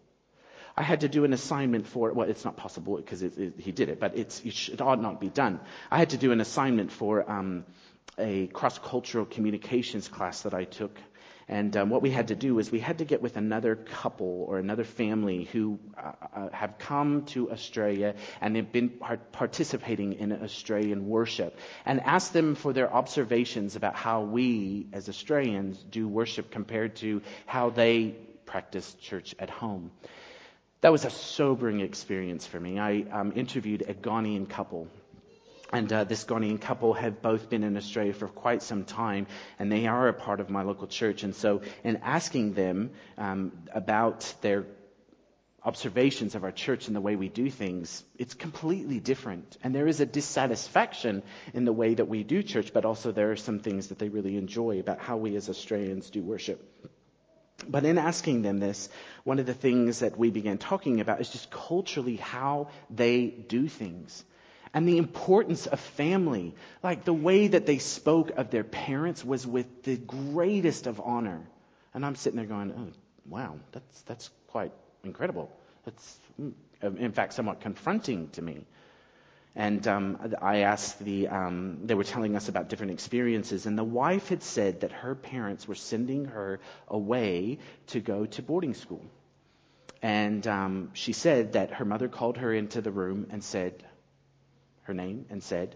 I 0.75 0.81
had 0.83 1.01
to 1.01 1.07
do 1.07 1.23
an 1.23 1.33
assignment 1.33 1.88
for. 1.88 2.11
Well, 2.11 2.27
it's 2.27 2.43
not 2.43 2.57
possible 2.57 2.97
because 2.97 3.21
it, 3.21 3.38
it, 3.38 3.53
he 3.59 3.71
did 3.71 3.89
it, 3.89 3.99
but 3.99 4.17
it, 4.17 4.41
it 4.43 4.81
ought 4.81 5.01
not 5.01 5.21
be 5.21 5.29
done. 5.29 5.59
I 5.89 5.99
had 5.99 6.09
to 6.09 6.17
do 6.17 6.31
an 6.31 6.41
assignment 6.41 6.91
for 6.91 7.29
um, 7.31 7.63
a 8.17 8.47
cross-cultural 8.47 9.25
communications 9.25 10.07
class 10.07 10.41
that 10.41 10.53
I 10.53 10.65
took 10.65 10.97
and 11.47 11.77
um, 11.77 11.91
what 11.91 12.01
we 12.01 12.10
had 12.10 12.29
to 12.29 12.36
do 12.36 12.58
is 12.58 12.71
we 12.71 12.79
had 12.79 12.97
to 12.97 13.05
get 13.05 13.21
with 13.21 13.38
another 13.38 13.75
couple 13.75 14.45
or 14.47 14.58
another 14.58 14.84
family 14.84 15.43
who 15.43 15.77
uh, 15.95 16.12
uh, 16.36 16.49
have 16.49 16.79
come 16.79 17.25
to 17.25 17.51
Australia 17.51 18.15
and 18.41 18.55
have 18.55 18.71
been 18.71 18.89
part- 18.89 19.31
participating 19.31 20.13
in 20.13 20.31
Australian 20.31 21.08
worship 21.08 21.58
and 21.86 22.01
ask 22.01 22.31
them 22.31 22.55
for 22.55 22.73
their 22.73 22.91
observations 22.91 23.75
about 23.75 23.95
how 23.95 24.21
we 24.21 24.88
as 24.91 25.08
Australians 25.08 25.77
do 25.91 26.08
worship 26.08 26.49
compared 26.49 26.95
to 26.95 27.21
how 27.45 27.69
they 27.69 28.15
practice 28.47 28.95
church 28.95 29.36
at 29.38 29.49
home. 29.49 29.91
That 30.81 30.91
was 30.91 31.05
a 31.05 31.12
sobering 31.12 31.81
experience 31.81 32.47
for 32.47 32.60
me. 32.60 32.79
I 32.79 33.05
um, 33.12 33.34
interviewed 33.36 33.84
a 33.88 33.93
Ghanaian 33.93 34.49
couple 34.49 34.88
and 35.71 35.91
uh, 35.91 36.04
this 36.04 36.25
Ghanaian 36.25 36.60
couple 36.62 36.93
have 36.93 37.21
both 37.21 37.49
been 37.49 37.63
in 37.63 37.75
Australia 37.78 38.13
for 38.13 38.28
quite 38.28 38.62
some 38.62 38.84
time, 38.84 39.28
and 39.58 39.71
they 39.71 39.88
are 39.88 40.08
a 40.08 40.13
part 40.13 40.39
of 40.39 40.49
my 40.49 40.63
local 40.63 40.88
church. 40.88 41.23
And 41.23 41.36
so, 41.36 41.62
in 41.84 41.97
asking 41.97 42.54
them 42.54 42.91
um, 43.17 43.51
about 43.73 44.34
their 44.41 44.65
observations 45.63 46.36
of 46.36 46.43
our 46.43 46.51
church 46.51 46.88
and 46.88 46.95
the 46.95 47.01
way 47.01 47.15
we 47.15 47.28
do 47.28 47.49
things, 47.49 48.04
it's 48.19 48.36
completely 48.36 48.99
different. 48.99 49.58
And 49.63 49.73
there 49.73 49.88
is 49.88 49.99
a 49.99 50.06
dissatisfaction 50.06 51.23
in 51.56 51.65
the 51.65 51.73
way 51.73 51.95
that 51.95 52.08
we 52.08 52.23
do 52.23 52.43
church, 52.43 52.71
but 52.71 52.86
also 52.86 53.12
there 53.12 53.32
are 53.32 53.36
some 53.36 53.60
things 53.60 53.88
that 53.88 53.97
they 53.97 54.10
really 54.10 54.38
enjoy 54.38 54.80
about 54.80 54.99
how 54.99 55.17
we 55.17 55.36
as 55.36 55.49
Australians 55.49 56.12
do 56.12 56.21
worship. 56.21 56.63
But 57.67 57.84
in 57.86 57.97
asking 57.97 58.43
them 58.43 58.60
this, 58.60 58.89
one 59.23 59.39
of 59.39 59.47
the 59.47 59.54
things 59.56 59.99
that 59.99 60.19
we 60.19 60.30
began 60.30 60.60
talking 60.60 60.99
about 60.99 61.19
is 61.19 61.32
just 61.32 61.49
culturally 61.49 62.17
how 62.17 62.67
they 62.91 63.25
do 63.28 63.67
things 63.67 64.23
and 64.75 64.85
the 64.85 64.97
importance 64.97 65.67
of 65.67 65.79
family. 65.79 66.53
Like 66.83 67.05
the 67.05 67.13
way 67.13 67.47
that 67.47 67.65
they 67.65 67.77
spoke 67.77 68.31
of 68.31 68.51
their 68.51 68.65
parents 68.65 69.23
was 69.23 69.47
with 69.47 69.83
the 69.83 69.95
greatest 69.95 70.85
of 70.85 70.99
honor. 70.99 71.47
And 71.93 72.05
I'm 72.05 72.15
sitting 72.15 72.35
there 72.35 72.45
going, 72.45 72.73
oh, 72.77 72.91
wow, 73.25 73.55
that's, 73.71 74.01
that's 74.01 74.29
quite 74.47 74.73
incredible. 75.05 75.49
That's, 75.85 76.19
mm, 76.39 76.51
in 76.99 77.13
fact, 77.13 77.33
somewhat 77.33 77.61
confronting 77.61 78.29
to 78.31 78.41
me. 78.41 78.65
And 79.55 79.88
um, 79.88 80.35
I 80.41 80.57
asked 80.57 80.99
the, 80.99 81.29
um, 81.29 81.79
they 81.85 81.93
were 81.93 82.03
telling 82.03 82.35
us 82.35 82.49
about 82.49 82.67
different 82.67 82.91
experiences, 82.91 83.67
and 83.67 83.77
the 83.77 83.85
wife 83.85 84.27
had 84.27 84.43
said 84.43 84.81
that 84.81 84.91
her 84.91 85.15
parents 85.15 85.65
were 85.65 85.75
sending 85.75 86.25
her 86.25 86.59
away 86.89 87.59
to 87.88 88.01
go 88.01 88.25
to 88.25 88.41
boarding 88.43 88.73
school. 88.73 89.05
And 90.01 90.45
um, 90.45 90.89
she 90.91 91.13
said 91.13 91.53
that 91.53 91.71
her 91.75 91.85
mother 91.85 92.09
called 92.09 92.35
her 92.39 92.53
into 92.53 92.81
the 92.81 92.91
room 92.91 93.27
and 93.29 93.41
said 93.41 93.81
her 94.85 94.93
name 94.93 95.25
and 95.29 95.43
said, 95.43 95.75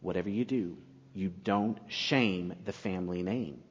Whatever 0.00 0.30
you 0.30 0.44
do, 0.44 0.76
you 1.14 1.28
don't 1.28 1.78
shame 1.88 2.54
the 2.64 2.72
family 2.72 3.22
name. 3.22 3.62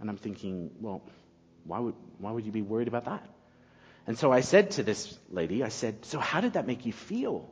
And 0.00 0.08
I'm 0.08 0.16
thinking, 0.16 0.70
well, 0.80 1.02
why 1.64 1.78
would, 1.78 1.94
why 2.18 2.32
would 2.32 2.46
you 2.46 2.52
be 2.52 2.62
worried 2.62 2.88
about 2.88 3.04
that? 3.04 3.28
And 4.06 4.18
so 4.18 4.32
I 4.32 4.40
said 4.40 4.72
to 4.72 4.82
this 4.82 5.16
lady, 5.30 5.62
I 5.62 5.68
said, 5.68 6.04
So 6.04 6.18
how 6.18 6.40
did 6.40 6.54
that 6.54 6.66
make 6.66 6.86
you 6.86 6.92
feel? 6.92 7.48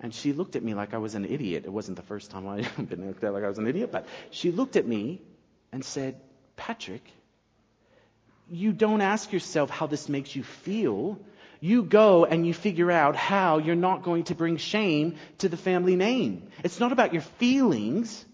And 0.00 0.14
she 0.14 0.32
looked 0.32 0.56
at 0.56 0.62
me 0.62 0.74
like 0.74 0.94
I 0.94 0.98
was 0.98 1.14
an 1.14 1.24
idiot. 1.24 1.64
It 1.66 1.72
wasn't 1.72 1.96
the 1.96 2.04
first 2.04 2.30
time 2.30 2.48
I'd 2.48 2.88
been 2.88 3.06
looked 3.06 3.22
at 3.24 3.32
like 3.32 3.44
I 3.44 3.48
was 3.48 3.58
an 3.58 3.66
idiot, 3.66 3.90
but 3.92 4.06
she 4.30 4.50
looked 4.50 4.76
at 4.76 4.86
me 4.86 5.20
and 5.72 5.84
said, 5.84 6.20
Patrick, 6.56 7.04
you 8.48 8.72
don't 8.72 9.00
ask 9.00 9.32
yourself 9.32 9.70
how 9.70 9.86
this 9.86 10.08
makes 10.08 10.34
you 10.34 10.42
feel. 10.42 11.20
You 11.60 11.82
go 11.82 12.24
and 12.24 12.46
you 12.46 12.54
figure 12.54 12.90
out 12.90 13.16
how 13.16 13.58
you're 13.58 13.76
not 13.76 14.02
going 14.02 14.24
to 14.24 14.34
bring 14.34 14.56
shame 14.56 15.16
to 15.38 15.48
the 15.48 15.58
family 15.58 15.94
name. 15.94 16.48
It's 16.64 16.80
not 16.80 16.92
about 16.92 17.12
your 17.12 17.22
feelings. 17.22 18.24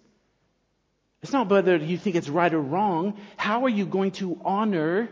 It's 1.23 1.33
not 1.33 1.49
whether 1.49 1.77
you 1.77 1.99
think 1.99 2.15
it's 2.15 2.29
right 2.29 2.53
or 2.53 2.61
wrong. 2.61 3.19
How 3.37 3.65
are 3.65 3.69
you 3.69 3.85
going 3.85 4.13
to 4.13 4.41
honor 4.45 5.09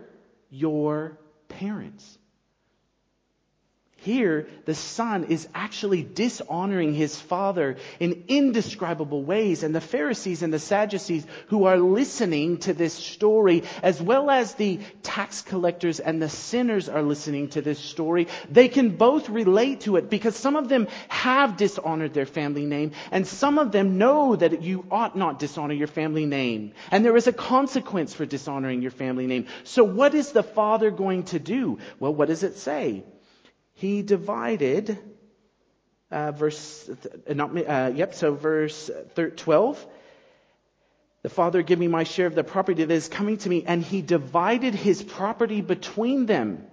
your 0.48 1.18
parents? 1.48 2.18
Here, 4.04 4.48
the 4.66 4.74
son 4.74 5.24
is 5.24 5.48
actually 5.54 6.02
dishonoring 6.02 6.92
his 6.92 7.18
father 7.18 7.76
in 7.98 8.24
indescribable 8.28 9.22
ways. 9.22 9.62
And 9.62 9.74
the 9.74 9.80
Pharisees 9.80 10.42
and 10.42 10.52
the 10.52 10.58
Sadducees 10.58 11.26
who 11.46 11.64
are 11.64 11.78
listening 11.78 12.58
to 12.58 12.74
this 12.74 12.92
story, 12.92 13.62
as 13.82 14.02
well 14.02 14.30
as 14.30 14.52
the 14.54 14.80
tax 15.02 15.40
collectors 15.40 16.00
and 16.00 16.20
the 16.20 16.28
sinners 16.28 16.90
are 16.90 17.00
listening 17.00 17.48
to 17.50 17.62
this 17.62 17.78
story, 17.78 18.28
they 18.50 18.68
can 18.68 18.90
both 18.98 19.30
relate 19.30 19.80
to 19.82 19.96
it 19.96 20.10
because 20.10 20.36
some 20.36 20.56
of 20.56 20.68
them 20.68 20.86
have 21.08 21.56
dishonored 21.56 22.12
their 22.12 22.26
family 22.26 22.66
name 22.66 22.92
and 23.10 23.26
some 23.26 23.58
of 23.58 23.72
them 23.72 23.96
know 23.96 24.36
that 24.36 24.60
you 24.60 24.84
ought 24.90 25.16
not 25.16 25.38
dishonor 25.38 25.72
your 25.72 25.86
family 25.86 26.26
name. 26.26 26.74
And 26.90 27.06
there 27.06 27.16
is 27.16 27.26
a 27.26 27.32
consequence 27.32 28.12
for 28.12 28.26
dishonoring 28.26 28.82
your 28.82 28.90
family 28.90 29.26
name. 29.26 29.46
So 29.62 29.82
what 29.82 30.14
is 30.14 30.32
the 30.32 30.42
father 30.42 30.90
going 30.90 31.22
to 31.32 31.38
do? 31.38 31.78
Well, 31.98 32.12
what 32.12 32.28
does 32.28 32.42
it 32.42 32.58
say? 32.58 33.04
He 33.74 34.02
divided, 34.02 34.98
uh, 36.10 36.32
verse, 36.32 36.88
uh, 36.88 37.34
not, 37.34 37.56
uh, 37.56 37.92
yep, 37.94 38.14
so 38.14 38.34
verse 38.34 38.90
12. 39.36 39.86
The 41.22 41.28
father 41.28 41.62
give 41.62 41.78
me 41.78 41.88
my 41.88 42.04
share 42.04 42.26
of 42.26 42.34
the 42.34 42.44
property 42.44 42.84
that 42.84 42.92
is 42.92 43.08
coming 43.08 43.38
to 43.38 43.48
me, 43.48 43.64
and 43.66 43.82
he 43.82 44.02
divided 44.02 44.74
his 44.74 45.02
property 45.02 45.60
between 45.60 46.26
them. 46.26 46.66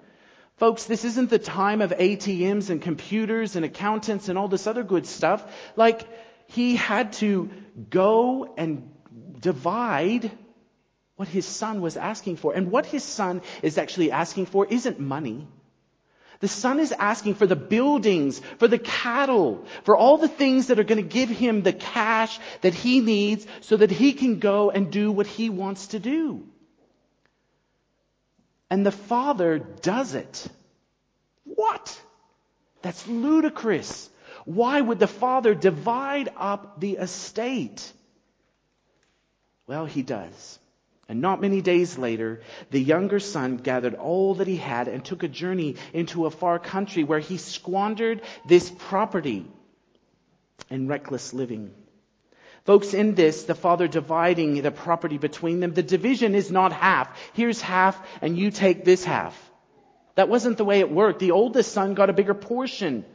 Folks, 0.57 0.83
this 0.83 1.05
isn't 1.05 1.29
the 1.29 1.39
time 1.39 1.81
of 1.81 1.91
ATMs 1.91 2.69
and 2.69 2.81
computers 2.81 3.55
and 3.55 3.65
accountants 3.65 4.29
and 4.29 4.37
all 4.37 4.47
this 4.47 4.67
other 4.67 4.83
good 4.83 5.07
stuff. 5.07 5.43
Like, 5.75 6.05
he 6.47 6.75
had 6.75 7.13
to 7.13 7.49
go 7.89 8.53
and 8.57 8.91
divide 9.39 10.29
what 11.15 11.27
his 11.27 11.45
son 11.45 11.81
was 11.81 11.97
asking 11.97 12.35
for. 12.35 12.53
And 12.53 12.71
what 12.71 12.85
his 12.85 13.03
son 13.03 13.41
is 13.63 13.77
actually 13.77 14.11
asking 14.11 14.47
for 14.47 14.67
isn't 14.67 14.99
money. 14.99 15.47
The 16.41 16.47
son 16.47 16.79
is 16.79 16.91
asking 16.91 17.35
for 17.35 17.45
the 17.45 17.55
buildings, 17.55 18.41
for 18.57 18.67
the 18.67 18.79
cattle, 18.79 19.65
for 19.83 19.95
all 19.95 20.17
the 20.17 20.27
things 20.27 20.67
that 20.67 20.79
are 20.79 20.83
going 20.83 21.01
to 21.01 21.07
give 21.07 21.29
him 21.29 21.61
the 21.61 21.73
cash 21.73 22.39
that 22.61 22.73
he 22.73 22.99
needs 22.99 23.45
so 23.61 23.77
that 23.77 23.91
he 23.91 24.13
can 24.13 24.39
go 24.39 24.71
and 24.71 24.91
do 24.91 25.11
what 25.11 25.27
he 25.27 25.49
wants 25.49 25.87
to 25.87 25.99
do. 25.99 26.43
And 28.71 28.85
the 28.85 28.91
father 28.91 29.59
does 29.59 30.15
it. 30.15 30.47
What? 31.43 32.01
That's 32.81 33.07
ludicrous. 33.07 34.09
Why 34.45 34.81
would 34.81 34.97
the 34.97 35.07
father 35.07 35.53
divide 35.53 36.29
up 36.35 36.79
the 36.79 36.93
estate? 36.93 37.93
Well, 39.67 39.85
he 39.85 40.01
does. 40.01 40.59
And 41.09 41.19
not 41.19 41.41
many 41.41 41.61
days 41.61 41.97
later, 41.97 42.41
the 42.69 42.79
younger 42.79 43.19
son 43.19 43.57
gathered 43.57 43.95
all 43.95 44.35
that 44.35 44.47
he 44.47 44.55
had 44.55 44.87
and 44.87 45.03
took 45.03 45.23
a 45.23 45.27
journey 45.27 45.75
into 45.93 46.25
a 46.25 46.31
far 46.31 46.57
country 46.59 47.03
where 47.03 47.19
he 47.19 47.37
squandered 47.37 48.21
this 48.45 48.71
property 48.71 49.45
in 50.69 50.87
reckless 50.87 51.33
living. 51.33 51.73
Folks, 52.63 52.93
in 52.93 53.15
this, 53.15 53.43
the 53.43 53.55
father 53.55 53.87
dividing 53.87 54.61
the 54.61 54.71
property 54.71 55.17
between 55.17 55.59
them, 55.59 55.73
the 55.73 55.83
division 55.83 56.35
is 56.35 56.51
not 56.51 56.71
half. 56.71 57.09
Here's 57.33 57.59
half 57.59 57.99
and 58.21 58.37
you 58.37 58.51
take 58.51 58.85
this 58.85 59.03
half. 59.03 59.35
That 60.15 60.29
wasn't 60.29 60.57
the 60.57 60.65
way 60.65 60.79
it 60.79 60.91
worked. 60.91 61.19
The 61.19 61.31
oldest 61.31 61.71
son 61.71 61.95
got 61.95 62.09
a 62.09 62.13
bigger 62.13 62.35
portion. 62.35 63.05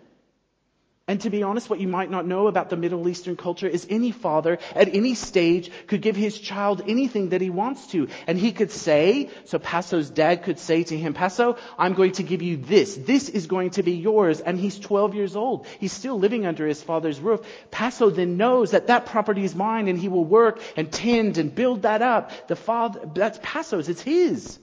And 1.08 1.20
to 1.20 1.30
be 1.30 1.44
honest, 1.44 1.70
what 1.70 1.78
you 1.78 1.86
might 1.86 2.10
not 2.10 2.26
know 2.26 2.48
about 2.48 2.68
the 2.68 2.76
Middle 2.76 3.08
Eastern 3.08 3.36
culture 3.36 3.68
is 3.68 3.86
any 3.88 4.10
father 4.10 4.58
at 4.74 4.92
any 4.92 5.14
stage 5.14 5.70
could 5.86 6.02
give 6.02 6.16
his 6.16 6.36
child 6.36 6.82
anything 6.88 7.28
that 7.28 7.40
he 7.40 7.48
wants 7.48 7.86
to. 7.88 8.08
And 8.26 8.36
he 8.36 8.50
could 8.50 8.72
say, 8.72 9.30
so 9.44 9.60
Paso's 9.60 10.10
dad 10.10 10.42
could 10.42 10.58
say 10.58 10.82
to 10.82 10.98
him, 10.98 11.14
Paso, 11.14 11.58
I'm 11.78 11.94
going 11.94 12.10
to 12.12 12.24
give 12.24 12.42
you 12.42 12.56
this. 12.56 12.96
This 12.96 13.28
is 13.28 13.46
going 13.46 13.70
to 13.70 13.84
be 13.84 13.92
yours. 13.92 14.40
And 14.40 14.58
he's 14.58 14.80
12 14.80 15.14
years 15.14 15.36
old. 15.36 15.68
He's 15.78 15.92
still 15.92 16.18
living 16.18 16.44
under 16.44 16.66
his 16.66 16.82
father's 16.82 17.20
roof. 17.20 17.40
Paso 17.70 18.10
then 18.10 18.36
knows 18.36 18.72
that 18.72 18.88
that 18.88 19.06
property 19.06 19.44
is 19.44 19.54
mine 19.54 19.86
and 19.86 19.96
he 19.96 20.08
will 20.08 20.24
work 20.24 20.60
and 20.76 20.90
tend 20.90 21.38
and 21.38 21.54
build 21.54 21.82
that 21.82 22.02
up. 22.02 22.48
The 22.48 22.56
father, 22.56 23.08
that's 23.14 23.38
Paso's. 23.40 23.88
It's 23.88 24.02
his. 24.02 24.58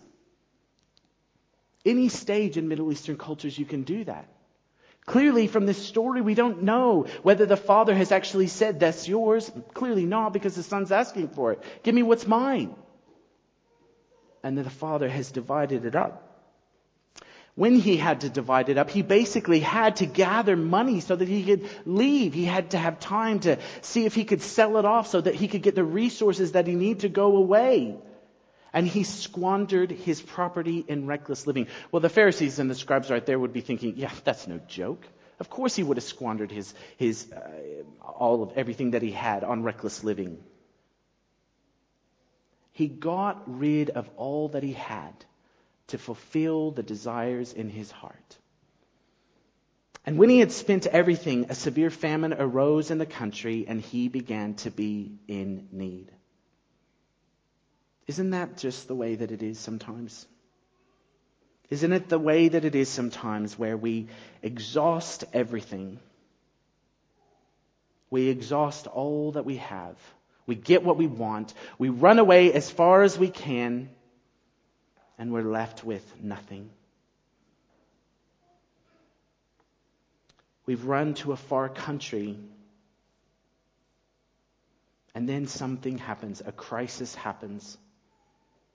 Any 1.85 2.09
stage 2.09 2.57
in 2.57 2.67
Middle 2.67 2.91
Eastern 2.91 3.17
cultures, 3.17 3.57
you 3.57 3.65
can 3.65 3.83
do 3.83 4.03
that. 4.03 4.32
Clearly, 5.05 5.47
from 5.47 5.65
this 5.65 5.85
story, 5.85 6.21
we 6.21 6.33
don't 6.33 6.63
know 6.63 7.07
whether 7.23 7.45
the 7.45 7.57
father 7.57 7.93
has 7.93 8.11
actually 8.11 8.47
said, 8.47 8.79
That's 8.79 9.07
yours. 9.07 9.51
Clearly 9.73 10.05
not, 10.05 10.31
because 10.31 10.55
the 10.55 10.63
son's 10.63 10.91
asking 10.91 11.29
for 11.29 11.51
it. 11.51 11.63
Give 11.83 11.93
me 11.93 12.03
what's 12.03 12.25
mine. 12.25 12.75
And 14.43 14.57
then 14.57 14.63
the 14.63 14.69
father 14.69 15.09
has 15.09 15.31
divided 15.31 15.85
it 15.85 15.95
up. 15.95 16.29
When 17.55 17.75
he 17.75 17.97
had 17.97 18.21
to 18.21 18.29
divide 18.29 18.69
it 18.69 18.77
up, 18.77 18.89
he 18.89 19.03
basically 19.03 19.59
had 19.59 19.97
to 19.97 20.07
gather 20.07 20.55
money 20.55 21.01
so 21.01 21.15
that 21.15 21.27
he 21.27 21.43
could 21.43 21.69
leave. 21.85 22.33
He 22.33 22.45
had 22.45 22.71
to 22.71 22.77
have 22.77 22.99
time 22.99 23.41
to 23.41 23.59
see 23.81 24.05
if 24.05 24.15
he 24.15 24.23
could 24.23 24.41
sell 24.41 24.77
it 24.77 24.85
off 24.85 25.07
so 25.07 25.21
that 25.21 25.35
he 25.35 25.47
could 25.47 25.61
get 25.61 25.75
the 25.75 25.83
resources 25.83 26.53
that 26.53 26.65
he 26.65 26.75
needed 26.75 27.01
to 27.01 27.09
go 27.09 27.35
away 27.35 27.97
and 28.73 28.87
he 28.87 29.03
squandered 29.03 29.91
his 29.91 30.21
property 30.21 30.83
in 30.87 31.05
reckless 31.05 31.45
living. 31.45 31.67
Well, 31.91 31.99
the 31.99 32.09
Pharisees 32.09 32.57
and 32.59 32.69
the 32.69 32.75
scribes 32.75 33.11
right 33.11 33.25
there 33.25 33.37
would 33.39 33.53
be 33.53 33.61
thinking, 33.61 33.93
yeah, 33.95 34.11
that's 34.23 34.47
no 34.47 34.59
joke. 34.67 35.07
Of 35.39 35.49
course 35.49 35.75
he 35.75 35.83
would 35.83 35.97
have 35.97 36.03
squandered 36.03 36.51
his, 36.51 36.73
his, 36.97 37.31
uh, 37.31 37.83
all 38.01 38.43
of 38.43 38.53
everything 38.57 38.91
that 38.91 39.01
he 39.01 39.11
had 39.11 39.43
on 39.43 39.63
reckless 39.63 40.03
living. 40.03 40.43
He 42.71 42.87
got 42.87 43.43
rid 43.45 43.91
of 43.91 44.09
all 44.17 44.49
that 44.49 44.63
he 44.63 44.73
had 44.73 45.13
to 45.87 45.97
fulfill 45.99 46.71
the 46.71 46.81
desires 46.81 47.53
in 47.53 47.69
his 47.69 47.91
heart. 47.91 48.37
And 50.05 50.17
when 50.17 50.29
he 50.29 50.39
had 50.39 50.51
spent 50.51 50.87
everything, 50.87 51.45
a 51.49 51.55
severe 51.55 51.89
famine 51.89 52.33
arose 52.33 52.91
in 52.91 52.97
the 52.97 53.05
country 53.05 53.65
and 53.67 53.79
he 53.79 54.09
began 54.09 54.55
to 54.55 54.71
be 54.71 55.19
in 55.27 55.67
need. 55.71 56.11
Isn't 58.07 58.31
that 58.31 58.57
just 58.57 58.87
the 58.87 58.95
way 58.95 59.15
that 59.15 59.31
it 59.31 59.41
is 59.41 59.59
sometimes? 59.59 60.27
Isn't 61.69 61.93
it 61.93 62.09
the 62.09 62.19
way 62.19 62.49
that 62.49 62.65
it 62.65 62.75
is 62.75 62.89
sometimes 62.89 63.57
where 63.57 63.77
we 63.77 64.07
exhaust 64.41 65.23
everything? 65.33 65.99
We 68.09 68.27
exhaust 68.27 68.87
all 68.87 69.31
that 69.31 69.45
we 69.45 69.57
have. 69.57 69.97
We 70.45 70.55
get 70.55 70.83
what 70.83 70.97
we 70.97 71.07
want. 71.07 71.53
We 71.79 71.89
run 71.89 72.19
away 72.19 72.51
as 72.51 72.69
far 72.69 73.03
as 73.03 73.17
we 73.17 73.29
can, 73.29 73.89
and 75.17 75.31
we're 75.31 75.41
left 75.41 75.85
with 75.85 76.03
nothing. 76.21 76.69
We've 80.65 80.85
run 80.85 81.13
to 81.15 81.31
a 81.31 81.37
far 81.37 81.69
country, 81.69 82.37
and 85.15 85.27
then 85.27 85.47
something 85.47 85.97
happens. 85.97 86.41
A 86.45 86.51
crisis 86.51 87.15
happens 87.15 87.77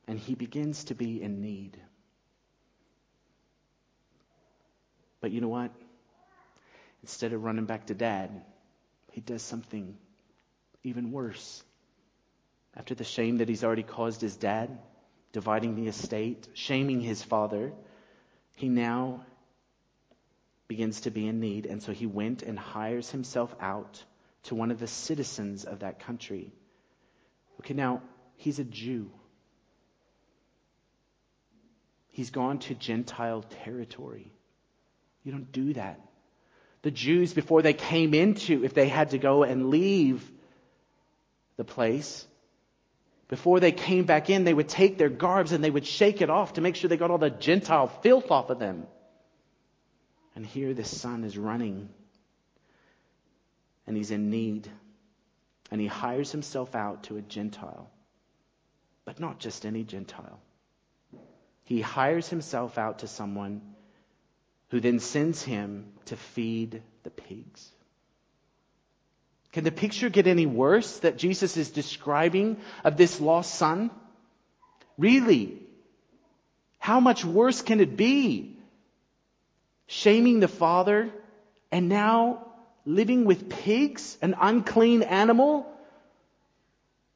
and 0.08 0.18
he 0.18 0.34
begins 0.34 0.84
to 0.84 0.94
be 0.94 1.22
in 1.22 1.42
need. 1.42 1.78
But 5.20 5.30
you 5.30 5.42
know 5.42 5.48
what? 5.48 5.70
Instead 7.02 7.34
of 7.34 7.44
running 7.44 7.66
back 7.66 7.86
to 7.86 7.94
dad, 7.94 8.30
he 9.12 9.20
does 9.20 9.42
something 9.42 9.96
even 10.82 11.12
worse. 11.12 11.62
After 12.74 12.94
the 12.94 13.04
shame 13.04 13.38
that 13.38 13.48
he's 13.48 13.64
already 13.64 13.82
caused 13.82 14.20
his 14.20 14.36
dad, 14.36 14.78
dividing 15.32 15.74
the 15.74 15.88
estate, 15.88 16.48
shaming 16.54 17.00
his 17.00 17.22
father, 17.22 17.72
he 18.56 18.68
now 18.68 19.26
begins 20.68 21.02
to 21.02 21.10
be 21.10 21.26
in 21.26 21.38
need. 21.38 21.66
And 21.66 21.82
so 21.82 21.92
he 21.92 22.06
went 22.06 22.42
and 22.42 22.58
hires 22.58 23.10
himself 23.10 23.54
out 23.60 24.02
to 24.44 24.54
one 24.54 24.70
of 24.70 24.80
the 24.80 24.86
citizens 24.86 25.64
of 25.64 25.80
that 25.80 26.00
country. 26.00 26.52
Okay, 27.60 27.74
now, 27.74 28.02
he's 28.36 28.58
a 28.58 28.64
Jew. 28.64 29.10
He's 32.18 32.30
gone 32.30 32.58
to 32.58 32.74
Gentile 32.74 33.44
territory. 33.62 34.32
You 35.22 35.30
don't 35.30 35.52
do 35.52 35.74
that. 35.74 36.00
The 36.82 36.90
Jews, 36.90 37.32
before 37.32 37.62
they 37.62 37.74
came 37.74 38.12
into, 38.12 38.64
if 38.64 38.74
they 38.74 38.88
had 38.88 39.10
to 39.10 39.18
go 39.18 39.44
and 39.44 39.70
leave 39.70 40.28
the 41.56 41.62
place, 41.62 42.26
before 43.28 43.60
they 43.60 43.70
came 43.70 44.04
back 44.04 44.30
in, 44.30 44.42
they 44.42 44.52
would 44.52 44.68
take 44.68 44.98
their 44.98 45.08
garbs 45.08 45.52
and 45.52 45.62
they 45.62 45.70
would 45.70 45.86
shake 45.86 46.20
it 46.20 46.28
off 46.28 46.54
to 46.54 46.60
make 46.60 46.74
sure 46.74 46.88
they 46.88 46.96
got 46.96 47.12
all 47.12 47.18
the 47.18 47.30
Gentile 47.30 47.86
filth 47.86 48.32
off 48.32 48.50
of 48.50 48.58
them. 48.58 48.88
And 50.34 50.44
here 50.44 50.74
this 50.74 51.00
son 51.00 51.22
is 51.22 51.38
running 51.38 51.88
and 53.86 53.96
he's 53.96 54.10
in 54.10 54.28
need. 54.28 54.68
And 55.70 55.80
he 55.80 55.86
hires 55.86 56.32
himself 56.32 56.74
out 56.74 57.04
to 57.04 57.16
a 57.16 57.22
Gentile. 57.22 57.88
But 59.04 59.20
not 59.20 59.38
just 59.38 59.64
any 59.64 59.84
Gentile. 59.84 60.40
He 61.68 61.82
hires 61.82 62.26
himself 62.26 62.78
out 62.78 63.00
to 63.00 63.06
someone 63.06 63.60
who 64.70 64.80
then 64.80 65.00
sends 65.00 65.42
him 65.42 65.92
to 66.06 66.16
feed 66.16 66.82
the 67.02 67.10
pigs. 67.10 67.70
Can 69.52 69.64
the 69.64 69.70
picture 69.70 70.08
get 70.08 70.26
any 70.26 70.46
worse 70.46 71.00
that 71.00 71.18
Jesus 71.18 71.58
is 71.58 71.70
describing 71.70 72.56
of 72.84 72.96
this 72.96 73.20
lost 73.20 73.54
son? 73.54 73.90
Really? 74.96 75.60
How 76.78 77.00
much 77.00 77.22
worse 77.22 77.60
can 77.60 77.80
it 77.80 77.98
be? 77.98 78.56
Shaming 79.88 80.40
the 80.40 80.48
father 80.48 81.10
and 81.70 81.90
now 81.90 82.46
living 82.86 83.26
with 83.26 83.50
pigs, 83.50 84.16
an 84.22 84.34
unclean 84.40 85.02
animal? 85.02 85.70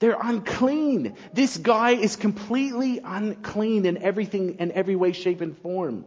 They're 0.02 0.18
unclean. 0.20 1.14
This 1.32 1.56
guy 1.56 1.92
is 1.92 2.16
completely 2.16 2.98
unclean 3.04 3.86
in 3.86 3.98
everything, 3.98 4.56
in 4.58 4.72
every 4.72 4.96
way, 4.96 5.12
shape, 5.12 5.40
and 5.40 5.56
form. 5.58 6.04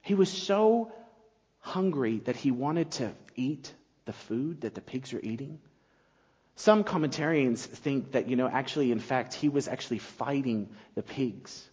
He 0.00 0.14
was 0.14 0.32
so 0.32 0.90
hungry 1.58 2.22
that 2.24 2.36
he 2.36 2.50
wanted 2.50 2.92
to 2.92 3.12
eat 3.36 3.74
the 4.06 4.14
food 4.14 4.62
that 4.62 4.74
the 4.74 4.80
pigs 4.80 5.12
are 5.12 5.20
eating. 5.20 5.58
Some 6.56 6.82
commentarians 6.82 7.58
think 7.58 8.12
that, 8.12 8.30
you 8.30 8.36
know, 8.36 8.48
actually, 8.48 8.90
in 8.90 8.98
fact, 8.98 9.34
he 9.34 9.50
was 9.50 9.68
actually 9.68 9.98
fighting 9.98 10.70
the 10.94 11.02
pigs. 11.02 11.68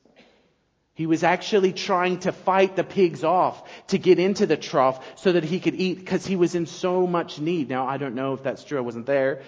He 0.99 1.05
was 1.05 1.23
actually 1.23 1.71
trying 1.71 2.19
to 2.19 2.33
fight 2.33 2.75
the 2.75 2.83
pigs 2.83 3.23
off 3.23 3.63
to 3.87 3.97
get 3.97 4.19
into 4.19 4.45
the 4.45 4.57
trough 4.57 4.99
so 5.17 5.31
that 5.31 5.45
he 5.45 5.61
could 5.61 5.75
eat 5.75 5.97
because 5.97 6.25
he 6.25 6.35
was 6.35 6.55
in 6.55 6.65
so 6.65 7.07
much 7.07 7.39
need. 7.39 7.69
Now, 7.69 7.87
I 7.87 7.95
don't 7.95 8.15
know 8.15 8.33
if 8.33 8.43
that's 8.43 8.65
true. 8.65 8.77
I 8.77 8.81
wasn't 8.81 9.05
there. 9.05 9.41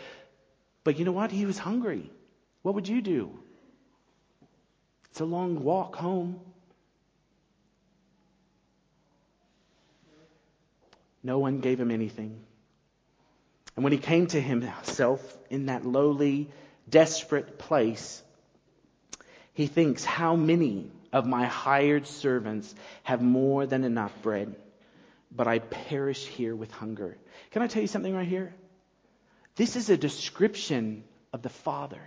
But 0.86 0.98
you 0.98 1.04
know 1.04 1.12
what? 1.12 1.30
He 1.30 1.46
was 1.46 1.58
hungry. 1.58 2.10
What 2.62 2.76
would 2.76 2.88
you 2.88 3.02
do? 3.02 3.38
It's 5.10 5.20
a 5.20 5.26
long 5.26 5.62
walk 5.62 5.98
home. 5.98 6.40
No 11.22 11.40
one 11.40 11.60
gave 11.60 11.82
him 11.82 11.92
anything. 11.92 12.40
And 13.76 13.84
when 13.84 13.92
he 13.92 14.00
came 14.00 14.28
to 14.28 14.40
himself 14.40 15.22
in 15.50 15.66
that 15.66 15.86
lowly, 15.86 16.50
desperate 16.90 17.60
place, 17.60 18.24
he 19.54 19.68
thinks, 19.68 20.06
How 20.06 20.38
many 20.38 20.92
of 21.12 21.26
my 21.26 21.46
hired 21.46 22.08
servants 22.08 22.74
have 23.04 23.22
more 23.22 23.66
than 23.66 23.84
enough 23.84 24.14
bread, 24.22 24.56
but 25.32 25.48
I 25.48 25.60
perish 25.60 26.26
here 26.26 26.56
with 26.56 26.72
hunger? 26.72 27.18
Can 27.52 27.62
I 27.62 27.68
tell 27.68 27.82
you 27.82 27.88
something 27.88 28.16
right 28.16 28.28
here? 28.28 28.54
This 29.56 29.76
is 29.76 29.90
a 29.90 29.98
description 29.98 31.04
of 31.34 31.42
the 31.42 31.50
Father. 31.50 32.02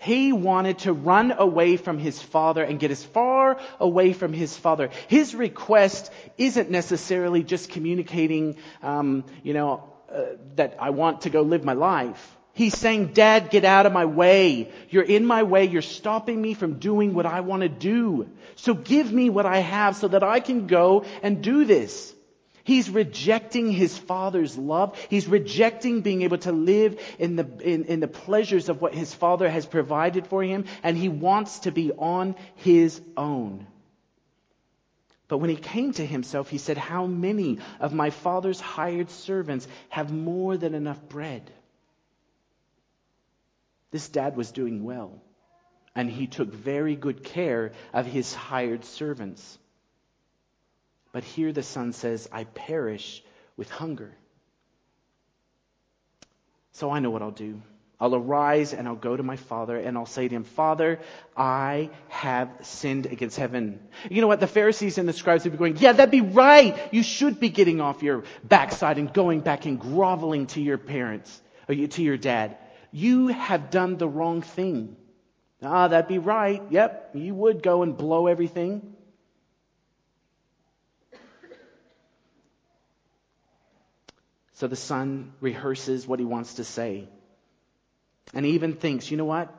He 0.00 0.32
wanted 0.32 0.78
to 0.80 0.94
run 0.94 1.30
away 1.30 1.76
from 1.76 1.98
his 1.98 2.20
father 2.22 2.64
and 2.64 2.80
get 2.80 2.90
as 2.90 3.04
far 3.04 3.60
away 3.78 4.14
from 4.14 4.32
his 4.32 4.56
father. 4.56 4.88
His 5.08 5.34
request 5.34 6.10
isn't 6.38 6.70
necessarily 6.70 7.42
just 7.42 7.68
communicating, 7.68 8.56
um, 8.82 9.24
you 9.42 9.52
know, 9.52 9.84
uh, 10.10 10.36
that 10.56 10.78
I 10.80 10.90
want 10.90 11.22
to 11.22 11.30
go 11.30 11.42
live 11.42 11.64
my 11.64 11.74
life. 11.74 12.36
He's 12.52 12.76
saying, 12.76 13.12
Dad, 13.14 13.50
get 13.50 13.64
out 13.64 13.86
of 13.86 13.92
my 13.92 14.04
way. 14.04 14.70
You're 14.90 15.04
in 15.04 15.24
my 15.24 15.44
way. 15.44 15.66
You're 15.66 15.82
stopping 15.82 16.40
me 16.40 16.54
from 16.54 16.78
doing 16.78 17.14
what 17.14 17.26
I 17.26 17.40
want 17.40 17.62
to 17.62 17.68
do. 17.68 18.28
So 18.56 18.74
give 18.74 19.12
me 19.12 19.30
what 19.30 19.46
I 19.46 19.58
have 19.58 19.96
so 19.96 20.08
that 20.08 20.22
I 20.22 20.40
can 20.40 20.66
go 20.66 21.04
and 21.22 21.42
do 21.42 21.64
this. 21.64 22.14
He's 22.64 22.90
rejecting 22.90 23.72
his 23.72 23.96
father's 23.96 24.56
love. 24.56 24.98
He's 25.08 25.26
rejecting 25.26 26.02
being 26.02 26.22
able 26.22 26.38
to 26.38 26.52
live 26.52 27.00
in 27.18 27.36
the, 27.36 27.46
in, 27.62 27.84
in, 27.84 28.00
the 28.00 28.08
pleasures 28.08 28.68
of 28.68 28.80
what 28.82 28.94
his 28.94 29.14
father 29.14 29.48
has 29.48 29.64
provided 29.64 30.26
for 30.26 30.42
him, 30.42 30.66
and 30.82 30.96
he 30.96 31.08
wants 31.08 31.60
to 31.60 31.72
be 31.72 31.90
on 31.92 32.36
his 32.56 33.00
own. 33.16 33.66
But 35.26 35.38
when 35.38 35.50
he 35.50 35.56
came 35.56 35.92
to 35.94 36.04
himself, 36.04 36.50
he 36.50 36.58
said, 36.58 36.76
How 36.76 37.06
many 37.06 37.58
of 37.78 37.94
my 37.94 38.10
father's 38.10 38.60
hired 38.60 39.10
servants 39.10 39.66
have 39.88 40.12
more 40.12 40.56
than 40.56 40.74
enough 40.74 41.00
bread? 41.08 41.50
This 43.90 44.08
dad 44.08 44.36
was 44.36 44.52
doing 44.52 44.84
well, 44.84 45.22
and 45.94 46.08
he 46.08 46.26
took 46.26 46.52
very 46.52 46.94
good 46.94 47.24
care 47.24 47.72
of 47.92 48.06
his 48.06 48.32
hired 48.32 48.84
servants. 48.84 49.58
But 51.12 51.24
here 51.24 51.52
the 51.52 51.62
son 51.62 51.92
says, 51.92 52.28
I 52.30 52.44
perish 52.44 53.22
with 53.56 53.68
hunger. 53.70 54.14
So 56.72 56.90
I 56.90 57.00
know 57.00 57.10
what 57.10 57.22
I'll 57.22 57.30
do. 57.32 57.60
I'll 58.00 58.14
arise 58.14 58.72
and 58.72 58.88
I'll 58.88 58.94
go 58.94 59.14
to 59.14 59.22
my 59.22 59.36
father 59.36 59.76
and 59.76 59.98
I'll 59.98 60.06
say 60.06 60.26
to 60.26 60.34
him, 60.34 60.44
Father, 60.44 61.00
I 61.36 61.90
have 62.08 62.48
sinned 62.62 63.04
against 63.04 63.36
heaven. 63.36 63.78
You 64.10 64.22
know 64.22 64.26
what? 64.26 64.40
The 64.40 64.46
Pharisees 64.46 64.96
and 64.96 65.06
the 65.06 65.12
scribes 65.12 65.44
would 65.44 65.52
be 65.52 65.58
going, 65.58 65.76
yeah, 65.76 65.92
that'd 65.92 66.10
be 66.10 66.22
right. 66.22 66.78
You 66.92 67.02
should 67.02 67.38
be 67.38 67.50
getting 67.50 67.82
off 67.82 68.02
your 68.02 68.24
backside 68.42 68.96
and 68.96 69.12
going 69.12 69.40
back 69.40 69.66
and 69.66 69.78
groveling 69.78 70.46
to 70.48 70.62
your 70.62 70.78
parents 70.78 71.42
or 71.68 71.74
to 71.74 72.02
your 72.02 72.16
dad. 72.16 72.56
You 72.92 73.28
have 73.28 73.70
done 73.70 73.96
the 73.96 74.08
wrong 74.08 74.42
thing. 74.42 74.96
Ah, 75.62 75.88
that'd 75.88 76.08
be 76.08 76.18
right. 76.18 76.62
Yep, 76.70 77.10
you 77.14 77.34
would 77.34 77.62
go 77.62 77.82
and 77.82 77.96
blow 77.96 78.26
everything. 78.26 78.94
So 84.54 84.66
the 84.66 84.76
son 84.76 85.32
rehearses 85.40 86.06
what 86.06 86.18
he 86.18 86.26
wants 86.26 86.54
to 86.54 86.64
say. 86.64 87.08
And 88.34 88.44
he 88.44 88.52
even 88.52 88.74
thinks, 88.74 89.10
you 89.10 89.16
know 89.16 89.24
what? 89.24 89.52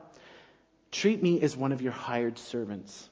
Treat 0.92 1.20
me 1.20 1.40
as 1.40 1.56
one 1.56 1.72
of 1.72 1.82
your 1.82 1.92
hired 1.92 2.38
servants. 2.38 3.08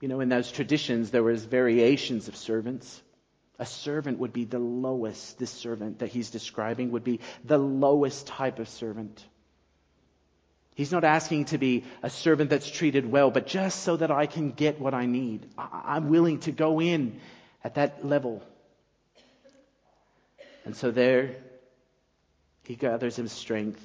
You 0.00 0.08
know, 0.08 0.18
in 0.18 0.28
those 0.28 0.50
traditions, 0.50 1.10
there 1.12 1.22
was 1.22 1.44
variations 1.44 2.26
of 2.26 2.34
servants. 2.34 3.00
A 3.60 3.66
servant 3.66 4.18
would 4.18 4.32
be 4.32 4.44
the 4.44 4.58
lowest, 4.58 5.38
this 5.38 5.50
servant 5.50 6.00
that 6.00 6.08
he's 6.08 6.30
describing 6.30 6.90
would 6.90 7.04
be 7.04 7.20
the 7.44 7.58
lowest 7.58 8.26
type 8.26 8.58
of 8.58 8.68
servant. 8.68 9.24
He's 10.74 10.90
not 10.92 11.04
asking 11.04 11.46
to 11.46 11.58
be 11.58 11.84
a 12.02 12.08
servant 12.08 12.48
that's 12.50 12.70
treated 12.70 13.10
well, 13.10 13.30
but 13.30 13.46
just 13.46 13.82
so 13.82 13.96
that 13.96 14.10
I 14.10 14.26
can 14.26 14.52
get 14.52 14.80
what 14.80 14.94
I 14.94 15.06
need. 15.06 15.46
I'm 15.58 16.08
willing 16.08 16.40
to 16.40 16.52
go 16.52 16.80
in 16.80 17.20
at 17.62 17.74
that 17.74 18.06
level. 18.06 18.42
And 20.64 20.74
so 20.74 20.90
there, 20.90 21.36
he 22.64 22.74
gathers 22.74 23.16
his 23.16 23.32
strength 23.32 23.84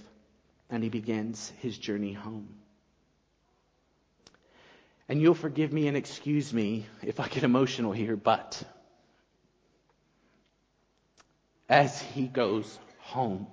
and 0.70 0.84
he 0.84 0.90
begins 0.90 1.52
his 1.60 1.78
journey 1.78 2.14
home. 2.14 2.48
And 5.10 5.22
you'll 5.22 5.34
forgive 5.34 5.72
me 5.72 5.88
and 5.88 5.96
excuse 5.96 6.54
me 6.54 6.86
if 7.02 7.20
I 7.20 7.28
get 7.28 7.44
emotional 7.44 7.92
here, 7.92 8.16
but 8.16 8.62
as 11.70 12.02
he 12.02 12.28
goes 12.28 12.78
home, 13.00 13.48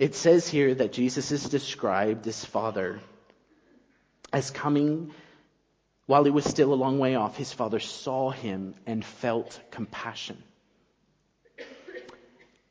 it 0.00 0.14
says 0.14 0.48
here 0.48 0.74
that 0.74 0.94
Jesus 0.94 1.30
is 1.30 1.44
described 1.44 2.26
as 2.26 2.42
Father 2.42 3.00
as 4.32 4.50
coming 4.50 5.12
while 6.06 6.24
he 6.24 6.30
was 6.30 6.46
still 6.46 6.72
a 6.72 6.74
long 6.74 6.98
way 6.98 7.16
off. 7.16 7.36
His 7.36 7.52
Father 7.52 7.80
saw 7.80 8.30
him 8.30 8.74
and 8.86 9.04
felt 9.04 9.60
compassion. 9.70 10.42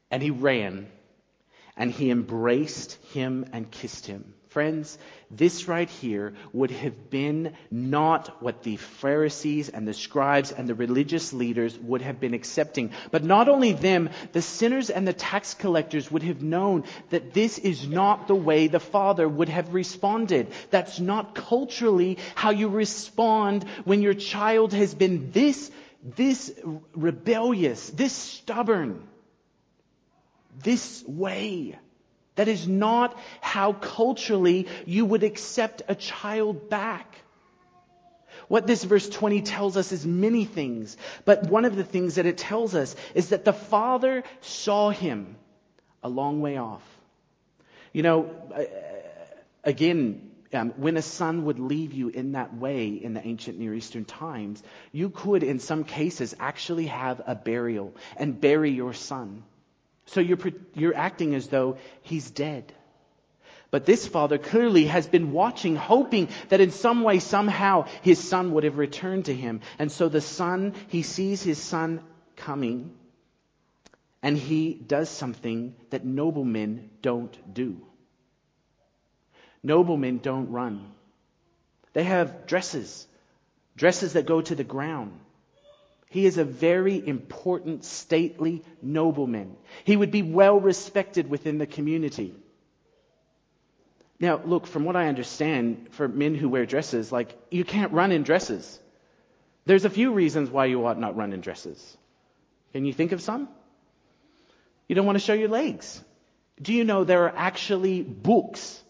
And 0.09 0.23
he 0.23 0.31
ran 0.31 0.89
and 1.77 1.91
he 1.91 2.09
embraced 2.09 2.93
him 3.13 3.45
and 3.53 3.69
kissed 3.69 4.07
him. 4.07 4.33
Friends, 4.49 4.97
this 5.29 5.67
right 5.67 5.87
here 5.87 6.33
would 6.53 6.71
have 6.71 7.11
been 7.11 7.53
not 7.69 8.41
what 8.41 8.63
the 8.63 8.77
Pharisees 8.77 9.69
and 9.69 9.87
the 9.87 9.93
scribes 9.93 10.51
and 10.51 10.67
the 10.67 10.73
religious 10.73 11.33
leaders 11.33 11.77
would 11.77 12.01
have 12.01 12.19
been 12.19 12.33
accepting. 12.33 12.89
But 13.11 13.23
not 13.23 13.47
only 13.47 13.73
them, 13.73 14.09
the 14.31 14.41
sinners 14.41 14.89
and 14.89 15.07
the 15.07 15.13
tax 15.13 15.53
collectors 15.53 16.09
would 16.09 16.23
have 16.23 16.41
known 16.41 16.85
that 17.11 17.31
this 17.31 17.59
is 17.59 17.87
not 17.87 18.27
the 18.27 18.33
way 18.33 18.65
the 18.65 18.79
Father 18.79 19.29
would 19.29 19.49
have 19.49 19.75
responded. 19.75 20.47
That's 20.71 20.99
not 20.99 21.35
culturally 21.35 22.17
how 22.33 22.49
you 22.49 22.69
respond 22.69 23.65
when 23.83 24.01
your 24.01 24.15
child 24.15 24.73
has 24.73 24.95
been 24.95 25.29
this, 25.31 25.69
this 26.03 26.51
rebellious, 26.95 27.87
this 27.91 28.13
stubborn, 28.13 29.07
this 30.63 31.03
way. 31.05 31.77
That 32.39 32.47
is 32.47 32.69
not 32.69 33.19
how 33.41 33.73
culturally 33.73 34.67
you 34.85 35.03
would 35.03 35.23
accept 35.23 35.81
a 35.89 35.93
child 35.93 36.69
back. 36.69 37.17
What 38.47 38.65
this 38.65 38.81
verse 38.85 39.09
20 39.09 39.41
tells 39.41 39.75
us 39.75 39.91
is 39.91 40.05
many 40.05 40.45
things, 40.45 40.95
but 41.25 41.49
one 41.49 41.65
of 41.65 41.75
the 41.75 41.83
things 41.83 42.15
that 42.15 42.25
it 42.25 42.37
tells 42.37 42.75
us 42.75 42.95
is 43.13 43.31
that 43.31 43.43
the 43.43 43.51
father 43.51 44.23
saw 44.39 44.89
him 44.89 45.35
a 46.01 46.07
long 46.07 46.39
way 46.39 46.55
off. 46.55 46.81
You 47.91 48.03
know, 48.03 48.33
again, 49.65 50.31
um, 50.53 50.69
when 50.77 50.95
a 50.95 51.01
son 51.01 51.43
would 51.43 51.59
leave 51.59 51.91
you 51.91 52.07
in 52.07 52.31
that 52.31 52.55
way 52.55 52.87
in 52.87 53.13
the 53.15 53.27
ancient 53.27 53.59
Near 53.59 53.73
Eastern 53.73 54.05
times, 54.05 54.63
you 54.93 55.09
could, 55.09 55.43
in 55.43 55.59
some 55.59 55.83
cases, 55.83 56.35
actually 56.39 56.85
have 56.85 57.21
a 57.27 57.35
burial 57.35 57.93
and 58.15 58.39
bury 58.39 58.71
your 58.71 58.93
son. 58.93 59.43
So 60.11 60.21
you're, 60.21 60.39
you're 60.73 60.95
acting 60.95 61.35
as 61.35 61.47
though 61.47 61.77
he's 62.01 62.31
dead. 62.31 62.73
But 63.71 63.85
this 63.85 64.07
father 64.07 64.39
clearly 64.39 64.85
has 64.85 65.07
been 65.07 65.31
watching, 65.31 65.75
hoping 65.75 66.29
that 66.49 66.59
in 66.59 66.71
some 66.71 67.03
way, 67.03 67.19
somehow, 67.19 67.85
his 68.01 68.17
son 68.17 68.53
would 68.53 68.63
have 68.63 68.79
returned 68.79 69.25
to 69.25 69.35
him. 69.35 69.61
And 69.77 69.91
so 69.91 70.09
the 70.09 70.21
son, 70.21 70.73
he 70.87 71.03
sees 71.03 71.43
his 71.43 71.59
son 71.59 72.01
coming, 72.35 72.95
and 74.23 74.35
he 74.35 74.73
does 74.73 75.09
something 75.09 75.75
that 75.91 76.03
noblemen 76.03 76.89
don't 77.03 77.53
do. 77.53 77.79
Noblemen 79.61 80.17
don't 80.17 80.49
run. 80.49 80.91
They 81.93 82.03
have 82.03 82.47
dresses, 82.47 83.05
dresses 83.75 84.13
that 84.13 84.25
go 84.25 84.41
to 84.41 84.55
the 84.55 84.63
ground. 84.63 85.19
He 86.09 86.25
is 86.25 86.37
a 86.37 86.43
very 86.43 87.07
important, 87.07 87.85
stately 87.85 88.63
nobleman. 88.81 89.55
He 89.83 89.95
would 89.95 90.11
be 90.11 90.23
well 90.23 90.59
respected 90.59 91.29
within 91.29 91.59
the 91.59 91.67
community. 91.67 92.33
Now, 94.19 94.41
look, 94.43 94.67
from 94.67 94.85
what 94.85 94.95
I 94.95 95.07
understand, 95.07 95.87
for 95.91 96.07
men 96.07 96.35
who 96.35 96.49
wear 96.49 96.65
dresses, 96.65 97.11
like, 97.11 97.37
you 97.51 97.63
can't 97.63 97.93
run 97.93 98.11
in 98.11 98.23
dresses. 98.23 98.79
There's 99.65 99.85
a 99.85 99.89
few 99.89 100.11
reasons 100.11 100.49
why 100.49 100.65
you 100.65 100.85
ought 100.85 100.99
not 100.99 101.15
run 101.15 101.31
in 101.31 101.41
dresses. 101.41 101.97
Can 102.73 102.85
you 102.85 102.93
think 102.93 103.11
of 103.11 103.21
some? 103.21 103.47
You 104.87 104.95
don't 104.95 105.05
want 105.05 105.17
to 105.17 105.23
show 105.23 105.33
your 105.33 105.49
legs. 105.49 106.03
Do 106.59 106.73
you 106.73 106.83
know 106.83 107.03
there 107.03 107.25
are 107.25 107.33
actually 107.35 108.01
books 108.01 108.83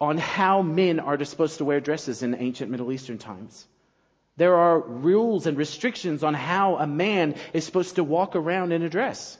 on 0.00 0.16
how 0.16 0.62
men 0.62 1.00
are 1.00 1.22
supposed 1.24 1.58
to 1.58 1.64
wear 1.64 1.80
dresses 1.80 2.22
in 2.22 2.34
ancient 2.36 2.70
Middle 2.70 2.92
Eastern 2.92 3.18
times? 3.18 3.66
There 4.36 4.56
are 4.56 4.80
rules 4.80 5.46
and 5.46 5.58
restrictions 5.58 6.22
on 6.22 6.34
how 6.34 6.76
a 6.76 6.86
man 6.86 7.34
is 7.52 7.64
supposed 7.64 7.96
to 7.96 8.04
walk 8.04 8.34
around 8.34 8.72
in 8.72 8.82
a 8.82 8.88
dress. 8.88 9.38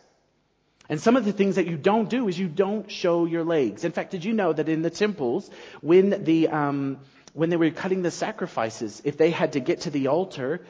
And 0.88 1.01
some 1.01 1.16
of 1.16 1.24
the 1.24 1.32
things 1.32 1.57
that 1.57 1.66
you 1.66 1.78
don't 1.78 2.11
do 2.11 2.28
is 2.28 2.38
you 2.38 2.49
don't 2.49 2.90
show 2.90 3.24
your 3.24 3.45
legs. 3.45 3.84
In 3.84 3.93
fact, 3.93 4.11
did 4.11 4.24
you 4.24 4.34
know 4.34 4.53
that 4.53 4.68
in 4.68 4.82
the 4.82 4.90
temples, 4.90 5.49
when 5.80 6.24
the 6.24 6.49
um, 6.49 6.99
when 7.32 7.49
they 7.49 7.57
were 7.57 7.70
cutting 7.70 8.03
the 8.03 8.11
sacrifices, 8.11 9.01
if 9.05 9.16
they 9.16 9.30
had 9.30 9.53
to 9.55 9.61
get 9.61 9.82
to 9.82 9.90
the 9.90 10.09
altar, 10.09 10.61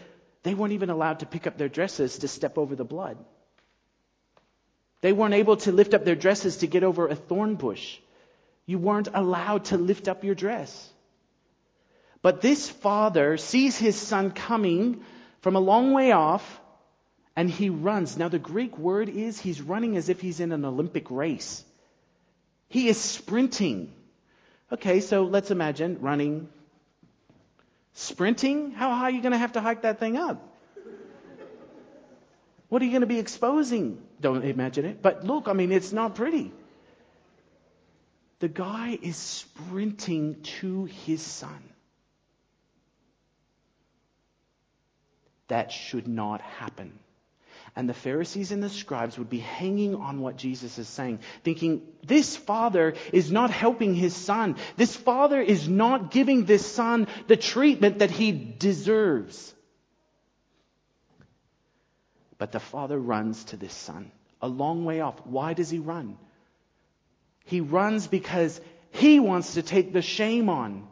they 0.42 0.54
weren't 0.54 0.74
even 0.74 0.90
allowed 0.90 1.20
to 1.20 1.26
pick 1.26 1.46
up 1.46 1.58
their 1.58 1.68
dresses 1.68 2.18
to 2.18 2.28
step 2.28 2.58
over 2.58 2.76
the 2.76 2.84
blood. 2.84 3.18
They 5.00 5.12
weren't 5.12 5.34
able 5.34 5.56
to 5.58 5.72
lift 5.72 5.94
up 5.94 6.04
their 6.04 6.14
dresses 6.14 6.58
to 6.58 6.68
get 6.68 6.84
over 6.84 7.08
a 7.08 7.16
thorn 7.16 7.56
bush. 7.56 7.98
You 8.66 8.78
weren't 8.78 9.08
allowed 9.12 9.64
to 9.66 9.76
lift 9.76 10.06
up 10.06 10.22
your 10.22 10.36
dress. 10.36 10.91
But 12.22 12.40
this 12.40 12.68
father 12.68 13.36
sees 13.36 13.76
his 13.76 13.96
son 13.96 14.30
coming 14.30 15.04
from 15.40 15.56
a 15.56 15.60
long 15.60 15.92
way 15.92 16.12
off 16.12 16.60
and 17.34 17.50
he 17.50 17.68
runs. 17.68 18.16
Now, 18.16 18.28
the 18.28 18.38
Greek 18.38 18.78
word 18.78 19.08
is 19.08 19.40
he's 19.40 19.60
running 19.60 19.96
as 19.96 20.08
if 20.08 20.20
he's 20.20 20.38
in 20.38 20.52
an 20.52 20.64
Olympic 20.64 21.10
race. 21.10 21.64
He 22.68 22.88
is 22.88 22.96
sprinting. 22.96 23.92
Okay, 24.70 25.00
so 25.00 25.24
let's 25.24 25.50
imagine 25.50 25.98
running, 26.00 26.48
sprinting. 27.94 28.70
How 28.70 28.94
high 28.94 29.08
are 29.08 29.10
you 29.10 29.20
going 29.20 29.32
to 29.32 29.38
have 29.38 29.52
to 29.52 29.60
hike 29.60 29.82
that 29.82 29.98
thing 29.98 30.16
up? 30.16 30.48
What 32.68 32.80
are 32.80 32.84
you 32.86 32.90
going 32.92 33.02
to 33.02 33.06
be 33.06 33.18
exposing? 33.18 34.00
Don't 34.20 34.44
imagine 34.44 34.86
it. 34.86 35.02
But 35.02 35.24
look, 35.24 35.48
I 35.48 35.52
mean, 35.52 35.72
it's 35.72 35.92
not 35.92 36.14
pretty. 36.14 36.52
The 38.38 38.48
guy 38.48 38.98
is 39.02 39.16
sprinting 39.16 40.40
to 40.60 40.84
his 40.86 41.20
son. 41.20 41.71
That 45.48 45.72
should 45.72 46.08
not 46.08 46.40
happen. 46.40 46.98
And 47.74 47.88
the 47.88 47.94
Pharisees 47.94 48.52
and 48.52 48.62
the 48.62 48.68
scribes 48.68 49.18
would 49.18 49.30
be 49.30 49.38
hanging 49.38 49.94
on 49.94 50.20
what 50.20 50.36
Jesus 50.36 50.78
is 50.78 50.88
saying, 50.88 51.20
thinking, 51.42 51.82
this 52.04 52.36
father 52.36 52.94
is 53.12 53.32
not 53.32 53.50
helping 53.50 53.94
his 53.94 54.14
son. 54.14 54.56
This 54.76 54.94
father 54.94 55.40
is 55.40 55.68
not 55.68 56.10
giving 56.10 56.44
this 56.44 56.66
son 56.66 57.06
the 57.28 57.36
treatment 57.36 58.00
that 58.00 58.10
he 58.10 58.32
deserves. 58.32 59.54
But 62.36 62.52
the 62.52 62.60
father 62.60 62.98
runs 62.98 63.44
to 63.44 63.56
this 63.56 63.72
son 63.72 64.10
a 64.42 64.48
long 64.48 64.84
way 64.84 65.00
off. 65.00 65.24
Why 65.24 65.54
does 65.54 65.70
he 65.70 65.78
run? 65.78 66.18
He 67.44 67.60
runs 67.60 68.06
because 68.06 68.60
he 68.90 69.20
wants 69.20 69.54
to 69.54 69.62
take 69.62 69.92
the 69.92 70.02
shame 70.02 70.48
on. 70.48 70.86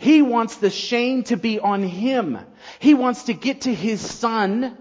He 0.00 0.22
wants 0.22 0.56
the 0.56 0.70
shame 0.70 1.24
to 1.24 1.36
be 1.36 1.60
on 1.60 1.82
him. 1.82 2.38
He 2.78 2.94
wants 2.94 3.24
to 3.24 3.34
get 3.34 3.60
to 3.62 3.74
his 3.74 4.00
son 4.00 4.74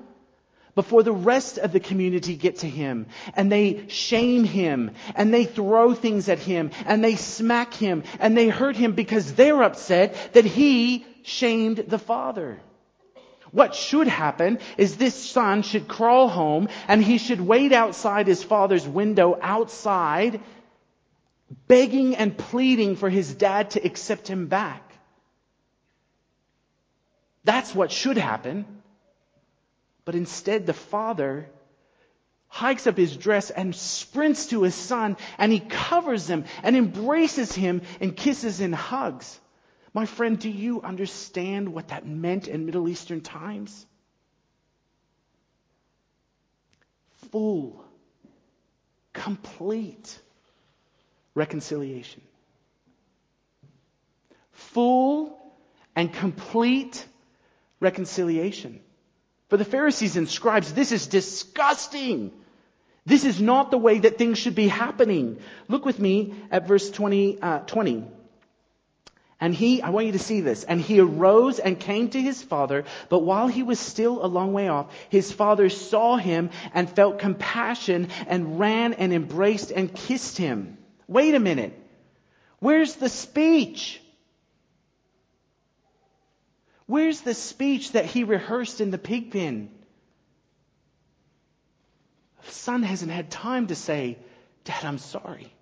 before 0.75 1.03
the 1.03 1.11
rest 1.11 1.57
of 1.57 1.73
the 1.73 1.81
community 1.81 2.37
get 2.37 2.59
to 2.59 2.69
him 2.69 3.05
and 3.35 3.51
they 3.51 3.85
shame 3.89 4.45
him 4.45 4.91
and 5.15 5.33
they 5.33 5.43
throw 5.43 5.93
things 5.93 6.29
at 6.29 6.39
him 6.39 6.71
and 6.85 7.03
they 7.03 7.17
smack 7.17 7.73
him 7.73 8.03
and 8.21 8.37
they 8.37 8.47
hurt 8.47 8.77
him 8.77 8.93
because 8.93 9.33
they're 9.33 9.61
upset 9.61 10.15
that 10.31 10.45
he 10.45 11.05
shamed 11.23 11.79
the 11.79 11.99
father. 11.99 12.57
What 13.51 13.75
should 13.75 14.07
happen 14.07 14.59
is 14.77 14.95
this 14.95 15.15
son 15.15 15.63
should 15.63 15.89
crawl 15.89 16.29
home 16.29 16.69
and 16.87 17.03
he 17.03 17.17
should 17.17 17.41
wait 17.41 17.73
outside 17.73 18.25
his 18.25 18.41
father's 18.41 18.87
window 18.87 19.37
outside 19.41 20.39
begging 21.67 22.15
and 22.15 22.37
pleading 22.37 22.95
for 22.95 23.09
his 23.09 23.33
dad 23.33 23.71
to 23.71 23.85
accept 23.85 24.29
him 24.29 24.47
back. 24.47 24.88
That's 27.49 27.73
what 27.73 27.91
should 27.91 28.19
happen. 28.19 28.63
But 30.05 30.13
instead, 30.13 30.67
the 30.67 30.73
father 30.73 31.49
hikes 32.47 32.85
up 32.85 32.95
his 32.95 33.17
dress 33.17 33.49
and 33.49 33.75
sprints 33.75 34.45
to 34.49 34.61
his 34.61 34.75
son 34.75 35.17
and 35.39 35.51
he 35.51 35.59
covers 35.59 36.29
him 36.29 36.45
and 36.61 36.75
embraces 36.75 37.51
him 37.51 37.81
and 37.99 38.15
kisses 38.15 38.59
and 38.59 38.75
hugs. 38.75 39.39
My 39.95 40.05
friend, 40.05 40.37
do 40.37 40.47
you 40.47 40.83
understand 40.83 41.73
what 41.73 41.87
that 41.87 42.05
meant 42.05 42.47
in 42.47 42.67
Middle 42.67 42.87
Eastern 42.87 43.21
times? 43.21 43.83
Full, 47.31 47.83
complete 49.11 50.19
reconciliation. 51.33 52.21
Full 54.51 55.35
and 55.95 56.13
complete 56.13 57.07
reconciliation. 57.79 58.81
For 59.49 59.57
the 59.57 59.65
Pharisees 59.65 60.15
and 60.15 60.29
scribes, 60.29 60.73
this 60.73 60.91
is 60.91 61.07
disgusting. 61.07 62.31
This 63.05 63.25
is 63.25 63.41
not 63.41 63.71
the 63.71 63.77
way 63.77 63.99
that 63.99 64.17
things 64.17 64.37
should 64.37 64.55
be 64.55 64.67
happening. 64.67 65.39
Look 65.67 65.85
with 65.85 65.99
me 65.99 66.35
at 66.51 66.67
verse 66.67 66.89
20, 66.91 67.41
uh, 67.41 67.59
20. 67.59 68.05
And 69.41 69.55
he, 69.55 69.81
I 69.81 69.89
want 69.89 70.05
you 70.05 70.11
to 70.11 70.19
see 70.19 70.41
this, 70.41 70.65
and 70.65 70.81
he 70.81 70.99
arose 70.99 71.59
and 71.59 71.79
came 71.79 72.09
to 72.09 72.21
his 72.21 72.43
father, 72.43 72.83
but 73.07 73.19
while 73.19 73.47
he 73.47 73.63
was 73.63 73.79
still 73.79 74.23
a 74.23 74.27
long 74.27 74.51
way 74.51 74.67
off, 74.67 74.93
his 75.07 75.31
father 75.31 75.69
saw 75.69 76.17
him 76.17 76.49
and 76.73 76.89
felt 76.89 77.19
compassion 77.19 78.09
and 78.27 78.59
ran 78.59 78.93
and 78.93 79.13
embraced 79.13 79.71
and 79.71 79.93
kissed 79.95 80.37
him. 80.37 80.77
Wait 81.07 81.35
a 81.35 81.39
minute. 81.39 81.73
Where's 82.59 82.95
the 82.95 83.07
speech? 83.07 84.01
Where's 86.89 87.21
the 87.21 87.35
speech 87.35 87.91
that 87.91 88.05
he 88.05 88.23
rehearsed 88.23 88.81
in 88.81 88.89
the 88.89 88.97
pig 88.97 89.29
pen? 89.29 89.69
The 92.43 92.51
son 92.51 92.81
hasn't 92.81 93.11
had 93.11 93.29
time 93.29 93.67
to 93.67 93.75
say, 93.75 94.17
Dad, 94.63 94.83
I'm 94.83 94.97
sorry. 94.97 95.53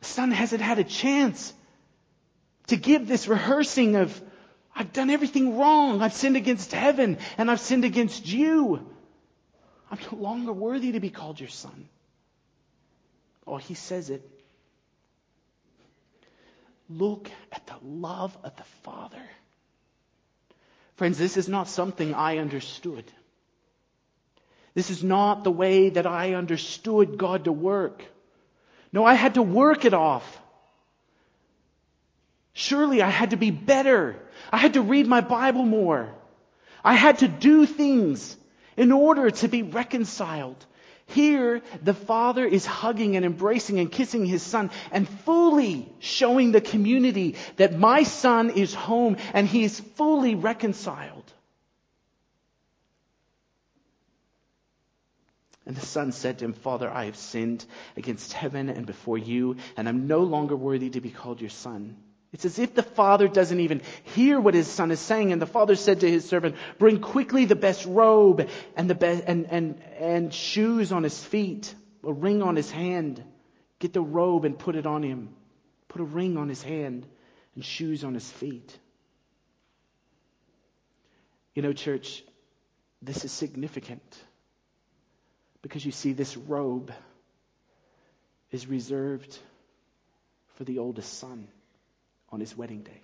The 0.00 0.06
son 0.06 0.30
hasn't 0.30 0.62
had 0.62 0.78
a 0.78 0.84
chance 0.84 1.52
to 2.68 2.76
give 2.76 3.06
this 3.06 3.28
rehearsing 3.28 3.96
of, 3.96 4.18
I've 4.74 4.94
done 4.94 5.10
everything 5.10 5.58
wrong. 5.58 6.00
I've 6.00 6.14
sinned 6.14 6.38
against 6.38 6.72
heaven 6.72 7.18
and 7.36 7.50
I've 7.50 7.60
sinned 7.60 7.84
against 7.84 8.26
you. 8.26 8.88
I'm 9.90 9.98
no 10.10 10.16
longer 10.16 10.54
worthy 10.54 10.92
to 10.92 11.00
be 11.00 11.10
called 11.10 11.40
your 11.40 11.50
son. 11.50 11.90
Oh, 13.46 13.58
he 13.58 13.74
says 13.74 14.08
it. 14.08 14.35
Look 16.88 17.30
at 17.52 17.66
the 17.66 17.76
love 17.82 18.36
of 18.44 18.56
the 18.56 18.64
Father. 18.82 19.22
Friends, 20.96 21.18
this 21.18 21.36
is 21.36 21.48
not 21.48 21.68
something 21.68 22.14
I 22.14 22.38
understood. 22.38 23.04
This 24.74 24.90
is 24.90 25.02
not 25.02 25.42
the 25.42 25.50
way 25.50 25.88
that 25.90 26.06
I 26.06 26.34
understood 26.34 27.18
God 27.18 27.44
to 27.44 27.52
work. 27.52 28.04
No, 28.92 29.04
I 29.04 29.14
had 29.14 29.34
to 29.34 29.42
work 29.42 29.84
it 29.84 29.94
off. 29.94 30.40
Surely 32.52 33.02
I 33.02 33.10
had 33.10 33.30
to 33.30 33.36
be 33.36 33.50
better. 33.50 34.16
I 34.50 34.56
had 34.56 34.74
to 34.74 34.82
read 34.82 35.06
my 35.06 35.20
Bible 35.20 35.64
more. 35.64 36.14
I 36.82 36.94
had 36.94 37.18
to 37.18 37.28
do 37.28 37.66
things 37.66 38.36
in 38.76 38.92
order 38.92 39.30
to 39.30 39.48
be 39.48 39.62
reconciled. 39.62 40.64
Here, 41.06 41.62
the 41.82 41.94
father 41.94 42.44
is 42.44 42.66
hugging 42.66 43.16
and 43.16 43.24
embracing 43.24 43.78
and 43.78 43.90
kissing 43.90 44.26
his 44.26 44.42
son 44.42 44.70
and 44.90 45.08
fully 45.08 45.90
showing 46.00 46.52
the 46.52 46.60
community 46.60 47.36
that 47.56 47.78
my 47.78 48.02
son 48.02 48.50
is 48.50 48.74
home 48.74 49.16
and 49.32 49.46
he 49.46 49.62
is 49.64 49.78
fully 49.78 50.34
reconciled. 50.34 51.32
And 55.64 55.76
the 55.76 55.84
son 55.84 56.12
said 56.12 56.38
to 56.38 56.44
him, 56.44 56.52
Father, 56.52 56.88
I 56.88 57.06
have 57.06 57.16
sinned 57.16 57.64
against 57.96 58.32
heaven 58.32 58.68
and 58.68 58.86
before 58.86 59.18
you, 59.18 59.56
and 59.76 59.88
I'm 59.88 60.06
no 60.06 60.20
longer 60.20 60.54
worthy 60.54 60.90
to 60.90 61.00
be 61.00 61.10
called 61.10 61.40
your 61.40 61.50
son. 61.50 61.96
It's 62.32 62.44
as 62.44 62.58
if 62.58 62.74
the 62.74 62.82
father 62.82 63.28
doesn't 63.28 63.60
even 63.60 63.82
hear 64.14 64.40
what 64.40 64.54
his 64.54 64.66
son 64.66 64.90
is 64.90 65.00
saying. 65.00 65.32
And 65.32 65.40
the 65.40 65.46
father 65.46 65.76
said 65.76 66.00
to 66.00 66.10
his 66.10 66.28
servant, 66.28 66.56
bring 66.78 67.00
quickly 67.00 67.44
the 67.44 67.56
best 67.56 67.86
robe 67.86 68.48
and 68.76 68.90
the 68.90 68.94
best, 68.94 69.24
and, 69.26 69.46
and, 69.50 69.82
and 69.98 70.34
shoes 70.34 70.92
on 70.92 71.02
his 71.02 71.22
feet, 71.22 71.74
a 72.04 72.12
ring 72.12 72.42
on 72.42 72.56
his 72.56 72.70
hand. 72.70 73.22
Get 73.78 73.92
the 73.92 74.02
robe 74.02 74.44
and 74.44 74.58
put 74.58 74.76
it 74.76 74.86
on 74.86 75.02
him. 75.02 75.34
Put 75.88 76.00
a 76.00 76.04
ring 76.04 76.36
on 76.36 76.48
his 76.48 76.62
hand 76.62 77.06
and 77.54 77.64
shoes 77.64 78.04
on 78.04 78.14
his 78.14 78.30
feet. 78.30 78.76
You 81.54 81.62
know, 81.62 81.72
church, 81.72 82.22
this 83.00 83.24
is 83.24 83.32
significant 83.32 84.02
because 85.62 85.86
you 85.86 85.92
see, 85.92 86.12
this 86.12 86.36
robe 86.36 86.92
is 88.50 88.66
reserved 88.66 89.38
for 90.56 90.64
the 90.64 90.78
oldest 90.78 91.18
son 91.18 91.48
on 92.36 92.40
his 92.40 92.54
wedding 92.54 92.82
day. 92.82 93.00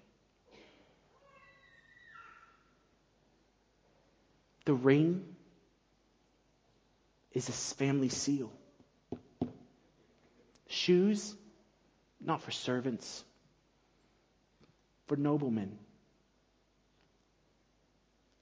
The 4.67 4.75
ring 4.75 5.25
is 7.33 7.47
his 7.47 7.73
family 7.73 8.11
seal. 8.11 8.53
Shoes, 10.67 11.35
not 12.21 12.43
for 12.43 12.51
servants, 12.51 13.25
for 15.07 15.17
noblemen. 15.17 15.79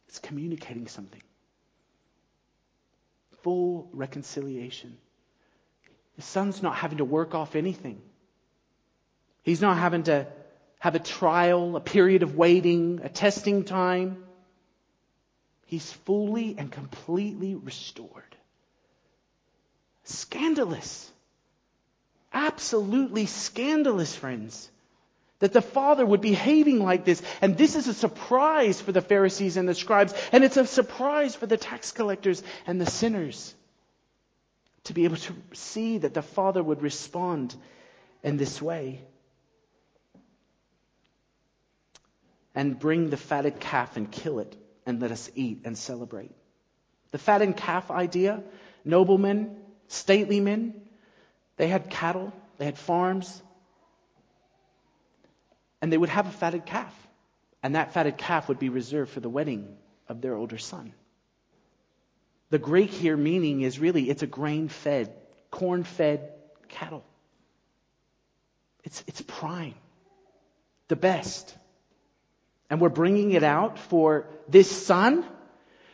It's 0.08 0.18
communicating 0.18 0.88
something. 0.88 1.22
Full 3.42 3.88
reconciliation. 3.92 4.98
The 6.16 6.22
son's 6.22 6.64
not 6.64 6.74
having 6.74 6.98
to 6.98 7.04
work 7.04 7.36
off 7.36 7.54
anything. 7.54 8.02
He's 9.44 9.60
not 9.60 9.78
having 9.78 10.02
to 10.02 10.26
have 10.80 10.94
a 10.94 10.98
trial, 10.98 11.76
a 11.76 11.80
period 11.80 12.22
of 12.22 12.36
waiting, 12.36 13.00
a 13.04 13.08
testing 13.08 13.64
time. 13.64 14.24
He's 15.66 15.92
fully 15.92 16.56
and 16.58 16.72
completely 16.72 17.54
restored. 17.54 18.34
Scandalous. 20.04 21.12
Absolutely 22.32 23.26
scandalous, 23.26 24.16
friends. 24.16 24.70
That 25.40 25.52
the 25.52 25.62
Father 25.62 26.04
would 26.04 26.22
be 26.22 26.30
behaving 26.30 26.80
like 26.82 27.04
this. 27.04 27.22
And 27.42 27.58
this 27.58 27.76
is 27.76 27.86
a 27.86 27.94
surprise 27.94 28.80
for 28.80 28.92
the 28.92 29.02
Pharisees 29.02 29.58
and 29.58 29.68
the 29.68 29.74
scribes. 29.74 30.14
And 30.32 30.44
it's 30.44 30.56
a 30.56 30.66
surprise 30.66 31.34
for 31.34 31.46
the 31.46 31.58
tax 31.58 31.92
collectors 31.92 32.42
and 32.66 32.80
the 32.80 32.90
sinners. 32.90 33.54
To 34.84 34.94
be 34.94 35.04
able 35.04 35.16
to 35.16 35.34
see 35.52 35.98
that 35.98 36.14
the 36.14 36.22
Father 36.22 36.62
would 36.62 36.82
respond 36.82 37.54
in 38.22 38.38
this 38.38 38.62
way. 38.62 39.02
And 42.60 42.78
bring 42.78 43.08
the 43.08 43.16
fatted 43.16 43.58
calf 43.58 43.96
and 43.96 44.12
kill 44.12 44.38
it 44.38 44.54
and 44.84 45.00
let 45.00 45.10
us 45.10 45.30
eat 45.34 45.62
and 45.64 45.78
celebrate. 45.78 46.30
The 47.10 47.16
fatted 47.16 47.56
calf 47.56 47.90
idea, 47.90 48.42
noblemen, 48.84 49.56
stately 49.88 50.40
men, 50.40 50.74
they 51.56 51.68
had 51.68 51.88
cattle, 51.88 52.34
they 52.58 52.66
had 52.66 52.76
farms, 52.76 53.42
and 55.80 55.90
they 55.90 55.96
would 55.96 56.10
have 56.10 56.26
a 56.26 56.30
fatted 56.30 56.66
calf. 56.66 56.94
And 57.62 57.76
that 57.76 57.94
fatted 57.94 58.18
calf 58.18 58.48
would 58.48 58.58
be 58.58 58.68
reserved 58.68 59.10
for 59.10 59.20
the 59.20 59.30
wedding 59.30 59.74
of 60.06 60.20
their 60.20 60.34
older 60.34 60.58
son. 60.58 60.92
The 62.50 62.58
Greek 62.58 62.90
here 62.90 63.16
meaning 63.16 63.62
is 63.62 63.78
really, 63.78 64.10
it's 64.10 64.22
a 64.22 64.26
grain 64.26 64.68
fed, 64.68 65.14
corn 65.50 65.82
fed 65.82 66.30
cattle. 66.68 67.06
It's, 68.84 69.02
it's 69.06 69.22
prime, 69.22 69.76
the 70.88 70.96
best 70.96 71.56
and 72.70 72.80
we're 72.80 72.88
bringing 72.88 73.32
it 73.32 73.42
out 73.42 73.78
for 73.78 74.26
this 74.48 74.70
son. 74.70 75.24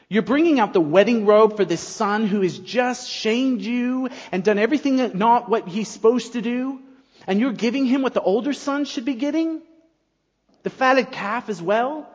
You're 0.09 0.23
bringing 0.23 0.61
out 0.61 0.75
the 0.75 0.81
wedding 0.81 1.27
robe 1.27 1.57
for 1.57 1.65
this 1.65 1.81
son 1.81 2.27
who 2.27 2.43
has 2.43 2.59
just 2.59 3.11
shamed 3.11 3.63
you 3.63 4.11
and 4.31 4.45
done 4.45 4.59
everything 4.59 5.19
not 5.19 5.49
what 5.49 5.67
he's 5.67 5.89
supposed 5.89 6.35
to 6.35 6.43
do. 6.43 6.81
And 7.27 7.41
you're 7.41 7.53
giving 7.53 7.87
him 7.87 8.03
what 8.03 8.15
the 8.15 8.21
older 8.21 8.53
son 8.53 8.85
should 8.85 9.05
be 9.05 9.15
getting? 9.15 9.63
The 10.63 10.71
fatted 10.71 11.11
calf 11.11 11.49
as 11.49 11.61
well? 11.61 12.09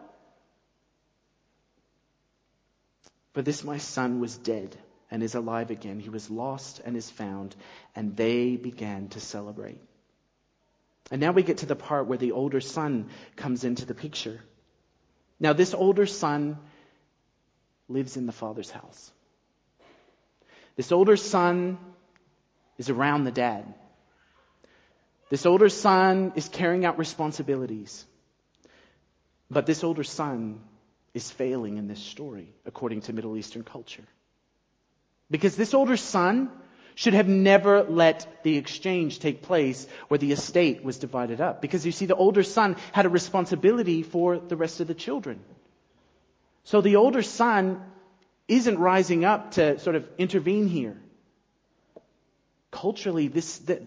For 3.34 3.42
this 3.42 3.64
my 3.64 3.78
son 3.78 4.20
was 4.20 4.38
dead 4.38 4.78
and 5.10 5.24
is 5.24 5.36
alive 5.36 5.72
again. 5.72 6.00
He 6.00 6.10
was 6.10 6.30
lost 6.30 6.82
and 6.86 6.96
is 6.96 7.10
found. 7.10 7.56
And 7.96 8.16
they 8.16 8.56
began 8.56 9.10
to 9.10 9.20
celebrate. 9.20 9.80
And 11.10 11.20
now 11.20 11.34
we 11.34 11.44
get 11.44 11.58
to 11.58 11.66
the 11.66 11.76
part 11.76 12.08
where 12.08 12.18
the 12.18 12.32
older 12.32 12.62
son 12.62 13.10
comes 13.36 13.66
into 13.66 13.86
the 13.86 13.94
picture. 13.94 14.42
Now, 15.42 15.54
this 15.54 15.74
older 15.74 16.06
son 16.06 16.60
lives 17.90 18.16
in 18.16 18.28
the 18.28 18.32
father's 18.32 18.70
house. 18.70 19.12
This 20.76 20.92
older 20.92 21.18
son 21.18 21.80
is 22.78 22.92
around 22.92 23.24
the 23.24 23.32
dad. 23.32 23.74
This 25.32 25.48
older 25.48 25.68
son 25.68 26.34
is 26.36 26.48
carrying 26.48 26.86
out 26.86 27.00
responsibilities. 27.00 28.06
But 29.50 29.66
this 29.66 29.84
older 29.84 30.04
son 30.04 30.62
is 31.16 31.32
failing 31.32 31.78
in 31.78 31.88
this 31.88 32.00
story, 32.00 32.54
according 32.68 33.02
to 33.02 33.14
Middle 33.14 33.36
Eastern 33.36 33.64
culture. 33.64 34.06
Because 35.32 35.56
this 35.56 35.74
older 35.74 35.98
son 35.98 36.52
should 37.02 37.16
have 37.16 37.28
never 37.28 37.82
let 37.82 38.44
the 38.44 38.58
exchange 38.58 39.18
take 39.18 39.42
place 39.42 39.88
where 40.08 40.20
the 40.20 40.32
estate 40.32 40.84
was 40.84 41.00
divided 41.00 41.42
up. 41.42 41.60
Because 41.60 41.84
you 41.84 41.92
see, 41.92 42.06
the 42.06 42.16
older 42.16 42.44
son 42.44 42.76
had 42.92 43.08
a 43.08 43.10
responsibility 43.10 44.04
for 44.04 44.38
the 44.38 44.56
rest 44.56 44.82
of 44.82 44.88
the 44.88 44.94
children. 44.94 45.40
So 46.64 46.80
the 46.80 46.98
older 46.98 47.24
son 47.24 47.82
isn't 48.48 48.78
rising 48.78 49.26
up 49.26 49.54
to 49.54 49.80
sort 49.80 49.96
of 49.96 50.08
intervene 50.20 50.68
here. 50.68 50.96
Culturally, 52.70 53.30
this, 53.30 53.58
the, 53.58 53.82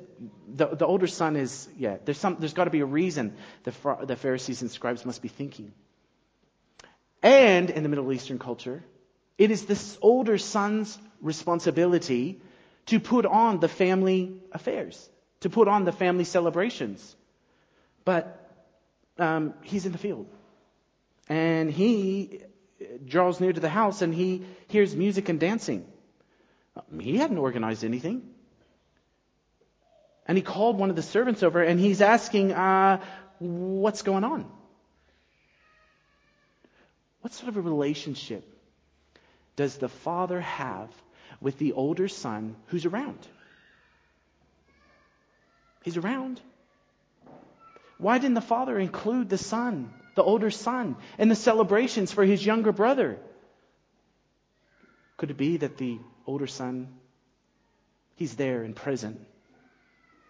the, 0.52 0.66
the 0.74 0.84
older 0.84 1.06
son 1.06 1.36
is, 1.36 1.68
yeah, 1.78 1.98
there's 2.04 2.18
some, 2.18 2.38
there's 2.40 2.52
got 2.52 2.64
to 2.64 2.70
be 2.70 2.80
a 2.80 2.84
reason 2.84 3.36
the, 3.62 3.72
the 4.02 4.16
Pharisees 4.16 4.60
and 4.60 4.72
scribes 4.72 5.06
must 5.06 5.22
be 5.22 5.28
thinking. 5.28 5.72
And 7.22 7.70
in 7.70 7.84
the 7.84 7.88
Middle 7.88 8.12
Eastern 8.12 8.40
culture, 8.40 8.82
it 9.38 9.52
is 9.52 9.66
this 9.66 9.98
older 10.02 10.36
son's 10.36 10.98
responsibility 11.20 12.40
to 12.86 13.00
put 13.00 13.26
on 13.26 13.60
the 13.60 13.68
family 13.68 14.42
affairs, 14.52 15.08
to 15.40 15.50
put 15.50 15.68
on 15.68 15.84
the 15.84 15.92
family 15.92 16.24
celebrations. 16.24 17.16
But 18.04 18.50
um, 19.18 19.54
he's 19.62 19.86
in 19.86 19.92
the 19.92 19.98
field. 19.98 20.26
And 21.28 21.70
he 21.70 22.42
draws 23.06 23.40
near 23.40 23.52
to 23.52 23.60
the 23.60 23.68
house 23.68 24.02
and 24.02 24.14
he 24.14 24.44
hears 24.68 24.94
music 24.94 25.28
and 25.28 25.40
dancing. 25.40 25.86
He 27.00 27.16
hadn't 27.16 27.38
organized 27.38 27.84
anything. 27.84 28.22
And 30.26 30.36
he 30.36 30.42
called 30.42 30.78
one 30.78 30.90
of 30.90 30.96
the 30.96 31.02
servants 31.02 31.42
over 31.42 31.62
and 31.62 31.78
he's 31.78 32.00
asking, 32.00 32.52
uh, 32.52 33.00
what's 33.38 34.02
going 34.02 34.24
on? 34.24 34.50
What 37.20 37.32
sort 37.32 37.48
of 37.48 37.56
a 37.56 37.60
relationship 37.60 38.44
does 39.56 39.76
the 39.76 39.88
father 39.88 40.40
have 40.40 40.90
with 41.44 41.58
the 41.58 41.74
older 41.74 42.08
son 42.08 42.56
who's 42.68 42.86
around. 42.86 43.28
He's 45.82 45.98
around. 45.98 46.40
Why 47.98 48.16
didn't 48.18 48.34
the 48.34 48.40
father 48.40 48.78
include 48.78 49.28
the 49.28 49.36
son, 49.36 49.92
the 50.14 50.22
older 50.22 50.50
son, 50.50 50.96
in 51.18 51.28
the 51.28 51.36
celebrations 51.36 52.10
for 52.12 52.24
his 52.24 52.44
younger 52.44 52.72
brother? 52.72 53.18
Could 55.18 55.30
it 55.30 55.36
be 55.36 55.58
that 55.58 55.76
the 55.76 55.98
older 56.26 56.46
son, 56.46 56.88
he's 58.16 58.34
there 58.36 58.64
in 58.64 58.72
prison? 58.72 59.26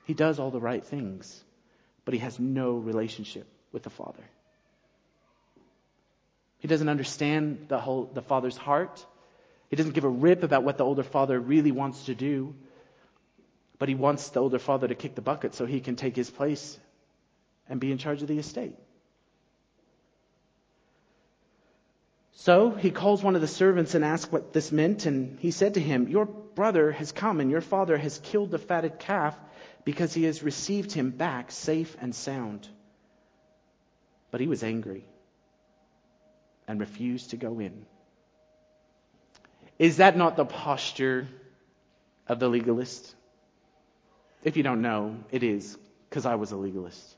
He 0.06 0.14
does 0.14 0.40
all 0.40 0.50
the 0.50 0.60
right 0.60 0.84
things, 0.84 1.42
but 2.04 2.12
he 2.12 2.20
has 2.20 2.40
no 2.40 2.72
relationship 2.72 3.46
with 3.70 3.84
the 3.84 3.90
father. 3.90 4.24
He 6.58 6.66
doesn't 6.66 6.88
understand 6.88 7.66
the 7.68 7.78
whole 7.78 8.10
the 8.12 8.22
father's 8.22 8.56
heart. 8.56 9.06
He 9.74 9.76
doesn't 9.76 9.94
give 9.94 10.04
a 10.04 10.08
rip 10.08 10.44
about 10.44 10.62
what 10.62 10.78
the 10.78 10.84
older 10.84 11.02
father 11.02 11.40
really 11.40 11.72
wants 11.72 12.04
to 12.04 12.14
do. 12.14 12.54
But 13.76 13.88
he 13.88 13.96
wants 13.96 14.28
the 14.28 14.38
older 14.38 14.60
father 14.60 14.86
to 14.86 14.94
kick 14.94 15.16
the 15.16 15.20
bucket 15.20 15.52
so 15.52 15.66
he 15.66 15.80
can 15.80 15.96
take 15.96 16.14
his 16.14 16.30
place 16.30 16.78
and 17.68 17.80
be 17.80 17.90
in 17.90 17.98
charge 17.98 18.22
of 18.22 18.28
the 18.28 18.38
estate. 18.38 18.76
So 22.34 22.70
he 22.70 22.92
calls 22.92 23.24
one 23.24 23.34
of 23.34 23.40
the 23.40 23.48
servants 23.48 23.96
and 23.96 24.04
asks 24.04 24.30
what 24.30 24.52
this 24.52 24.70
meant, 24.70 25.06
and 25.06 25.40
he 25.40 25.50
said 25.50 25.74
to 25.74 25.80
him, 25.80 26.06
Your 26.06 26.26
brother 26.26 26.92
has 26.92 27.10
come, 27.10 27.40
and 27.40 27.50
your 27.50 27.60
father 27.60 27.98
has 27.98 28.18
killed 28.18 28.52
the 28.52 28.58
fatted 28.58 29.00
calf 29.00 29.36
because 29.84 30.14
he 30.14 30.22
has 30.22 30.44
received 30.44 30.92
him 30.92 31.10
back 31.10 31.50
safe 31.50 31.96
and 32.00 32.14
sound. 32.14 32.68
But 34.30 34.40
he 34.40 34.46
was 34.46 34.62
angry 34.62 35.04
and 36.68 36.78
refused 36.78 37.30
to 37.30 37.36
go 37.36 37.58
in. 37.58 37.86
Is 39.78 39.96
that 39.96 40.16
not 40.16 40.36
the 40.36 40.44
posture 40.44 41.26
of 42.28 42.38
the 42.38 42.48
legalist? 42.48 43.14
If 44.42 44.56
you 44.56 44.62
don't 44.62 44.82
know, 44.82 45.16
it 45.30 45.42
is, 45.42 45.76
because 46.08 46.26
I 46.26 46.36
was 46.36 46.52
a 46.52 46.56
legalist. 46.56 47.16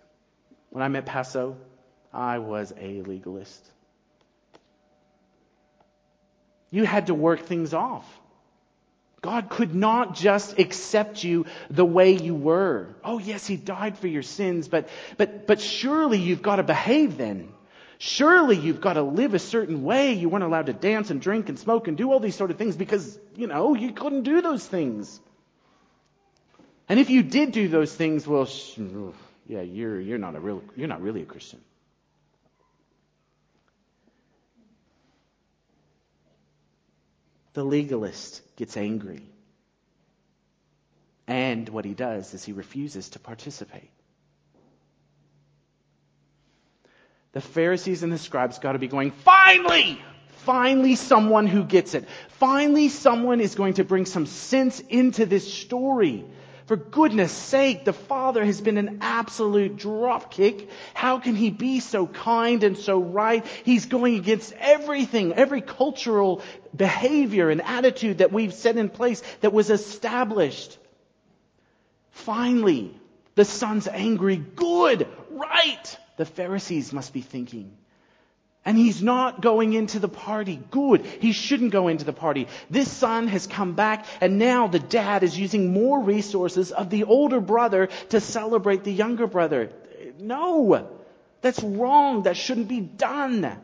When 0.70 0.82
I 0.82 0.88
met 0.88 1.06
Paso, 1.06 1.56
I 2.12 2.38
was 2.38 2.72
a 2.78 3.02
legalist. 3.02 3.64
You 6.70 6.84
had 6.84 7.06
to 7.08 7.14
work 7.14 7.40
things 7.40 7.74
off. 7.74 8.06
God 9.22 9.48
could 9.48 9.74
not 9.74 10.14
just 10.14 10.58
accept 10.58 11.24
you 11.24 11.46
the 11.70 11.84
way 11.84 12.12
you 12.12 12.34
were. 12.34 12.94
Oh 13.02 13.18
yes, 13.18 13.46
He 13.46 13.56
died 13.56 13.98
for 13.98 14.06
your 14.06 14.22
sins, 14.22 14.68
but, 14.68 14.88
but, 15.16 15.46
but 15.46 15.60
surely 15.60 16.18
you've 16.18 16.42
got 16.42 16.56
to 16.56 16.62
behave 16.62 17.16
then. 17.16 17.48
Surely 17.98 18.56
you've 18.56 18.80
got 18.80 18.94
to 18.94 19.02
live 19.02 19.34
a 19.34 19.38
certain 19.38 19.82
way. 19.82 20.12
You 20.12 20.28
weren't 20.28 20.44
allowed 20.44 20.66
to 20.66 20.72
dance 20.72 21.10
and 21.10 21.20
drink 21.20 21.48
and 21.48 21.58
smoke 21.58 21.88
and 21.88 21.96
do 21.96 22.12
all 22.12 22.20
these 22.20 22.36
sort 22.36 22.50
of 22.50 22.58
things 22.58 22.76
because, 22.76 23.18
you 23.34 23.46
know, 23.46 23.74
you 23.74 23.92
couldn't 23.92 24.22
do 24.22 24.42
those 24.42 24.66
things. 24.66 25.20
And 26.88 27.00
if 27.00 27.10
you 27.10 27.22
did 27.22 27.52
do 27.52 27.68
those 27.68 27.94
things, 27.94 28.26
well, 28.26 28.48
yeah, 29.46 29.62
you're, 29.62 30.00
you're 30.00 30.18
not 30.18 30.36
a 30.36 30.40
real, 30.40 30.62
you're 30.76 30.88
not 30.88 31.00
really 31.00 31.22
a 31.22 31.26
Christian. 31.26 31.60
The 37.54 37.64
legalist 37.64 38.42
gets 38.56 38.76
angry. 38.76 39.22
And 41.26 41.68
what 41.70 41.86
he 41.86 41.94
does 41.94 42.34
is 42.34 42.44
he 42.44 42.52
refuses 42.52 43.08
to 43.10 43.18
participate. 43.18 43.90
The 47.36 47.42
Pharisees 47.42 48.02
and 48.02 48.10
the 48.10 48.16
scribes 48.16 48.58
got 48.60 48.72
to 48.72 48.78
be 48.78 48.88
going, 48.88 49.10
finally! 49.10 50.00
Finally, 50.46 50.94
someone 50.94 51.46
who 51.46 51.64
gets 51.64 51.92
it. 51.92 52.08
Finally, 52.38 52.88
someone 52.88 53.42
is 53.42 53.54
going 53.54 53.74
to 53.74 53.84
bring 53.84 54.06
some 54.06 54.24
sense 54.24 54.80
into 54.80 55.26
this 55.26 55.52
story. 55.52 56.24
For 56.64 56.76
goodness 56.76 57.30
sake, 57.30 57.84
the 57.84 57.92
Father 57.92 58.42
has 58.42 58.62
been 58.62 58.78
an 58.78 59.00
absolute 59.02 59.76
dropkick. 59.76 60.70
How 60.94 61.18
can 61.18 61.34
He 61.34 61.50
be 61.50 61.80
so 61.80 62.06
kind 62.06 62.64
and 62.64 62.78
so 62.78 63.02
right? 63.02 63.44
He's 63.64 63.84
going 63.84 64.14
against 64.14 64.54
everything, 64.58 65.34
every 65.34 65.60
cultural 65.60 66.40
behavior 66.74 67.50
and 67.50 67.60
attitude 67.60 68.18
that 68.18 68.32
we've 68.32 68.54
set 68.54 68.78
in 68.78 68.88
place 68.88 69.22
that 69.42 69.52
was 69.52 69.68
established. 69.68 70.78
Finally, 72.12 72.98
the 73.34 73.44
Son's 73.44 73.88
angry. 73.88 74.36
Good, 74.36 75.06
right 75.28 75.98
the 76.16 76.24
Pharisees 76.24 76.92
must 76.92 77.12
be 77.12 77.20
thinking. 77.20 77.76
And 78.64 78.76
he's 78.76 79.00
not 79.00 79.40
going 79.40 79.74
into 79.74 80.00
the 80.00 80.08
party. 80.08 80.60
Good. 80.72 81.06
He 81.06 81.30
shouldn't 81.30 81.70
go 81.70 81.86
into 81.86 82.04
the 82.04 82.12
party. 82.12 82.48
This 82.68 82.90
son 82.90 83.28
has 83.28 83.46
come 83.46 83.74
back 83.74 84.04
and 84.20 84.38
now 84.38 84.66
the 84.66 84.80
dad 84.80 85.22
is 85.22 85.38
using 85.38 85.72
more 85.72 86.02
resources 86.02 86.72
of 86.72 86.90
the 86.90 87.04
older 87.04 87.40
brother 87.40 87.86
to 88.08 88.20
celebrate 88.20 88.82
the 88.82 88.92
younger 88.92 89.28
brother. 89.28 89.70
No. 90.18 90.88
That's 91.42 91.62
wrong. 91.62 92.24
That 92.24 92.36
shouldn't 92.36 92.66
be 92.66 92.80
done. 92.80 93.56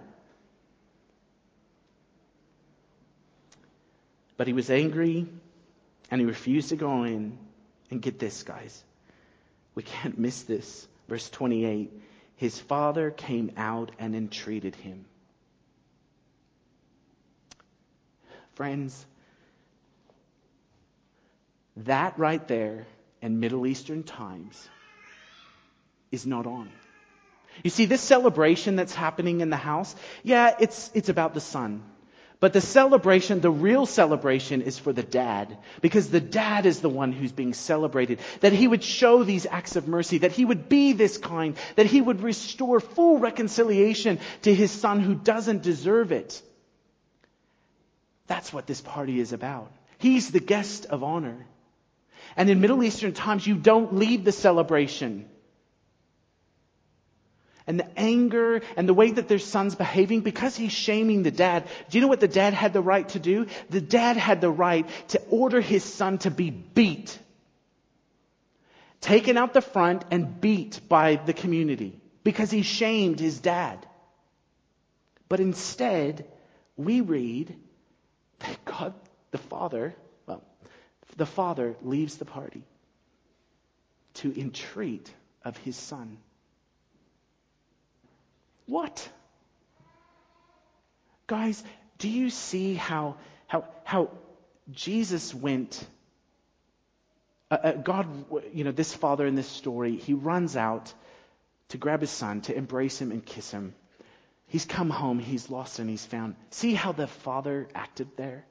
But 4.37 4.47
he 4.47 4.53
was 4.53 4.71
angry 4.71 5.27
and 6.13 6.21
he 6.21 6.27
refused 6.27 6.69
to 6.69 6.77
go 6.77 7.03
in. 7.03 7.39
And 7.91 8.01
get 8.01 8.19
this, 8.19 8.43
guys. 8.43 8.83
We 9.75 9.83
can't 9.83 10.19
miss 10.19 10.45
this. 10.45 10.87
Verse 11.09 11.29
28 11.29 11.93
his 12.37 12.59
father 12.59 13.11
came 13.11 13.53
out 13.57 13.93
and 13.99 14.15
entreated 14.15 14.75
him. 14.77 15.05
Friends, 18.55 19.07
that 21.79 22.19
right 22.19 22.47
there 22.49 22.87
in 23.21 23.41
Middle 23.41 23.67
Eastern 23.67 24.03
times 24.03 24.69
is 26.11 26.27
not 26.27 26.47
on. 26.47 26.71
You 27.63 27.71
see, 27.71 27.87
this 27.87 28.01
celebration 28.01 28.77
that's 28.77 28.95
happening 28.95 29.41
in 29.41 29.51
the 29.51 29.57
house, 29.57 29.95
yeah, 30.23 30.55
it's, 30.59 30.91
it's 30.95 31.09
about 31.09 31.35
the 31.35 31.41
son. 31.41 31.83
But 32.43 32.53
the 32.53 32.61
celebration, 32.61 33.41
the 33.41 33.53
real 33.53 33.87
celebration 33.87 34.63
is 34.63 34.77
for 34.77 34.93
the 34.93 35.05
dad. 35.05 35.59
Because 35.81 36.11
the 36.11 36.21
dad 36.21 36.67
is 36.67 36.81
the 36.81 36.89
one 36.89 37.13
who's 37.13 37.31
being 37.31 37.55
celebrated. 37.55 38.19
That 38.41 38.53
he 38.53 38.67
would 38.67 38.83
show 38.83 39.23
these 39.23 39.47
acts 39.47 39.77
of 39.77 39.87
mercy. 39.87 40.19
That 40.19 40.33
he 40.33 40.45
would 40.45 40.69
be 40.69 40.93
this 40.93 41.19
kind. 41.19 41.57
That 41.77 41.87
he 41.87 42.01
would 42.01 42.21
restore 42.21 42.81
full 42.81 43.19
reconciliation 43.21 44.19
to 44.43 44.53
his 44.53 44.73
son 44.73 44.99
who 44.99 45.15
doesn't 45.15 45.63
deserve 45.63 46.11
it. 46.11 46.43
That's 48.27 48.53
what 48.53 48.67
this 48.67 48.81
party 48.81 49.21
is 49.21 49.33
about. 49.33 49.71
He's 49.99 50.33
the 50.33 50.41
guest 50.41 50.87
of 50.87 51.05
honor. 51.05 51.47
And 52.37 52.51
in 52.51 52.61
Middle 52.61 52.83
Eastern 52.83 53.13
times, 53.13 53.47
you 53.47 53.55
don't 53.55 53.95
lead 53.95 54.25
the 54.25 54.33
celebration 54.33 55.29
and 57.67 57.79
the 57.79 57.99
anger 57.99 58.63
and 58.77 58.89
the 58.89 58.95
way 58.95 59.11
that 59.11 59.29
their 59.29 59.39
son's 59.39 59.75
behaving 59.75 60.21
because 60.21 60.57
he's 60.57 60.73
shaming 60.73 61.23
the 61.23 61.31
dad. 61.31 61.69
Do 61.91 61.99
you 61.99 62.03
know 62.03 62.09
what 62.09 62.21
the 62.21 62.29
dad 62.29 62.55
had 62.55 62.73
the 62.73 62.81
right 62.81 63.09
to 63.11 63.19
do? 63.19 63.47
The 63.71 63.81
dad 63.81 64.17
had 64.17 64.41
the 64.41 64.51
right 64.51 64.89
to 65.09 65.21
order 65.31 65.61
his 65.61 65.85
son 65.85 66.19
to 66.19 66.31
be 66.31 66.51
beat. 66.51 67.19
Taken 69.01 69.37
out 69.37 69.53
the 69.53 69.61
front 69.61 70.05
and 70.11 70.41
beat 70.41 70.81
by 70.89 71.17
the 71.17 71.33
community 71.33 72.01
because 72.25 72.51
he 72.51 72.63
shamed 72.63 73.19
his 73.19 73.41
dad. 73.41 73.87
But 75.29 75.41
instead, 75.41 76.27
we 76.77 77.01
read 77.01 77.55
that 78.41 78.65
God, 78.65 78.95
the 79.31 79.39
Father, 79.39 79.95
well, 80.27 80.43
the 81.17 81.27
Father 81.27 81.75
leaves 81.83 82.17
the 82.17 82.25
party 82.25 82.63
to 84.15 84.39
entreat 84.39 85.13
of 85.45 85.57
his 85.57 85.77
son. 85.77 86.19
What? 88.67 89.09
Guys, 91.27 91.63
do 91.99 92.09
you 92.09 92.31
see 92.31 92.75
how, 92.75 93.17
how, 93.47 93.65
how 93.85 94.11
Jesus 94.71 95.35
went? 95.35 95.85
Uh, 97.51 97.55
uh, 97.63 97.73
God, 97.73 98.07
you 98.53 98.65
know, 98.65 98.73
this 98.73 98.95
father 98.95 99.27
in 99.27 99.35
this 99.35 99.49
story, 99.49 99.97
he 99.97 100.15
runs 100.15 100.57
out 100.57 100.93
to 101.69 101.79
grab 101.79 102.01
his 102.01 102.11
son, 102.11 102.41
to 102.43 102.57
embrace 102.57 103.01
him 103.01 103.13
and 103.13 103.25
kiss 103.25 103.51
him. 103.51 103.75
He's 104.47 104.67
come 104.67 104.91
home, 104.91 105.19
he's 105.19 105.49
lost 105.49 105.79
and 105.79 105.89
he's 105.89 106.05
found. 106.05 106.37
See 106.51 106.75
how 106.75 106.93
the 106.93 107.07
father 107.07 107.69
acted 107.75 108.09
there? 108.17 108.45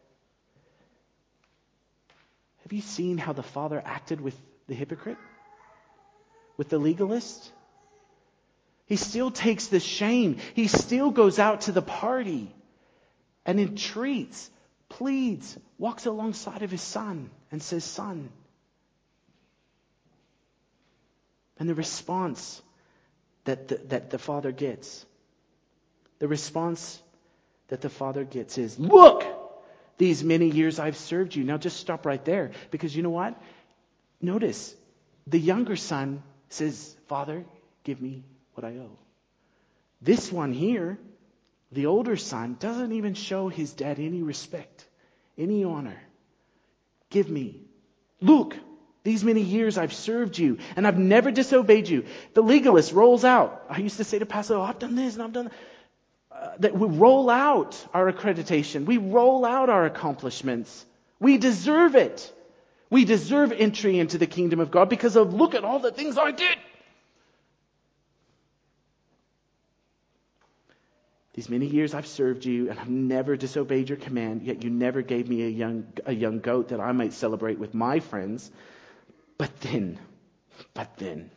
Have 2.63 2.73
you 2.73 2.81
seen 2.81 3.17
how 3.17 3.33
the 3.33 3.43
father 3.43 3.81
acted 3.83 4.21
with 4.21 4.35
the 4.67 4.73
hypocrite? 4.73 5.17
With 6.57 6.69
the 6.69 6.79
legalist? 6.79 7.51
He 8.91 8.97
still 8.97 9.31
takes 9.31 9.67
the 9.67 9.79
shame. 9.79 10.35
He 10.53 10.67
still 10.67 11.11
goes 11.11 11.39
out 11.39 11.61
to 11.61 11.71
the 11.71 11.81
party 11.81 12.53
and 13.45 13.57
entreats, 13.57 14.51
pleads, 14.89 15.57
walks 15.77 16.07
alongside 16.07 16.61
of 16.61 16.71
his 16.71 16.81
son 16.81 17.29
and 17.53 17.63
says, 17.63 17.85
Son. 17.85 18.29
And 21.57 21.69
the 21.69 21.73
response 21.73 22.61
that 23.45 23.69
the, 23.69 23.77
that 23.87 24.09
the 24.09 24.19
father 24.19 24.51
gets, 24.51 25.05
the 26.19 26.27
response 26.27 27.01
that 27.69 27.79
the 27.79 27.89
father 27.89 28.25
gets 28.25 28.57
is, 28.57 28.77
Look, 28.77 29.23
these 29.99 30.21
many 30.21 30.49
years 30.49 30.79
I've 30.79 30.97
served 30.97 31.33
you. 31.33 31.45
Now 31.45 31.57
just 31.57 31.79
stop 31.79 32.05
right 32.05 32.25
there 32.25 32.51
because 32.71 32.93
you 32.93 33.03
know 33.03 33.09
what? 33.09 33.41
Notice, 34.19 34.75
the 35.27 35.39
younger 35.39 35.77
son 35.77 36.23
says, 36.49 36.93
Father, 37.07 37.45
give 37.85 38.01
me 38.01 38.25
what 38.53 38.65
I 38.65 38.77
owe. 38.77 38.97
This 40.01 40.31
one 40.31 40.51
here, 40.53 40.97
the 41.71 41.85
older 41.85 42.17
son, 42.17 42.57
doesn't 42.59 42.91
even 42.91 43.13
show 43.13 43.47
his 43.47 43.73
dad 43.73 43.99
any 43.99 44.23
respect, 44.23 44.85
any 45.37 45.63
honor. 45.63 46.01
Give 47.09 47.29
me. 47.29 47.61
Look, 48.19 48.55
these 49.03 49.23
many 49.23 49.41
years 49.41 49.77
I've 49.77 49.93
served 49.93 50.37
you 50.37 50.59
and 50.75 50.85
I've 50.85 50.97
never 50.97 51.31
disobeyed 51.31 51.87
you. 51.87 52.05
The 52.33 52.41
legalist 52.41 52.93
rolls 52.93 53.25
out. 53.25 53.65
I 53.69 53.79
used 53.79 53.97
to 53.97 54.03
say 54.03 54.19
to 54.19 54.25
Pastor, 54.25 54.55
oh, 54.55 54.61
I've 54.61 54.79
done 54.79 54.95
this 54.95 55.15
and 55.15 55.23
I've 55.23 55.33
done 55.33 55.45
that. 55.45 55.53
Uh, 56.31 56.55
that 56.59 56.77
we 56.77 56.87
roll 56.87 57.29
out 57.29 57.85
our 57.93 58.11
accreditation. 58.11 58.85
We 58.85 58.97
roll 58.97 59.43
out 59.43 59.69
our 59.69 59.85
accomplishments. 59.85 60.85
We 61.19 61.37
deserve 61.37 61.95
it. 61.95 62.33
We 62.89 63.05
deserve 63.05 63.51
entry 63.51 63.99
into 63.99 64.17
the 64.17 64.27
kingdom 64.27 64.59
of 64.59 64.71
God 64.71 64.89
because 64.89 65.15
of 65.15 65.33
look 65.33 65.55
at 65.55 65.63
all 65.63 65.79
the 65.79 65.91
things 65.91 66.17
I 66.17 66.31
did. 66.31 66.57
These 71.33 71.49
many 71.49 71.65
years 71.65 71.93
I've 71.93 72.07
served 72.07 72.45
you 72.45 72.69
and 72.69 72.79
I've 72.79 72.89
never 72.89 73.37
disobeyed 73.37 73.89
your 73.89 73.97
command, 73.97 74.43
yet 74.43 74.63
you 74.63 74.69
never 74.69 75.01
gave 75.01 75.29
me 75.29 75.43
a 75.43 75.49
young, 75.49 75.85
a 76.05 76.13
young 76.13 76.39
goat 76.39 76.69
that 76.69 76.81
I 76.81 76.91
might 76.91 77.13
celebrate 77.13 77.57
with 77.57 77.73
my 77.73 77.99
friends. 77.99 78.51
But 79.37 79.59
then, 79.61 79.97
but 80.73 80.97
then, 80.97 81.31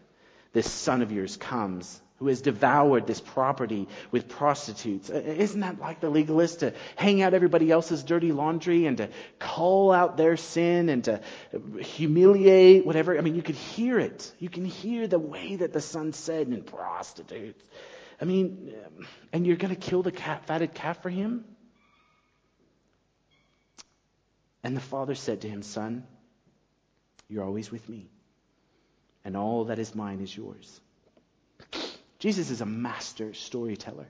this 0.53 0.71
son 0.71 1.01
of 1.01 1.13
yours 1.13 1.37
comes 1.37 2.01
who 2.19 2.29
has 2.29 2.41
devoured 2.41 3.07
this 3.07 3.21
property 3.21 3.89
with 4.11 4.29
prostitutes. 4.29 5.11
Uh, 5.11 5.15
isn't 5.15 5.61
that 5.61 5.81
like 5.81 6.01
the 6.01 6.09
legalist 6.09 6.61
to 6.61 6.73
hang 6.97 7.23
out 7.23 7.35
everybody 7.35 7.71
else's 7.71 8.05
dirty 8.05 8.33
laundry 8.33 8.87
and 8.87 8.99
to 8.99 9.09
call 9.39 9.91
out 9.91 10.17
their 10.17 10.37
sin 10.37 10.89
and 10.89 11.05
to 11.05 11.21
humiliate 11.81 12.87
whatever? 12.87 13.19
I 13.19 13.21
mean, 13.21 13.35
you 13.35 13.43
could 13.43 13.57
hear 13.57 13.99
it. 13.99 14.33
You 14.39 14.49
can 14.49 14.65
hear 14.65 15.07
the 15.07 15.19
way 15.19 15.57
that 15.57 15.73
the 15.73 15.81
son 15.81 16.13
said, 16.13 16.47
and 16.47 16.65
prostitutes. 16.65 17.63
I 18.21 18.25
mean, 18.25 18.73
and 19.33 19.47
you're 19.47 19.57
going 19.57 19.75
to 19.75 19.81
kill 19.81 20.03
the 20.03 20.13
cat, 20.13 20.47
fatted 20.47 20.75
calf 20.75 21.03
for 21.03 21.11
him? 21.11 21.45
And 24.63 24.77
the 24.77 24.81
father 24.81 25.15
said 25.15 25.43
to 25.43 25.49
him, 25.49 25.63
Son, 25.63 26.07
you're 27.29 27.45
always 27.45 27.71
with 27.71 27.89
me, 27.89 28.09
and 29.25 29.37
all 29.37 29.67
that 29.67 29.79
is 29.79 29.95
mine 29.95 30.21
is 30.21 30.35
yours. 30.35 30.81
Jesus 32.19 32.51
is 32.51 32.61
a 32.61 32.67
master 32.67 33.35
storyteller. 33.35 34.07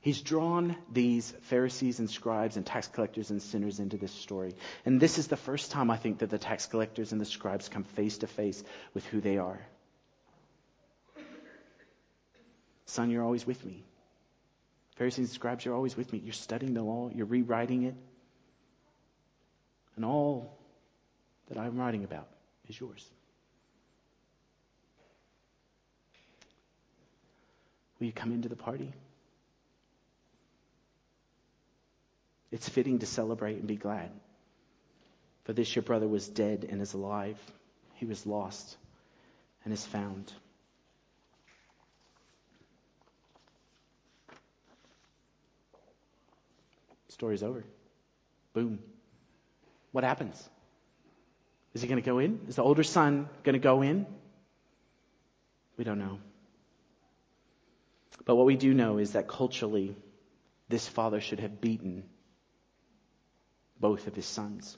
He's 0.00 0.20
drawn 0.20 0.76
these 0.92 1.32
Pharisees 1.44 1.98
and 1.98 2.10
scribes 2.10 2.58
and 2.58 2.66
tax 2.66 2.86
collectors 2.88 3.30
and 3.30 3.40
sinners 3.40 3.80
into 3.80 3.96
this 3.96 4.12
story. 4.12 4.54
And 4.84 5.00
this 5.00 5.16
is 5.16 5.28
the 5.28 5.36
first 5.36 5.70
time 5.70 5.90
I 5.90 5.96
think 5.96 6.18
that 6.18 6.28
the 6.28 6.36
tax 6.36 6.66
collectors 6.66 7.12
and 7.12 7.20
the 7.20 7.24
scribes 7.24 7.70
come 7.70 7.84
face 7.84 8.18
to 8.18 8.26
face 8.26 8.62
with 8.92 9.06
who 9.06 9.22
they 9.22 9.38
are. 9.38 9.58
Son, 12.86 13.10
you're 13.10 13.24
always 13.24 13.46
with 13.46 13.64
me. 13.64 13.82
Pharisees 14.96 15.26
and 15.26 15.34
scribes, 15.34 15.64
you're 15.64 15.74
always 15.74 15.96
with 15.96 16.12
me. 16.12 16.20
You're 16.22 16.32
studying 16.32 16.74
the 16.74 16.82
law, 16.82 17.10
you're 17.12 17.26
rewriting 17.26 17.84
it. 17.84 17.94
And 19.96 20.04
all 20.04 20.56
that 21.48 21.58
I'm 21.58 21.76
writing 21.76 22.04
about 22.04 22.28
is 22.68 22.78
yours. 22.78 23.04
Will 27.98 28.06
you 28.06 28.12
come 28.12 28.32
into 28.32 28.48
the 28.48 28.56
party? 28.56 28.92
It's 32.50 32.68
fitting 32.68 33.00
to 33.00 33.06
celebrate 33.06 33.56
and 33.56 33.66
be 33.66 33.76
glad. 33.76 34.10
For 35.44 35.52
this 35.52 35.74
your 35.74 35.82
brother 35.82 36.08
was 36.08 36.28
dead 36.28 36.66
and 36.68 36.80
is 36.80 36.94
alive. 36.94 37.38
He 37.94 38.06
was 38.06 38.26
lost 38.26 38.76
and 39.64 39.72
is 39.72 39.84
found. 39.84 40.32
Story's 47.14 47.44
over. 47.44 47.64
Boom. 48.54 48.80
What 49.92 50.02
happens? 50.02 50.36
Is 51.72 51.80
he 51.80 51.86
going 51.86 52.02
to 52.02 52.04
go 52.04 52.18
in? 52.18 52.40
Is 52.48 52.56
the 52.56 52.64
older 52.64 52.82
son 52.82 53.28
going 53.44 53.52
to 53.52 53.60
go 53.60 53.82
in? 53.82 54.04
We 55.76 55.84
don't 55.84 56.00
know. 56.00 56.18
But 58.24 58.34
what 58.34 58.46
we 58.46 58.56
do 58.56 58.74
know 58.74 58.98
is 58.98 59.12
that 59.12 59.28
culturally, 59.28 59.96
this 60.68 60.88
father 60.88 61.20
should 61.20 61.38
have 61.38 61.60
beaten 61.60 62.02
both 63.78 64.08
of 64.08 64.16
his 64.16 64.26
sons. 64.26 64.76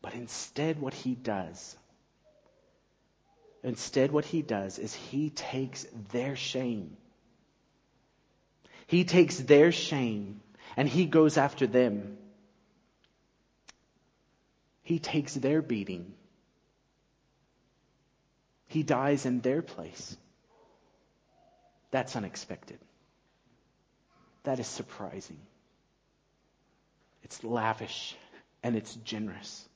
But 0.00 0.14
instead, 0.14 0.80
what 0.80 0.94
he 0.94 1.16
does, 1.16 1.76
instead, 3.64 4.12
what 4.12 4.26
he 4.26 4.42
does 4.42 4.78
is 4.78 4.94
he 4.94 5.30
takes 5.30 5.86
their 6.12 6.36
shame. 6.36 6.96
He 8.86 9.02
takes 9.02 9.38
their 9.38 9.72
shame 9.72 10.40
and 10.78 10.88
he 10.88 11.06
goes 11.06 11.36
after 11.36 11.66
them. 11.66 12.16
He 14.84 15.00
takes 15.00 15.34
their 15.34 15.60
beating. 15.60 16.14
He 18.68 18.84
dies 18.84 19.26
in 19.26 19.40
their 19.40 19.60
place. 19.60 20.16
That's 21.90 22.14
unexpected. 22.14 22.78
That 24.44 24.60
is 24.60 24.68
surprising. 24.68 25.40
It's 27.24 27.42
lavish 27.42 28.14
and 28.62 28.76
it's 28.76 28.94
generous. 28.94 29.68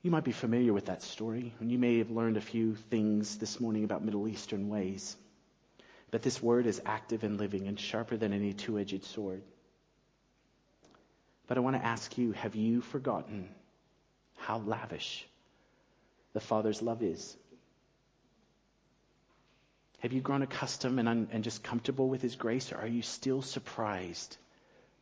You 0.00 0.10
might 0.10 0.24
be 0.24 0.32
familiar 0.32 0.72
with 0.72 0.86
that 0.86 1.02
story, 1.02 1.52
and 1.60 1.70
you 1.70 1.78
may 1.78 1.98
have 1.98 2.10
learned 2.10 2.38
a 2.38 2.40
few 2.40 2.74
things 2.74 3.36
this 3.36 3.60
morning 3.60 3.84
about 3.84 4.02
Middle 4.02 4.28
Eastern 4.28 4.70
ways. 4.70 5.14
But 6.10 6.22
this 6.22 6.42
word 6.42 6.66
is 6.66 6.80
active 6.86 7.22
and 7.22 7.38
living 7.38 7.68
and 7.68 7.78
sharper 7.78 8.16
than 8.16 8.32
any 8.32 8.52
two 8.54 8.78
edged 8.78 9.04
sword. 9.04 9.42
But 11.46 11.56
I 11.56 11.60
want 11.60 11.76
to 11.76 11.84
ask 11.84 12.16
you 12.16 12.32
have 12.32 12.54
you 12.54 12.80
forgotten 12.80 13.48
how 14.36 14.58
lavish 14.58 15.26
the 16.32 16.40
Father's 16.40 16.82
love 16.82 17.02
is? 17.02 17.36
Have 20.00 20.12
you 20.12 20.20
grown 20.20 20.42
accustomed 20.42 20.98
and, 21.00 21.08
un- 21.08 21.28
and 21.32 21.42
just 21.42 21.62
comfortable 21.62 22.08
with 22.08 22.22
His 22.22 22.36
grace, 22.36 22.72
or 22.72 22.76
are 22.76 22.86
you 22.86 23.02
still 23.02 23.42
surprised 23.42 24.36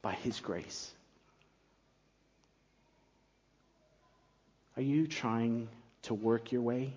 by 0.03 0.15
His 0.15 0.41
grace? 0.41 0.91
Are 4.77 4.83
you 4.83 5.07
trying 5.07 5.69
to 6.03 6.15
work 6.15 6.53
your 6.53 6.63
way? 6.63 6.93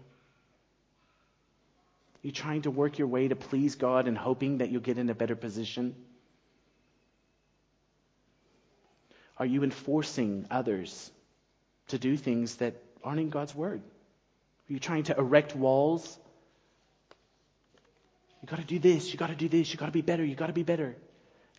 You 2.21 2.31
trying 2.31 2.63
to 2.63 2.71
work 2.71 2.97
your 2.97 3.07
way 3.07 3.27
to 3.27 3.35
please 3.35 3.75
God 3.75 4.07
and 4.07 4.17
hoping 4.17 4.57
that 4.57 4.69
you'll 4.69 4.81
get 4.81 4.97
in 4.97 5.09
a 5.09 5.15
better 5.15 5.35
position? 5.35 5.95
Are 9.37 9.45
you 9.45 9.63
enforcing 9.63 10.45
others 10.51 11.11
to 11.87 11.97
do 11.97 12.17
things 12.17 12.55
that 12.57 12.75
aren't 13.03 13.21
in 13.21 13.29
God's 13.29 13.55
word? 13.55 13.81
Are 14.69 14.73
you 14.73 14.79
trying 14.79 15.03
to 15.03 15.17
erect 15.17 15.55
walls? 15.55 16.17
You 18.41 18.47
got 18.47 18.59
to 18.59 18.65
do 18.65 18.79
this, 18.79 19.11
you 19.11 19.17
got 19.17 19.27
to 19.27 19.35
do 19.35 19.47
this, 19.47 19.71
you 19.71 19.77
got 19.77 19.87
to 19.87 19.91
be 19.91 20.01
better, 20.01 20.23
you 20.23 20.35
got 20.35 20.47
to 20.47 20.53
be 20.53 20.63
better. 20.63 20.95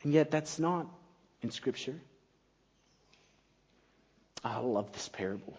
And 0.02 0.12
yet 0.12 0.30
that's 0.30 0.58
not 0.58 0.86
in 1.42 1.50
Scripture. 1.50 1.98
I 4.44 4.58
love 4.58 4.92
this 4.92 5.08
parable. 5.08 5.56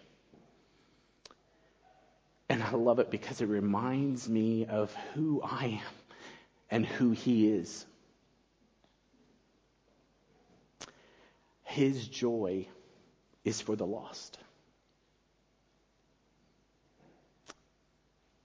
And 2.52 2.62
I 2.62 2.72
love 2.72 3.00
it 3.00 3.10
because 3.10 3.40
it 3.40 3.46
reminds 3.46 4.28
me 4.28 4.66
of 4.66 4.94
who 5.14 5.42
I 5.42 5.80
am 5.82 5.94
and 6.70 6.86
who 6.86 7.12
He 7.12 7.48
is. 7.48 7.86
His 11.64 12.06
joy 12.10 12.68
is 13.46 13.62
for 13.62 13.78
the 13.78 13.86
lost. 13.86 14.38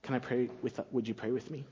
Can 0.03 0.15
I 0.15 0.19
pray 0.19 0.49
with 0.61 0.79
would 0.93 1.05
you 1.05 1.13
pray 1.13 1.31
with 1.31 1.51
me? 1.51 1.65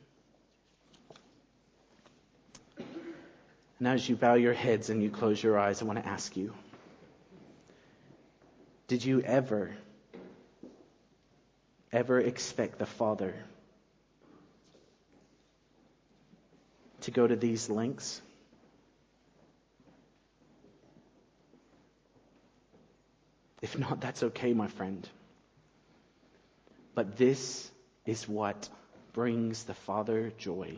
And 3.79 3.87
as 3.87 4.09
you 4.09 4.17
bow 4.17 4.33
your 4.33 4.51
heads 4.51 4.89
and 4.89 5.01
you 5.01 5.09
close 5.09 5.41
your 5.41 5.57
eyes, 5.57 5.81
I 5.81 5.85
want 5.85 5.99
to 6.03 6.05
ask 6.05 6.35
you 6.35 6.53
Did 8.89 9.05
you 9.05 9.21
ever 9.21 9.73
ever 11.91 12.19
expect 12.19 12.79
the 12.79 12.85
Father 12.85 13.33
to 17.01 17.11
go 17.11 17.27
to 17.27 17.35
these 17.35 17.69
lengths? 17.69 18.21
If 23.61 23.79
not, 23.79 24.01
that's 24.01 24.23
okay, 24.23 24.53
my 24.53 24.67
friend. 24.67 25.07
But 26.93 27.17
this 27.17 27.71
is 28.05 28.27
what 28.27 28.69
brings 29.13 29.63
the 29.63 29.73
Father 29.73 30.31
joy. 30.37 30.75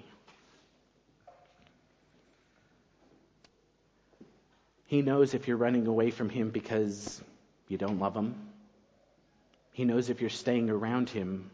He 4.86 5.02
knows 5.02 5.34
if 5.34 5.48
you're 5.48 5.58
running 5.58 5.88
away 5.88 6.12
from 6.12 6.30
Him 6.30 6.50
because 6.50 7.22
you 7.68 7.78
don't 7.78 8.00
love 8.00 8.16
Him 8.16 8.47
He 9.78 9.86
knows 9.86 10.10
if 10.10 10.22
you're 10.22 10.32
staying 10.32 10.72
around 10.72 11.08
him, 11.08 11.52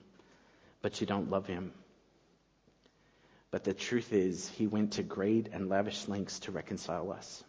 but 0.81 1.01
you 1.01 1.05
don't 1.05 1.29
love 1.29 1.45
him. 1.45 1.73
But 3.51 3.65
the 3.65 3.73
truth 3.73 4.13
is, 4.13 4.47
he 4.47 4.65
went 4.65 4.93
to 4.93 5.03
great 5.03 5.49
and 5.51 5.67
lavish 5.67 6.07
lengths 6.07 6.39
to 6.39 6.53
reconcile 6.53 7.11
us. 7.11 7.43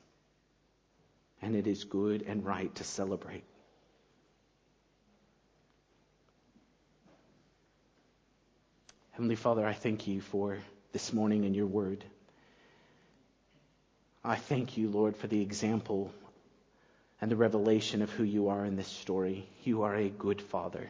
And 1.40 1.54
it 1.54 1.68
is 1.68 1.84
good 1.84 2.22
and 2.22 2.44
right 2.44 2.74
to 2.74 2.82
celebrate. 2.82 3.44
Heavenly 9.12 9.36
Father, 9.36 9.64
I 9.64 9.74
thank 9.74 10.08
you 10.08 10.20
for 10.20 10.58
this 10.90 11.12
morning 11.12 11.44
and 11.44 11.54
your 11.54 11.68
word. 11.68 12.04
I 14.24 14.34
thank 14.34 14.76
you, 14.76 14.88
Lord, 14.88 15.16
for 15.16 15.28
the 15.28 15.40
example 15.40 16.10
and 17.20 17.30
the 17.30 17.36
revelation 17.36 18.02
of 18.02 18.10
who 18.10 18.24
you 18.24 18.48
are 18.48 18.64
in 18.64 18.76
this 18.76 18.88
story. 18.88 19.48
You 19.62 19.82
are 19.82 19.94
a 19.94 20.08
good 20.08 20.42
father. 20.42 20.88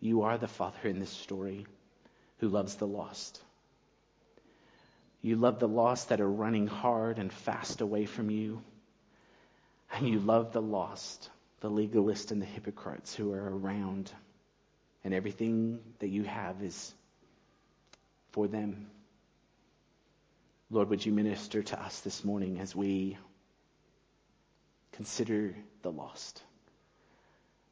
You 0.00 0.22
are 0.22 0.38
the 0.38 0.48
father 0.48 0.88
in 0.88 0.98
this 0.98 1.10
story 1.10 1.66
who 2.38 2.48
loves 2.48 2.76
the 2.76 2.86
lost. 2.86 3.40
You 5.22 5.36
love 5.36 5.58
the 5.58 5.68
lost 5.68 6.10
that 6.10 6.20
are 6.20 6.30
running 6.30 6.66
hard 6.66 7.18
and 7.18 7.32
fast 7.32 7.80
away 7.80 8.06
from 8.06 8.30
you. 8.30 8.62
And 9.92 10.08
you 10.08 10.18
love 10.18 10.52
the 10.52 10.62
lost, 10.62 11.30
the 11.60 11.70
legalists 11.70 12.30
and 12.30 12.40
the 12.40 12.46
hypocrites 12.46 13.14
who 13.14 13.32
are 13.32 13.56
around. 13.58 14.12
And 15.04 15.14
everything 15.14 15.80
that 16.00 16.08
you 16.08 16.24
have 16.24 16.62
is 16.62 16.94
for 18.32 18.46
them. 18.48 18.88
Lord, 20.70 20.90
would 20.90 21.06
you 21.06 21.12
minister 21.12 21.62
to 21.62 21.80
us 21.80 22.00
this 22.00 22.24
morning 22.24 22.58
as 22.58 22.74
we 22.74 23.16
consider 24.92 25.54
the 25.82 25.90
lost? 25.90 26.42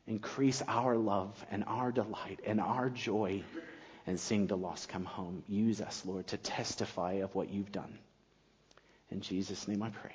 Increase 0.07 0.63
our 0.69 0.97
love 0.97 1.45
and 1.51 1.65
our 1.67 1.91
delight 1.91 2.41
and 2.45 2.61
our 2.61 2.91
joy 2.91 3.43
and 4.07 4.21
seeing 4.21 4.47
the 4.47 4.57
lost 4.57 4.89
come 4.89 5.05
home. 5.05 5.43
Use 5.49 5.81
us, 5.81 6.03
Lord, 6.05 6.27
to 6.29 6.37
testify 6.37 7.15
of 7.15 7.35
what 7.35 7.51
you've 7.51 7.73
done. 7.73 7.99
In 9.11 9.21
Jesus' 9.21 9.67
name 9.67 9.83
I 9.83 9.91
pray. 9.91 10.15